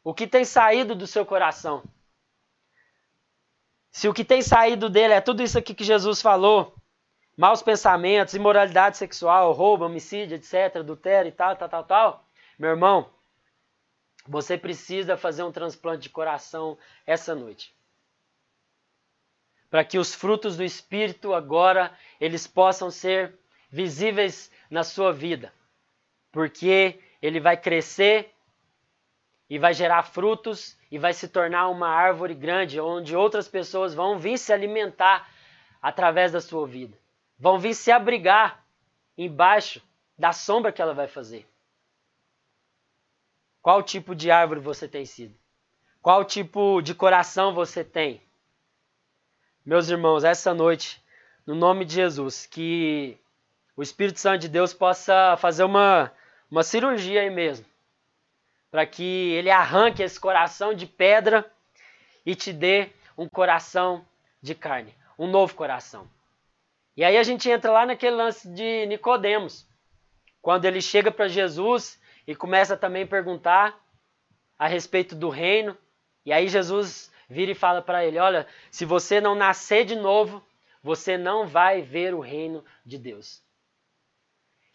O 0.05 0.15
que 0.15 0.25
tem 0.25 0.45
saído 0.45 0.95
do 0.95 1.09
seu 1.09 1.27
coração? 1.27 1.83
Se 3.91 4.09
o 4.09 4.15
que 4.15 4.25
tem 4.25 4.41
saído 4.41 4.89
dele 4.89 5.15
é 5.15 5.21
tudo 5.21 5.43
isso 5.43 5.59
aqui 5.59 5.75
que 5.75 5.85
Jesus 5.85 6.23
falou, 6.23 6.75
maus 7.37 7.63
pensamentos, 7.63 8.35
imoralidade 8.35 8.97
sexual, 8.97 9.53
roubo, 9.53 9.85
homicídio, 9.85 10.37
etc., 10.37 10.77
adultério 10.77 11.29
e 11.29 11.33
tal, 11.33 11.57
tal, 11.57 11.69
tal, 11.69 11.85
tal, 11.85 12.29
meu 12.59 12.71
irmão, 12.71 13.11
você 14.27 14.57
precisa 14.57 15.17
fazer 15.17 15.43
um 15.43 15.51
transplante 15.51 16.03
de 16.03 16.11
coração 16.11 16.79
essa 17.07 17.35
noite. 17.35 17.75
Para 19.69 19.85
que 19.85 19.99
os 19.99 20.15
frutos 20.15 20.57
do 20.57 20.65
Espírito 20.65 21.33
agora 21.33 21.97
eles 22.21 22.47
possam 22.47 22.91
ser 22.91 23.39
visíveis 23.71 24.51
na 24.71 24.85
sua 24.85 25.13
vida. 25.13 25.53
Porque 26.33 27.01
ele 27.23 27.41
vai 27.41 27.57
crescer 27.57 28.33
e 29.49 29.59
vai 29.59 29.75
gerar 29.75 30.03
frutos 30.03 30.77
e 30.91 30.99
vai 30.99 31.13
se 31.13 31.29
tornar 31.29 31.69
uma 31.69 31.89
árvore 31.89 32.35
grande 32.35 32.81
onde 32.81 33.15
outras 33.15 33.47
pessoas 33.47 33.95
vão 33.95 34.19
vir 34.19 34.37
se 34.39 34.53
alimentar 34.53 35.31
através 35.81 36.33
da 36.33 36.41
sua 36.41 36.67
vida. 36.67 36.99
Vão 37.39 37.59
vir 37.59 37.75
se 37.75 37.93
abrigar 37.93 38.65
embaixo 39.17 39.81
da 40.19 40.33
sombra 40.33 40.73
que 40.73 40.83
ela 40.83 40.93
vai 40.93 41.07
fazer. 41.07 41.47
Qual 43.63 43.83
tipo 43.83 44.15
de 44.15 44.31
árvore 44.31 44.61
você 44.61 44.89
tem 44.89 45.07
sido? 45.07 45.35
Qual 46.03 46.25
tipo 46.25 46.81
de 46.83 46.95
coração 46.95 47.55
você 47.55 47.85
tem? 47.85 48.21
Meus 49.65 49.89
irmãos, 49.89 50.25
essa 50.25 50.53
noite, 50.53 51.01
no 51.47 51.55
nome 51.55 51.85
de 51.85 51.95
Jesus, 51.95 52.47
que 52.47 53.17
o 53.77 53.83
Espírito 53.83 54.19
Santo 54.19 54.41
de 54.41 54.49
Deus 54.49 54.73
possa 54.73 55.37
fazer 55.37 55.63
uma, 55.63 56.11
uma 56.51 56.63
cirurgia 56.63 57.21
aí 57.21 57.31
mesmo 57.31 57.70
para 58.71 58.87
que 58.87 59.33
ele 59.33 59.51
arranque 59.51 60.03
esse 60.03 60.19
coração 60.19 60.73
de 60.73 60.87
pedra 60.87 61.51
e 62.25 62.35
te 62.35 62.53
dê 62.53 62.91
um 63.17 63.29
coração 63.29 64.07
de 64.41 64.55
carne, 64.55 64.95
um 65.19 65.27
novo 65.27 65.55
coração. 65.55 66.09
E 66.97 67.05
aí 67.05 67.17
a 67.17 67.23
gente 67.23 67.49
entra 67.49 67.71
lá 67.71 67.87
naquele 67.87 68.17
lance 68.17 68.49
de 68.49 68.87
Nicodemos, 68.87 69.67
quando 70.41 70.65
ele 70.65 70.81
chega 70.81 71.11
para 71.11 71.29
Jesus 71.29 72.01
e 72.27 72.35
começa 72.35 72.77
também 72.77 73.03
a 73.03 73.07
perguntar 73.07 73.79
a 74.59 74.67
respeito 74.67 75.15
do 75.15 75.29
reino, 75.29 75.77
e 76.25 76.33
aí 76.33 76.49
Jesus 76.49 77.11
vira 77.29 77.53
e 77.53 77.55
fala 77.55 77.81
para 77.81 78.05
ele: 78.05 78.19
"Olha, 78.19 78.47
se 78.71 78.85
você 78.85 79.21
não 79.21 79.35
nascer 79.35 79.85
de 79.85 79.97
novo, 79.97 80.45
você 80.83 81.17
não 81.17 81.47
vai 81.47 81.83
ver 81.83 82.15
o 82.15 82.21
reino 82.21 82.65
de 82.85 82.99
Deus". 82.99 83.43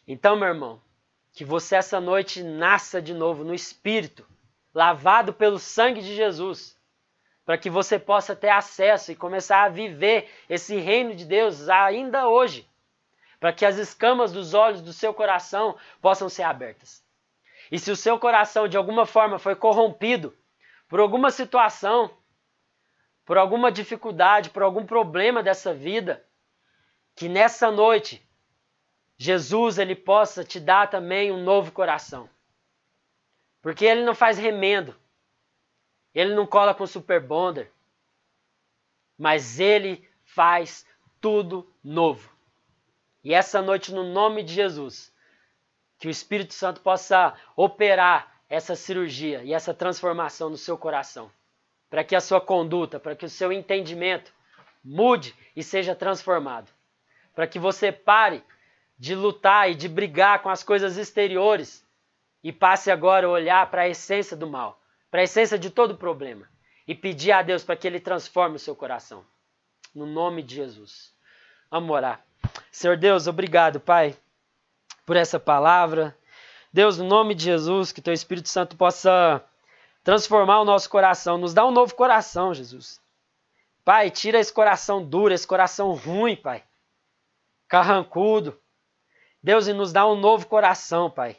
Então, 0.08 0.36
meu 0.36 0.48
irmão, 0.48 0.82
que 1.36 1.44
você 1.44 1.76
essa 1.76 2.00
noite 2.00 2.42
nasça 2.42 3.02
de 3.02 3.14
novo 3.14 3.44
no 3.44 3.54
Espírito, 3.54 4.26
lavado 4.74 5.34
pelo 5.34 5.60
sangue 5.60 6.02
de 6.02 6.16
Jesus, 6.16 6.80
para 7.46 7.58
que 7.58 7.70
você 7.70 8.00
possa 8.00 8.34
ter 8.34 8.50
acesso 8.50 9.12
e 9.12 9.16
começar 9.16 9.64
a 9.64 9.70
viver 9.70 10.32
esse 10.50 10.78
reino 10.78 11.14
de 11.14 11.26
Deus 11.26 11.68
ainda 11.68 12.30
hoje, 12.30 12.66
para 13.38 13.52
que 13.52 13.66
as 13.66 13.76
escamas 13.76 14.32
dos 14.32 14.54
olhos 14.54 14.82
do 14.82 14.94
seu 14.94 15.14
coração 15.14 15.78
possam 16.02 16.30
ser 16.30 16.44
abertas. 16.44 17.04
E 17.70 17.78
se 17.78 17.92
o 17.92 17.98
seu 17.98 18.18
coração 18.18 18.66
de 18.66 18.78
alguma 18.78 19.06
forma 19.06 19.38
foi 19.38 19.56
corrompido 19.56 20.34
por 20.88 21.02
alguma 21.02 21.32
situação, 21.32 22.10
por 23.26 23.38
alguma 23.38 23.70
dificuldade, 23.70 24.52
por 24.52 24.64
algum 24.64 24.86
problema 24.86 25.44
dessa 25.44 25.74
vida, 25.74 26.24
que 27.14 27.28
nessa 27.28 27.70
noite 27.70 28.25
Jesus 29.18 29.78
ele 29.78 29.96
possa 29.96 30.44
te 30.44 30.60
dar 30.60 30.90
também 30.90 31.32
um 31.32 31.44
novo 31.44 31.72
coração. 31.72 32.30
Porque 33.62 33.86
ele 33.86 34.04
não 34.04 34.14
faz 34.14 34.38
remendo. 34.38 34.96
Ele 36.14 36.34
não 36.34 36.46
cola 36.46 36.74
com 36.74 36.86
super 36.86 37.22
bonder. 37.22 37.72
Mas 39.18 39.60
ele 39.60 40.08
faz 40.24 40.86
tudo 41.22 41.68
novo. 41.84 42.30
E 43.24 43.34
essa 43.34 43.62
noite 43.62 43.94
no 43.94 44.04
nome 44.04 44.44
de 44.44 44.54
Jesus, 44.54 45.12
que 45.98 46.08
o 46.08 46.12
Espírito 46.12 46.54
Santo 46.54 46.82
possa 46.82 47.34
operar 47.56 48.40
essa 48.48 48.76
cirurgia 48.76 49.44
e 49.44 49.54
essa 49.54 49.74
transformação 49.74 50.50
no 50.50 50.58
seu 50.58 50.78
coração, 50.78 51.32
para 51.90 52.04
que 52.04 52.16
a 52.16 52.22
sua 52.22 52.40
conduta, 52.40 53.00
para 53.00 53.16
que 53.16 53.26
o 53.26 53.30
seu 53.30 53.52
entendimento 53.52 54.32
mude 54.84 55.36
e 55.56 55.64
seja 55.64 55.96
transformado, 55.96 56.72
para 57.34 57.48
que 57.48 57.58
você 57.58 57.92
pare 57.92 58.44
de 58.98 59.16
lutar 59.16 59.70
e 59.70 59.76
de 59.76 59.88
brigar 59.88 60.42
com 60.42 60.50
as 60.50 60.64
coisas 60.64 60.98
exteriores 60.98 61.86
e 62.44 62.52
passe 62.52 62.92
agora 62.92 63.28
a 63.28 63.30
olhar 63.30 63.70
para 63.70 63.84
a 63.84 63.90
essência 63.90 64.38
do 64.38 64.48
mal, 64.48 64.80
para 65.12 65.22
a 65.22 65.24
essência 65.24 65.58
de 65.58 65.70
todo 65.70 65.98
problema 65.98 66.48
e 66.88 66.94
pedir 66.94 67.32
a 67.32 67.42
Deus 67.42 67.64
para 67.64 67.76
que 67.76 67.88
Ele 67.88 68.00
transforme 68.00 68.56
o 68.56 68.60
seu 68.60 68.76
coração. 68.76 69.26
No 69.94 70.06
nome 70.06 70.44
de 70.44 70.56
Jesus. 70.56 71.14
Vamos 71.72 71.90
orar. 71.90 72.24
Senhor 72.72 72.98
Deus, 72.98 73.28
obrigado, 73.28 73.80
Pai, 73.80 74.16
por 75.06 75.16
essa 75.16 75.40
palavra. 75.40 76.16
Deus, 76.72 76.98
no 76.98 77.06
nome 77.06 77.34
de 77.34 77.46
Jesus, 77.46 77.92
que 77.92 78.02
Teu 78.02 78.14
Espírito 78.14 78.50
Santo 78.50 78.76
possa 78.76 79.44
transformar 80.04 80.62
o 80.62 80.66
nosso 80.66 80.90
coração, 80.90 81.38
nos 81.38 81.54
dá 81.54 81.66
um 81.66 81.72
novo 81.72 81.96
coração, 81.96 82.54
Jesus. 82.54 83.02
Pai, 83.84 84.12
tira 84.12 84.40
esse 84.40 84.54
coração 84.54 85.04
duro, 85.04 85.34
esse 85.34 85.48
coração 85.48 85.94
ruim, 85.94 86.36
Pai, 86.36 86.64
carrancudo, 87.68 88.60
Deus, 89.46 89.68
e 89.68 89.74
nos 89.74 89.94
dá 89.94 90.08
um 90.08 90.16
novo 90.16 90.48
coração, 90.48 91.08
Pai. 91.08 91.38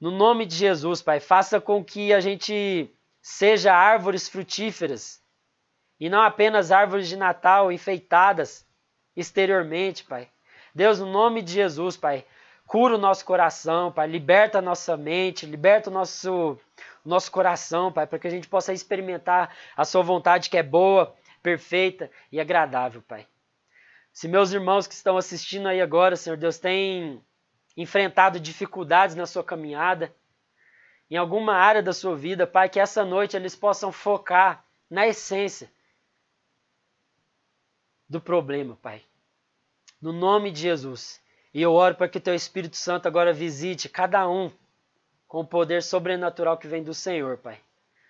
No 0.00 0.12
nome 0.12 0.46
de 0.46 0.54
Jesus, 0.54 1.02
Pai, 1.02 1.18
faça 1.18 1.60
com 1.60 1.82
que 1.82 2.14
a 2.14 2.20
gente 2.20 2.88
seja 3.20 3.74
árvores 3.74 4.28
frutíferas 4.28 5.20
e 5.98 6.08
não 6.08 6.22
apenas 6.22 6.70
árvores 6.70 7.08
de 7.08 7.16
Natal 7.16 7.72
enfeitadas 7.72 8.64
exteriormente, 9.16 10.04
Pai. 10.04 10.28
Deus, 10.72 11.00
no 11.00 11.06
nome 11.06 11.42
de 11.42 11.50
Jesus, 11.50 11.96
Pai, 11.96 12.24
cura 12.64 12.94
o 12.94 12.98
nosso 12.98 13.24
coração, 13.24 13.90
Pai, 13.90 14.06
liberta 14.06 14.60
a 14.60 14.62
nossa 14.62 14.96
mente, 14.96 15.46
liberta 15.46 15.90
o 15.90 15.92
nosso, 15.92 16.56
nosso 17.04 17.28
coração, 17.32 17.90
Pai, 17.90 18.06
para 18.06 18.20
que 18.20 18.28
a 18.28 18.30
gente 18.30 18.46
possa 18.46 18.72
experimentar 18.72 19.52
a 19.76 19.84
Sua 19.84 20.04
vontade 20.04 20.48
que 20.48 20.56
é 20.56 20.62
boa, 20.62 21.12
perfeita 21.42 22.08
e 22.30 22.38
agradável, 22.38 23.02
Pai. 23.02 23.26
Se 24.16 24.26
meus 24.28 24.50
irmãos 24.50 24.86
que 24.86 24.94
estão 24.94 25.18
assistindo 25.18 25.68
aí 25.68 25.78
agora, 25.78 26.16
Senhor 26.16 26.38
Deus, 26.38 26.56
têm 26.56 27.22
enfrentado 27.76 28.40
dificuldades 28.40 29.14
na 29.14 29.26
sua 29.26 29.44
caminhada, 29.44 30.10
em 31.10 31.16
alguma 31.18 31.52
área 31.52 31.82
da 31.82 31.92
sua 31.92 32.16
vida, 32.16 32.46
Pai, 32.46 32.70
que 32.70 32.80
essa 32.80 33.04
noite 33.04 33.36
eles 33.36 33.54
possam 33.54 33.92
focar 33.92 34.64
na 34.88 35.06
essência 35.06 35.70
do 38.08 38.18
problema, 38.18 38.78
Pai. 38.80 39.02
No 40.00 40.14
nome 40.14 40.50
de 40.50 40.62
Jesus. 40.62 41.20
E 41.52 41.60
eu 41.60 41.74
oro 41.74 41.94
para 41.94 42.08
que 42.08 42.18
Teu 42.18 42.34
Espírito 42.34 42.76
Santo 42.76 43.06
agora 43.06 43.34
visite 43.34 43.86
cada 43.86 44.26
um 44.26 44.50
com 45.28 45.40
o 45.40 45.46
poder 45.46 45.82
sobrenatural 45.82 46.56
que 46.56 46.66
vem 46.66 46.82
do 46.82 46.94
Senhor, 46.94 47.36
Pai. 47.36 47.60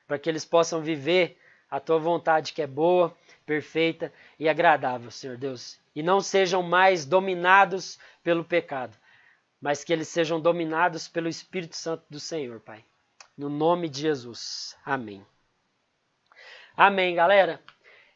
Para 0.06 0.20
que 0.20 0.30
eles 0.30 0.44
possam 0.44 0.80
viver 0.80 1.36
a 1.68 1.80
Tua 1.80 1.98
vontade 1.98 2.52
que 2.52 2.62
é 2.62 2.66
boa, 2.68 3.12
perfeita 3.46 4.12
e 4.38 4.48
agradável, 4.48 5.10
Senhor 5.10 5.38
Deus 5.38 5.78
e 5.96 6.02
não 6.02 6.20
sejam 6.20 6.62
mais 6.62 7.06
dominados 7.06 7.98
pelo 8.22 8.44
pecado, 8.44 8.94
mas 9.58 9.82
que 9.82 9.90
eles 9.90 10.08
sejam 10.08 10.38
dominados 10.38 11.08
pelo 11.08 11.26
Espírito 11.26 11.74
Santo 11.74 12.04
do 12.10 12.20
Senhor, 12.20 12.60
Pai. 12.60 12.84
No 13.34 13.48
nome 13.48 13.88
de 13.88 14.02
Jesus. 14.02 14.76
Amém. 14.84 15.26
Amém, 16.76 17.14
galera. 17.14 17.62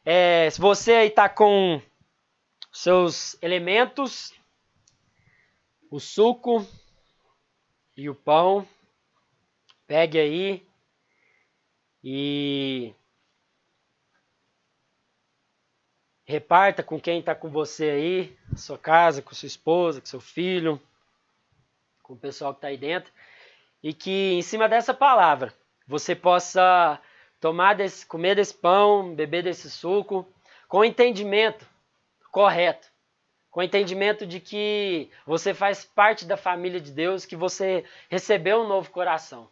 É, 0.05 0.47
se 0.51 0.61
você 0.61 0.93
aí 0.93 1.07
está 1.07 1.27
com 1.27 1.81
seus 2.71 3.35
elementos, 3.41 4.31
o 5.89 5.99
suco 5.99 6.63
e 7.97 8.11
o 8.11 8.15
pão, 8.15 8.67
pegue 9.87 10.19
aí 10.19 10.67
e 12.03 12.93
Reparta 16.31 16.81
com 16.81 16.99
quem 16.99 17.19
está 17.19 17.35
com 17.35 17.49
você 17.49 17.89
aí, 17.89 18.37
sua 18.55 18.77
casa, 18.77 19.21
com 19.21 19.35
sua 19.35 19.47
esposa, 19.47 19.99
com 19.99 20.07
seu 20.07 20.21
filho, 20.21 20.81
com 22.01 22.13
o 22.13 22.17
pessoal 22.17 22.53
que 22.53 22.59
está 22.59 22.69
aí 22.69 22.77
dentro. 22.77 23.11
E 23.83 23.93
que 23.93 24.33
em 24.33 24.41
cima 24.41 24.69
dessa 24.69 24.93
palavra 24.93 25.53
você 25.85 26.15
possa 26.15 26.99
tomar 27.39 27.73
desse, 27.73 28.05
comer 28.05 28.35
desse 28.35 28.53
pão, 28.53 29.13
beber 29.13 29.43
desse 29.43 29.69
suco, 29.69 30.25
com 30.67 30.85
entendimento 30.85 31.67
correto 32.31 32.91
com 33.51 33.61
entendimento 33.61 34.25
de 34.25 34.39
que 34.39 35.09
você 35.27 35.53
faz 35.53 35.83
parte 35.83 36.25
da 36.25 36.37
família 36.37 36.79
de 36.79 36.89
Deus, 36.89 37.25
que 37.25 37.35
você 37.35 37.83
recebeu 38.09 38.61
um 38.61 38.67
novo 38.67 38.89
coração. 38.89 39.49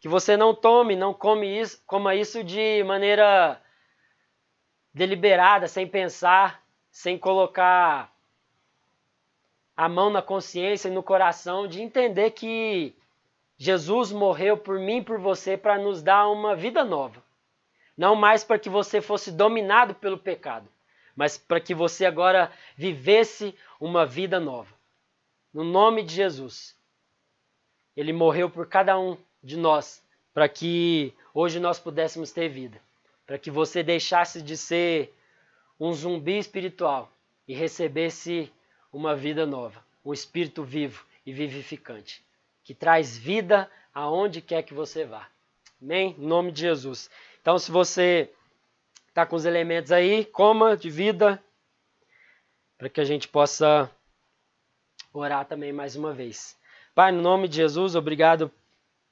Que 0.00 0.08
você 0.08 0.38
não 0.38 0.54
tome, 0.54 0.96
não 0.96 1.12
come 1.12 1.46
isso, 1.46 1.82
coma 1.86 2.14
isso 2.14 2.42
de 2.42 2.82
maneira 2.84 3.60
deliberada, 4.96 5.68
sem 5.68 5.86
pensar, 5.86 6.64
sem 6.90 7.18
colocar 7.18 8.10
a 9.76 9.90
mão 9.90 10.08
na 10.08 10.22
consciência 10.22 10.88
e 10.88 10.90
no 10.90 11.02
coração, 11.02 11.68
de 11.68 11.82
entender 11.82 12.30
que 12.30 12.96
Jesus 13.58 14.10
morreu 14.10 14.56
por 14.56 14.80
mim 14.80 15.02
por 15.02 15.18
você 15.18 15.54
para 15.54 15.76
nos 15.76 16.02
dar 16.02 16.28
uma 16.28 16.56
vida 16.56 16.82
nova. 16.82 17.22
Não 17.94 18.16
mais 18.16 18.42
para 18.42 18.58
que 18.58 18.70
você 18.70 19.02
fosse 19.02 19.30
dominado 19.30 19.94
pelo 19.94 20.16
pecado, 20.16 20.66
mas 21.14 21.36
para 21.36 21.60
que 21.60 21.74
você 21.74 22.06
agora 22.06 22.50
vivesse 22.74 23.54
uma 23.78 24.06
vida 24.06 24.40
nova. 24.40 24.74
No 25.52 25.62
nome 25.62 26.02
de 26.02 26.14
Jesus. 26.14 26.74
Ele 27.94 28.14
morreu 28.14 28.48
por 28.48 28.66
cada 28.66 28.98
um 28.98 29.18
de 29.42 29.58
nós, 29.58 30.02
para 30.32 30.48
que 30.48 31.12
hoje 31.34 31.60
nós 31.60 31.78
pudéssemos 31.78 32.32
ter 32.32 32.48
vida. 32.48 32.85
Para 33.26 33.38
que 33.38 33.50
você 33.50 33.82
deixasse 33.82 34.40
de 34.40 34.56
ser 34.56 35.14
um 35.78 35.92
zumbi 35.92 36.38
espiritual 36.38 37.12
e 37.46 37.54
recebesse 37.54 38.52
uma 38.92 39.14
vida 39.14 39.44
nova, 39.44 39.84
um 40.04 40.12
espírito 40.12 40.62
vivo 40.62 41.04
e 41.24 41.32
vivificante, 41.32 42.24
que 42.62 42.74
traz 42.74 43.16
vida 43.16 43.70
aonde 43.92 44.40
quer 44.40 44.62
que 44.62 44.72
você 44.72 45.04
vá. 45.04 45.28
Amém? 45.82 46.14
Em 46.18 46.26
nome 46.26 46.52
de 46.52 46.60
Jesus. 46.60 47.10
Então, 47.40 47.58
se 47.58 47.70
você 47.70 48.30
Está 49.16 49.24
com 49.24 49.34
os 49.34 49.46
elementos 49.46 49.92
aí, 49.92 50.26
coma 50.26 50.76
de 50.76 50.90
vida, 50.90 51.42
para 52.76 52.86
que 52.90 53.00
a 53.00 53.04
gente 53.04 53.26
possa 53.26 53.90
orar 55.10 55.46
também 55.46 55.72
mais 55.72 55.96
uma 55.96 56.12
vez. 56.12 56.54
Pai, 56.94 57.12
no 57.12 57.22
nome 57.22 57.48
de 57.48 57.56
Jesus, 57.56 57.96
obrigado 57.96 58.52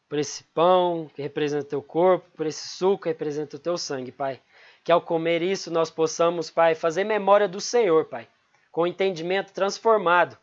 por 0.08 0.18
esse 0.18 0.44
pão 0.44 1.10
que 1.14 1.22
representa 1.22 1.64
o 1.64 1.68
teu 1.68 1.82
corpo, 1.82 2.30
por 2.36 2.46
esse 2.46 2.68
suco 2.68 3.04
que 3.04 3.08
representa 3.08 3.56
o 3.56 3.60
teu 3.60 3.76
sangue, 3.76 4.12
Pai. 4.12 4.40
Que 4.84 4.92
ao 4.92 5.00
comer 5.00 5.42
isso 5.42 5.70
nós 5.70 5.90
possamos, 5.90 6.50
Pai, 6.50 6.74
fazer 6.74 7.04
memória 7.04 7.48
do 7.48 7.60
Senhor, 7.60 8.04
Pai, 8.06 8.28
com 8.70 8.86
entendimento 8.86 9.52
transformado. 9.52 10.36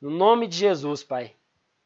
No 0.00 0.10
nome 0.10 0.46
de 0.46 0.56
Jesus, 0.56 1.02
Pai, 1.02 1.34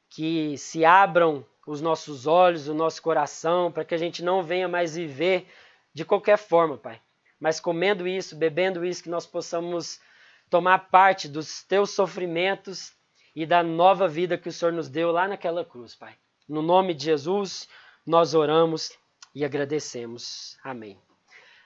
que 0.09 0.57
se 0.59 0.85
abram 0.85 1.45
os 1.67 1.81
nossos 1.81 2.27
olhos, 2.27 2.69
o 2.69 2.75
nosso 2.75 3.03
coração, 3.03 3.71
para 3.73 3.85
que 3.85 3.95
a 3.95 3.99
gente 3.99 4.23
não 4.23 4.43
venha 4.43 4.69
mais 4.69 4.95
viver 4.95 5.47
de 5.95 6.05
qualquer 6.05 6.37
forma, 6.37 6.77
Pai. 6.77 7.01
Mas 7.41 7.59
comendo 7.59 8.07
isso, 8.07 8.37
bebendo 8.37 8.85
isso, 8.85 9.03
que 9.03 9.11
nós 9.11 9.27
possamos 9.27 10.01
tomar 10.49 10.91
parte 10.91 11.29
dos 11.29 11.65
teus 11.65 11.91
sofrimentos 11.91 12.93
e 13.35 13.47
da 13.47 13.63
nova 13.63 14.07
vida 14.07 14.39
que 14.39 14.49
o 14.49 14.53
Senhor 14.53 14.73
nos 14.73 14.89
deu 14.89 15.11
lá 15.11 15.27
naquela 15.27 15.65
cruz, 15.65 15.95
Pai. 15.95 16.15
No 16.49 16.63
nome 16.63 16.95
de 16.95 17.05
Jesus, 17.05 17.69
nós 18.07 18.35
oramos 18.35 18.97
e 19.35 19.45
agradecemos. 19.45 20.59
Amém. 20.63 20.99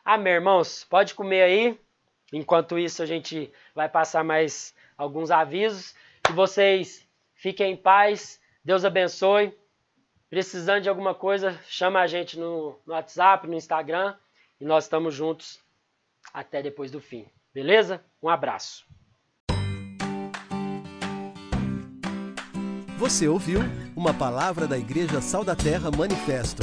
Amém, 0.05 0.35
irmãos. 0.35 0.85
Pode 0.85 1.15
comer 1.15 1.43
aí. 1.43 1.81
Enquanto 2.33 2.79
isso, 2.79 3.03
a 3.03 3.07
gente 3.07 3.53
vai 3.75 3.89
passar 3.89 4.23
mais 4.23 4.75
alguns 4.97 5.31
avisos. 5.31 5.95
Que 6.23 6.33
vocês 6.33 7.07
fiquem 7.35 7.73
em 7.73 7.77
paz. 7.77 8.41
Deus 8.65 8.85
abençoe. 8.85 9.57
Precisando 10.29 10.83
de 10.83 10.89
alguma 10.89 11.15
coisa, 11.15 11.59
chama 11.69 12.01
a 12.01 12.07
gente 12.07 12.39
no, 12.39 12.79
no 12.85 12.93
WhatsApp, 12.93 13.47
no 13.47 13.55
Instagram 13.55 14.17
e 14.61 14.65
nós 14.65 14.85
estamos 14.85 15.15
juntos 15.15 15.61
até 16.33 16.63
depois 16.63 16.91
do 16.91 17.01
fim. 17.01 17.27
Beleza? 17.55 18.05
Um 18.23 18.29
abraço. 18.29 18.85
Você 22.99 23.29
ouviu 23.29 23.61
uma 23.97 24.13
palavra 24.13 24.67
da 24.67 24.77
Igreja 24.77 25.23
Sal 25.23 25.43
da 25.43 25.57
Terra 25.57 25.91
Manifesto 25.91 26.63